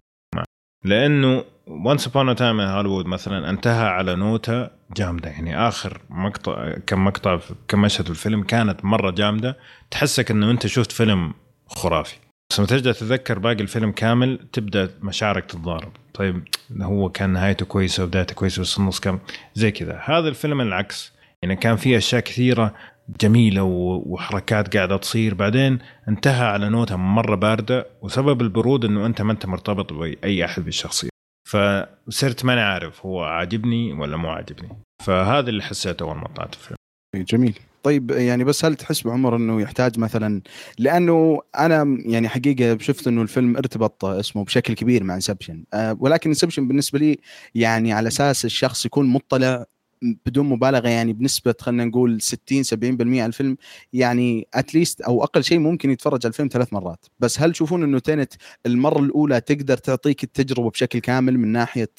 لأنه 0.85 1.45
Upon 1.69 2.29
a 2.29 2.35
Time 2.35 2.59
in 2.59 2.67
Hollywood 2.67 3.05
مثلا 3.05 3.49
انتهى 3.49 3.87
على 3.87 4.15
نوتة 4.15 4.69
جامدة. 4.97 5.29
يعني 5.29 5.67
آخر 5.67 6.01
مقطع 6.09 6.73
كم 6.87 7.05
مقطع 7.05 7.39
كم 7.67 7.81
مشهد 7.81 8.05
في 8.05 8.09
الفيلم 8.09 8.43
كانت 8.43 8.85
مرة 8.85 9.11
جامدة. 9.11 9.57
تحسك 9.91 10.31
إنه 10.31 10.51
أنت 10.51 10.67
شفت 10.67 10.91
فيلم 10.91 11.33
خرافي. 11.67 12.15
بس 12.51 12.59
لما 12.59 12.67
ترجع 12.67 12.91
تتذكر 12.91 13.39
باقي 13.39 13.61
الفيلم 13.61 13.91
كامل 13.91 14.47
تبدأ 14.53 14.89
مشاعرك 15.01 15.45
تتضارب. 15.45 15.91
طيب 16.13 16.43
هو 16.81 17.09
كان 17.09 17.29
نهايته 17.29 17.65
كويسة 17.65 18.03
وبدايته 18.03 18.35
كويسة 18.35 18.61
بس 18.61 18.79
النص 18.79 18.99
كم 18.99 19.19
زي 19.53 19.71
كذا. 19.71 20.01
هذا 20.05 20.27
الفيلم 20.29 20.61
العكس. 20.61 21.13
يعني 21.43 21.55
كان 21.55 21.75
فيه 21.75 21.97
أشياء 21.97 22.21
كثيرة 22.21 22.73
جميلة 23.21 23.63
وحركات 23.63 24.77
قاعدة 24.77 24.97
تصير. 24.97 25.33
بعدين 25.33 25.79
انتهى 26.07 26.47
على 26.47 26.69
نوتة 26.69 26.95
مرة 26.95 27.35
باردة. 27.35 27.87
وسبب 28.01 28.41
البرود 28.41 28.85
إنه 28.85 29.05
أنت 29.05 29.21
ما 29.21 29.31
أنت 29.31 29.45
مرتبط 29.45 29.93
بأي 29.93 30.45
أحد 30.45 30.65
بالشخصية. 30.65 31.09
فصرت 31.49 32.45
ماني 32.45 32.61
عارف 32.61 33.05
هو 33.05 33.23
عاجبني 33.23 33.93
ولا 33.93 34.17
مو 34.17 34.29
عاجبني. 34.29 34.69
فهذا 35.05 35.49
اللي 35.49 35.63
حسيته 35.63 36.03
أول 36.03 36.15
ما 36.15 36.27
طلعت 36.27 36.53
الفيلم. 36.53 36.77
جميل. 37.15 37.59
طيب 37.83 38.11
يعني 38.11 38.43
بس 38.43 38.65
هل 38.65 38.75
تحس 38.75 39.01
بعمر 39.03 39.35
إنه 39.35 39.61
يحتاج 39.61 39.99
مثلا 39.99 40.41
لأنه 40.77 41.41
أنا 41.59 41.97
يعني 42.05 42.29
حقيقة 42.29 42.77
شفت 42.77 43.07
إنه 43.07 43.21
الفيلم 43.21 43.57
ارتبط 43.57 44.05
اسمه 44.05 44.43
بشكل 44.43 44.73
كبير 44.73 45.03
مع 45.03 45.15
Inception 45.15 45.63
أه 45.73 45.97
ولكن 45.99 46.29
Inception 46.29 46.67
بالنسبة 46.67 46.99
لي 46.99 47.19
يعني 47.55 47.93
على 47.93 48.07
أساس 48.07 48.45
الشخص 48.45 48.85
يكون 48.85 49.05
مطلع 49.05 49.65
بدون 50.01 50.49
مبالغة 50.49 50.87
يعني 50.89 51.13
بنسبة 51.13 51.55
خلينا 51.61 51.85
نقول 51.85 52.21
60 52.21 52.63
70% 52.63 52.67
على 53.01 53.25
الفيلم 53.25 53.57
يعني 53.93 54.47
at 54.53 54.67
least 54.67 55.01
أو 55.01 55.23
أقل 55.23 55.43
شيء 55.43 55.59
ممكن 55.59 55.89
يتفرج 55.91 56.19
على 56.23 56.29
الفيلم 56.31 56.49
ثلاث 56.51 56.73
مرات 56.73 57.05
بس 57.19 57.41
هل 57.41 57.51
تشوفون 57.51 57.83
إنه 57.83 57.99
Tenet 57.99 58.33
المرة 58.65 58.99
الأولى 58.99 59.41
تقدر 59.41 59.77
تعطيك 59.77 60.23
التجربة 60.23 60.69
بشكل 60.69 60.99
كامل 60.99 61.37
من 61.39 61.47
ناحية 61.47 61.89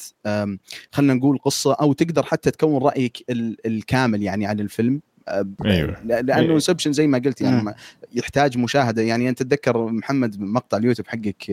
خلينا 0.93 1.15
نقول 1.15 1.39
قصة 1.39 1.75
أو 1.75 1.93
تقدر 1.93 2.23
حتى 2.23 2.51
تكون 2.51 2.83
رأيك 2.83 3.25
ال- 3.31 3.67
الكامل 3.67 4.23
يعني 4.23 4.47
عن 4.47 4.61
الفيلم 4.61 5.01
أه، 5.29 5.47
أيوة. 5.65 5.97
لا- 6.05 6.23
لأنه 6.23 6.35
أيوة. 6.43 6.55
Inception 6.55 6.93
زي 6.93 7.07
ما 7.07 7.19
قلت 7.19 7.41
يعني. 7.41 7.63
ما- 7.63 7.75
يحتاج 8.15 8.59
مشاهدة 8.59 9.03
يعني 9.03 9.29
أنت 9.29 9.43
تتذكر 9.43 9.87
محمد 9.87 10.41
مقطع 10.41 10.77
اليوتيوب 10.79 11.09
حقك 11.09 11.51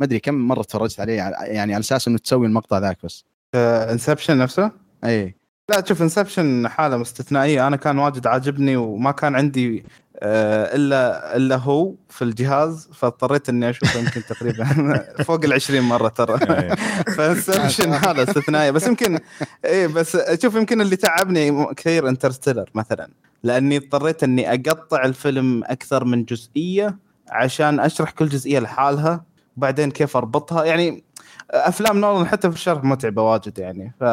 ما 0.00 0.06
أدري 0.06 0.18
كم 0.18 0.34
مرة 0.34 0.62
تفرجت 0.62 1.00
عليه 1.00 1.12
يعني 1.42 1.74
على 1.74 1.80
أساس 1.80 2.08
إنه 2.08 2.18
تسوي 2.18 2.46
المقطع 2.46 2.78
ذاك 2.78 2.98
بس 3.04 3.24
Inception 3.54 4.38
نفسه 4.38 4.72
اي 5.04 5.34
لا 5.70 5.84
شوف 5.88 6.02
Inception 6.02 6.68
حالة 6.68 7.02
استثنائيه 7.02 7.66
أنا 7.66 7.76
كان 7.76 7.98
واجد 7.98 8.26
عاجبني 8.26 8.76
وما 8.76 9.10
كان 9.10 9.34
عندي 9.34 9.84
آه، 10.22 10.76
إلا 10.76 11.36
إلا 11.36 11.56
هو 11.56 11.94
في 12.08 12.22
الجهاز 12.22 12.88
فاضطريت 12.92 13.48
إني 13.48 13.70
أشوفه 13.70 14.00
يمكن 14.00 14.22
تقريبا 14.28 14.64
فوق 15.26 15.44
ال 15.44 15.52
20 15.52 15.80
مرة 15.80 16.08
ترى. 16.08 16.38
أيوة. 16.58 16.74
فإنسبشن 17.16 17.94
حالة 17.94 18.22
استثنائية. 18.22 18.70
بس 18.70 18.86
يمكن 18.86 19.18
إيه 19.64 19.86
بس 19.86 20.16
شوف 20.42 20.54
يمكن 20.54 20.80
اللي 20.80 20.96
تعبني 20.96 21.74
كثير 21.74 22.08
انترستيلر 22.08 22.70
مثلا 22.74 23.10
لأني 23.42 23.76
اضطريت 23.76 24.24
إني 24.24 24.54
أقطع 24.54 25.04
الفيلم 25.04 25.64
أكثر 25.64 26.04
من 26.04 26.24
جزئية 26.24 26.98
عشان 27.30 27.80
أشرح 27.80 28.10
كل 28.10 28.28
جزئية 28.28 28.58
لحالها 28.58 29.24
وبعدين 29.56 29.90
كيف 29.90 30.16
أربطها. 30.16 30.64
يعني 30.64 31.04
أفلام 31.50 32.00
نولان 32.00 32.26
حتى 32.26 32.50
في 32.50 32.56
الشرح 32.56 32.84
متعبة 32.84 33.22
واجد 33.22 33.58
يعني. 33.58 33.92
ف 34.00 34.04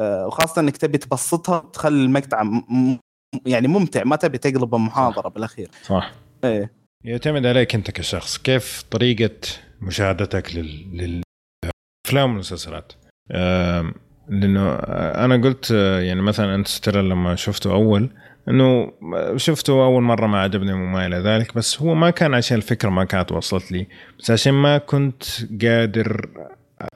وخاصة 0.00 0.60
إنك 0.60 0.76
تبي 0.76 0.98
تبسطها 0.98 1.58
تخلي 1.72 2.04
المقطع 2.04 2.42
م- 2.42 2.98
يعني 3.46 3.68
ممتع 3.68 4.04
ما 4.04 4.16
تبي 4.16 4.38
تقلبه 4.38 4.78
محاضرة 4.78 5.28
بالأخير. 5.28 5.68
صح. 5.82 6.12
إيه. 6.44 6.70
يعتمد 7.04 7.46
عليك 7.46 7.74
أنت 7.74 7.90
كشخص. 7.90 8.38
كيف 8.38 8.82
طريقة 8.90 9.34
مشاهدتك 9.80 10.56
لل... 10.56 11.22
للافلام 12.06 12.30
والمسلسلات؟ 12.30 12.92
لأنه 14.28 14.68
آه، 14.70 15.24
أنا 15.24 15.36
قلت 15.42 15.72
آه، 15.72 16.00
يعني 16.00 16.22
مثلا 16.22 16.54
انترستيلر 16.54 17.02
لما 17.02 17.34
شفته 17.34 17.72
أول 17.72 18.10
إنه 18.48 18.92
شفته 19.36 19.72
أول 19.84 20.02
مرة 20.02 20.26
ما 20.26 20.40
عجبني 20.40 20.72
وما 20.72 21.06
إلى 21.06 21.16
ذلك 21.16 21.54
بس 21.54 21.80
هو 21.82 21.94
ما 21.94 22.10
كان 22.10 22.34
عشان 22.34 22.56
الفكرة 22.56 22.90
ما 22.90 23.04
كانت 23.04 23.32
وصلت 23.32 23.72
لي 23.72 23.86
بس 24.18 24.30
عشان 24.30 24.52
ما 24.54 24.78
كنت 24.78 25.22
قادر 25.64 26.28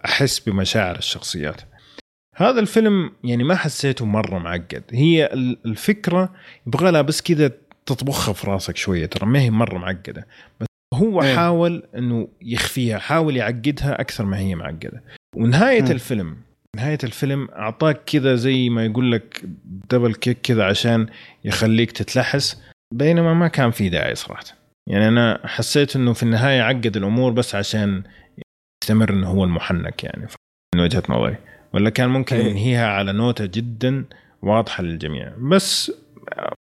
أحس 0.04 0.38
بمشاعر 0.38 0.96
الشخصيات. 0.98 1.60
هذا 2.36 2.60
الفيلم 2.60 3.10
يعني 3.24 3.44
ما 3.44 3.54
حسيته 3.54 4.04
مرة 4.06 4.38
معقد. 4.38 4.82
هي 4.92 5.26
ال- 5.32 5.58
الفكرة 5.66 6.32
يبغى 6.66 6.90
لها 6.90 7.02
بس 7.02 7.22
كذا 7.22 7.50
تطبخها 7.86 8.32
في 8.34 8.46
راسك 8.50 8.76
شوية 8.76 9.06
ترى 9.06 9.26
ما 9.26 9.40
هي 9.40 9.50
مرة 9.50 9.78
معقدة. 9.78 10.26
بس 10.60 10.66
هو 10.94 11.22
إيه. 11.22 11.36
حاول 11.36 11.82
إنه 11.96 12.28
يخفيها 12.42 12.98
حاول 12.98 13.36
يعقدها 13.36 14.00
أكثر 14.00 14.24
ما 14.24 14.38
هي 14.38 14.54
معقدة. 14.54 15.02
ونهاية 15.36 15.82
مم. 15.82 15.90
الفيلم 15.90 16.36
نهاية 16.76 16.98
الفيلم 17.04 17.48
أعطاك 17.50 18.04
كذا 18.04 18.34
زي 18.34 18.68
ما 18.68 18.84
يقول 18.84 19.12
لك 19.12 19.42
دبل 19.90 20.14
كيك 20.14 20.38
كذا 20.42 20.64
عشان 20.64 21.06
يخليك 21.44 21.92
تتلحس 21.92 22.62
بينما 22.94 23.34
ما 23.34 23.48
كان 23.48 23.70
في 23.70 23.88
داعي 23.88 24.14
صراحة. 24.14 24.44
يعني 24.88 25.08
أنا 25.08 25.40
حسيت 25.44 25.96
إنه 25.96 26.12
في 26.12 26.22
النهاية 26.22 26.62
عقد 26.62 26.96
الأمور 26.96 27.32
بس 27.32 27.54
عشان 27.54 28.02
يستمر 28.84 29.10
إنه 29.10 29.28
هو 29.28 29.44
المحنك 29.44 30.04
يعني 30.04 30.26
من 30.74 30.80
وجهة 30.80 31.02
نظري. 31.08 31.36
ولا 31.76 31.90
كان 31.90 32.08
ممكن 32.08 32.36
إيه. 32.36 32.44
ينهيها 32.50 32.86
على 32.88 33.12
نوتة 33.12 33.46
جدا 33.46 34.04
واضحة 34.42 34.82
للجميع. 34.82 35.32
بس 35.38 35.92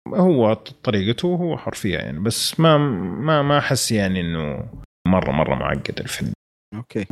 هو 0.08 0.54
طريقته 0.84 1.28
هو 1.28 1.58
حر 1.58 1.72
فيها 1.74 2.00
يعني. 2.00 2.20
بس 2.20 2.60
ما 2.60 2.78
ما 2.78 3.42
ما 3.42 3.58
أحس 3.58 3.92
يعني 3.92 4.22
إنه 4.22 4.66
مرة 5.08 5.32
مرة 5.32 5.56
معقد 5.56 6.00
الفيلم. 6.00 6.34
أوكي. 6.76 7.06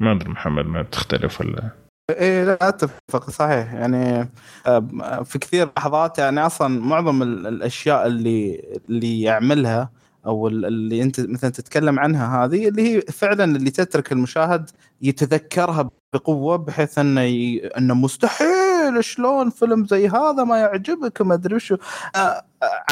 ما 0.00 0.12
أدري 0.12 0.28
محمد 0.30 0.66
ما 0.66 0.82
تختلف 0.82 1.40
ولا؟ 1.40 1.70
إيه 2.10 2.44
لا 2.44 2.68
أتفق 2.68 3.30
صحيح. 3.30 3.72
يعني 3.72 4.28
آه، 4.66 5.22
في 5.24 5.38
كثير 5.38 5.68
لحظات 5.76 6.18
يعني 6.18 6.40
أصلا 6.46 6.80
معظم 6.80 7.22
ال- 7.22 7.46
الأشياء 7.46 8.06
اللي 8.06 8.62
اللي 8.88 9.22
يعملها 9.22 9.90
أو 10.26 10.48
ال- 10.48 10.64
اللي 10.64 11.02
أنت 11.02 11.20
مثلا 11.20 11.50
تتكلم 11.50 11.98
عنها 12.00 12.44
هذه 12.44 12.68
اللي 12.68 12.82
هي 12.96 13.00
فعلا 13.00 13.44
اللي 13.56 13.70
تترك 13.70 14.12
المشاهد 14.12 14.70
يتذكرها 15.02 15.90
بقوة 16.14 16.56
بحيث 16.56 16.98
أنه 16.98 17.20
ي... 17.20 17.58
أنه 17.58 17.94
مستحيل 17.94 19.04
شلون 19.04 19.50
فيلم 19.50 19.86
زي 19.86 20.08
هذا 20.08 20.44
ما 20.44 20.58
يعجبك 20.58 21.22
ما 21.22 21.34
أدري 21.34 21.54
وشو 21.54 21.76
آه، 22.16 22.42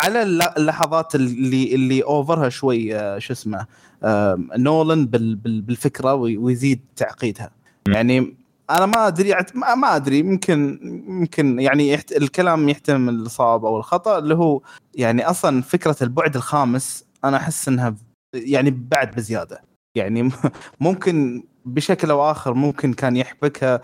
على 0.05 0.23
الل- 0.23 0.43
اللحظات 0.59 1.15
اللي 1.15 1.75
اللي 1.75 2.03
أوفرها 2.03 2.49
شوي 2.49 2.97
آه، 2.97 3.19
شو 3.19 3.33
اسمه 3.33 3.67
آه، 4.05 4.39
نولن 4.57 5.07
بال- 5.07 5.35
بال- 5.37 5.61
بالفكرة 5.63 6.15
وي- 6.15 6.37
ويزيد 6.39 6.81
تعقيدها 6.97 7.51
يعني 7.89 8.37
أنا 8.71 8.87
ما 8.87 9.07
أدري 9.07 9.35
ما, 9.55 9.75
ما 9.75 9.97
أدري 9.97 10.19
يمكن 10.19 10.79
يمكن 11.09 11.61
يعني. 11.61 11.95
الكلام 11.95 12.69
يحتمل 12.69 13.15
الصواب 13.15 13.65
أو 13.65 13.79
الخطأ 13.79 14.19
اللي 14.19 14.35
هو 14.35 14.61
يعني 14.95 15.31
أصلا 15.31 15.63
فكرة 15.63 15.97
البعد 16.03 16.37
الخامس 16.37 17.05
أنا 17.25 17.37
أحس 17.37 17.69
إنها 17.69 17.95
يعني 18.35 18.71
بعد 18.71 19.15
بزيادة. 19.15 19.63
يعني 19.95 20.31
ممكن 20.81 21.43
بشكل 21.65 22.11
أو 22.11 22.31
آخر 22.31 22.55
ممكن 22.55 22.93
كان 22.93 23.17
يحبكها 23.17 23.81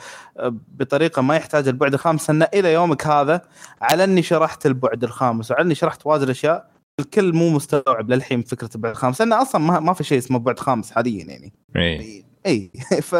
بطريقة 0.68 1.22
ما 1.22 1.36
يحتاج 1.36 1.68
البعد 1.68 1.94
الخامس 1.94 2.30
انه 2.30 2.48
إلى 2.54 2.72
يومك 2.72 3.06
هذا 3.06 3.42
على 3.82 4.04
أني 4.04 4.22
شرحت 4.22 4.66
البعد 4.66 5.04
الخامس 5.04 5.50
وعلى 5.50 5.64
أني 5.64 5.74
شرحت 5.74 6.06
واجد 6.06 6.28
اشياء 6.28 6.70
الكل 7.00 7.32
مو 7.32 7.50
مستوعب 7.50 8.10
للحين 8.10 8.42
فكرة 8.42 8.70
البعد 8.74 8.92
الخامس 8.92 9.20
لأنه 9.20 9.42
أصلا 9.42 9.60
ما, 9.60 9.80
ما 9.80 9.92
في 9.92 10.04
شيء 10.04 10.18
اسمه 10.18 10.38
بعد 10.38 10.58
خامس 10.58 10.92
حاليا 10.92 11.24
يعني. 11.24 11.52
إي. 11.76 12.24
إي. 12.46 12.70
ف... 13.08 13.14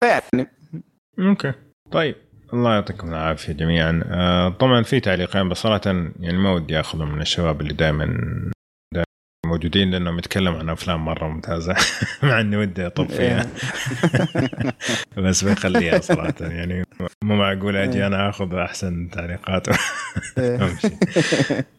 فيعني. 0.00 0.50
okay. 1.18 1.52
طيب. 1.90 2.16
الله 2.52 2.74
يعطيكم 2.74 3.08
العافية 3.08 3.52
جميعا. 3.52 4.02
آه 4.06 4.48
طبعا 4.48 4.82
في 4.82 5.00
تعليقين 5.00 5.48
بس 5.48 5.56
صراحة 5.56 5.80
يعني 6.20 6.38
ما 6.38 6.52
ودي 6.52 6.80
آخذهم 6.80 7.12
من 7.12 7.20
الشباب 7.20 7.60
اللي 7.60 7.74
دائما 7.74 8.06
موجودين 9.50 9.90
لانهم 9.90 10.18
يتكلموا 10.18 10.58
عن 10.58 10.68
أفلام 10.68 11.04
مرة 11.04 11.28
ممتازة. 11.28 11.74
مع 12.22 12.40
إني 12.40 12.56
ودي 12.56 12.86
أطب 12.86 13.08
فيها. 13.08 13.46
بس 15.24 15.44
بخليها 15.44 16.00
صراحة 16.00 16.34
يعني 16.40 16.84
مو 17.24 17.36
معقول 17.36 17.76
أجي 17.76 18.06
أنا 18.06 18.28
أخذ 18.28 18.54
أحسن 18.54 19.10
تعليقات. 19.10 19.66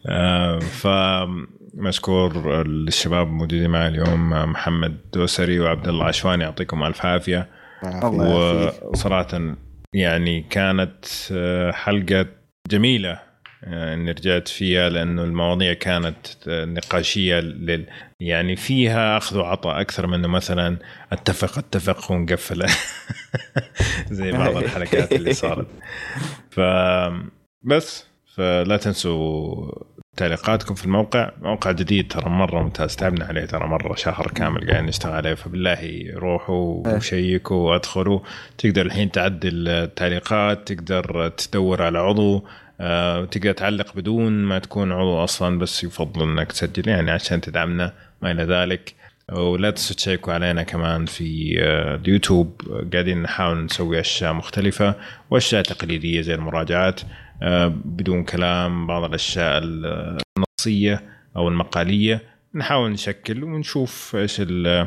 آه، 0.08 0.58
فمشكور 0.58 2.32
الشباب 2.62 3.28
موجودين 3.28 3.70
معي 3.70 3.88
اليوم 3.88 4.30
محمد 4.30 4.96
دوسري 5.14 5.60
وعبد 5.60 5.88
الله 5.88 6.04
عشواني 6.04 6.42
يعطيكم 6.42 6.82
ألف 6.82 7.06
عافية. 7.06 7.48
وصراحة 8.84 9.56
يعني 9.94 10.42
كانت 10.50 11.04
آه، 11.32 11.72
حلقة 11.72 12.26
جميلة. 12.70 13.31
اني 13.66 14.10
رجعت 14.10 14.48
فيها 14.48 14.88
لأنه 14.88 15.24
المواضيع 15.24 15.72
كانت 15.72 16.26
نقاشية 16.48 17.40
لل 17.40 17.86
يعني 18.20 18.56
فيها 18.56 19.16
أخذ 19.16 19.38
وعطاء 19.38 19.80
أكثر 19.80 20.06
منه 20.06 20.28
مثلا 20.28 20.76
أتفق 21.12 21.58
أتفق 21.58 22.12
ونقفل. 22.12 22.66
زي 24.10 24.32
بعض 24.32 24.56
الحلقات 24.56 25.12
اللي 25.12 25.32
صارت. 25.32 25.66
ف 26.50 26.60
بس 27.62 28.06
فلا 28.34 28.76
تنسوا 28.76 29.72
تعليقاتكم 30.16 30.74
في 30.74 30.84
الموقع. 30.84 31.30
موقع 31.42 31.72
جديد 31.72 32.12
ترى 32.12 32.30
مرة 32.30 32.62
ممتاز. 32.62 32.96
تعبنا 32.96 33.24
عليه 33.24 33.44
ترى 33.44 33.66
مرة. 33.66 33.94
شهر 33.94 34.30
كامل 34.34 34.70
قاعدين 34.70 34.86
نشتغل 34.88 35.12
عليه. 35.12 35.34
فبالله 35.34 36.10
روحوا. 36.14 36.88
وشيكوا 36.88 37.70
وأدخلوا. 37.70 38.20
تقدر 38.58 38.86
الحين 38.86 39.10
تعدل 39.10 39.68
التعليقات 39.68 40.72
تقدر 40.72 41.28
تدور 41.28 41.82
على 41.82 41.98
عضو. 41.98 42.36
آه، 42.36 42.61
تقدر 43.30 43.52
تعلق 43.52 43.96
بدون 43.96 44.32
ما 44.32 44.58
تكون 44.58 44.92
عضو 44.92 45.24
أصلا 45.24 45.58
بس 45.58 45.84
يفضل 45.84 46.22
إنك 46.22 46.52
تسجل 46.52 46.88
يعني 46.88 47.10
عشان 47.10 47.40
تدعمنا 47.40 47.92
ما 48.22 48.30
إلى 48.30 48.42
ذلك 48.42 48.94
ولا 49.32 49.70
تنسوا 49.70 49.96
تشيكوا 49.96 50.32
علينا 50.32 50.62
كمان 50.62 51.06
في 51.06 51.56
آه، 51.60 51.94
اليوتيوب 51.94 52.60
قاعدين 52.92 53.22
نحاول 53.22 53.64
نسوي 53.64 54.00
أشياء 54.00 54.32
مختلفة 54.32 54.94
وأشياء 55.30 55.62
تقليدية 55.62 56.20
زي 56.20 56.34
المراجعات 56.34 57.00
آه، 57.42 57.66
بدون 57.84 58.24
كلام 58.24 58.86
بعض 58.86 59.04
الأشياء 59.04 59.62
النصية 59.62 61.02
أو 61.36 61.48
المقالية 61.48 62.20
نحاول 62.54 62.90
نشكل 62.90 63.44
ونشوف 63.44 64.16
إيش 64.16 64.40
اللي 64.40 64.86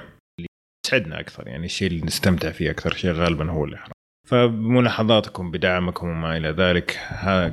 يسعدنا 0.85 1.19
أكثر 1.19 1.47
يعني 1.47 1.65
الشيء 1.65 1.87
اللي 1.87 2.05
نستمتع 2.05 2.51
فيه 2.51 2.71
أكثر 2.71 2.93
شيء 2.93 3.11
غالبا 3.11 3.51
هو 3.51 3.65
اللي 3.65 3.77
حرام. 3.77 3.94
فبملاحظاتكم 4.25 5.51
بدعمكم 5.51 6.07
وما 6.07 6.37
إلى 6.37 6.49
ذلك. 6.49 6.99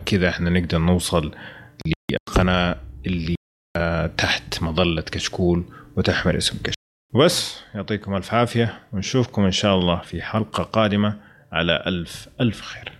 كذا 0.07 0.29
إحنا 0.29 0.51
نقدر 0.51 0.79
نوصل 0.79 1.35
للقناة 2.11 2.77
اللي 3.07 3.35
آه، 3.77 4.07
تحت 4.07 4.63
مظلة 4.63 5.03
كشكول 5.03 5.65
وتحمل 5.97 6.37
اسم 6.37 6.57
كشكول. 6.57 6.75
وبس 7.15 7.61
يعطيكم 7.75 8.17
ألف 8.17 8.35
عافية 8.35 8.81
ونشوفكم 8.93 9.45
إن 9.45 9.53
شاء 9.53 9.79
الله 9.79 10.01
في 10.01 10.23
حلقة 10.23 10.63
قادمة. 10.63 11.19
على 11.53 11.83
ألف 11.87 12.29
ألف 12.41 12.61
خير. 12.61 12.93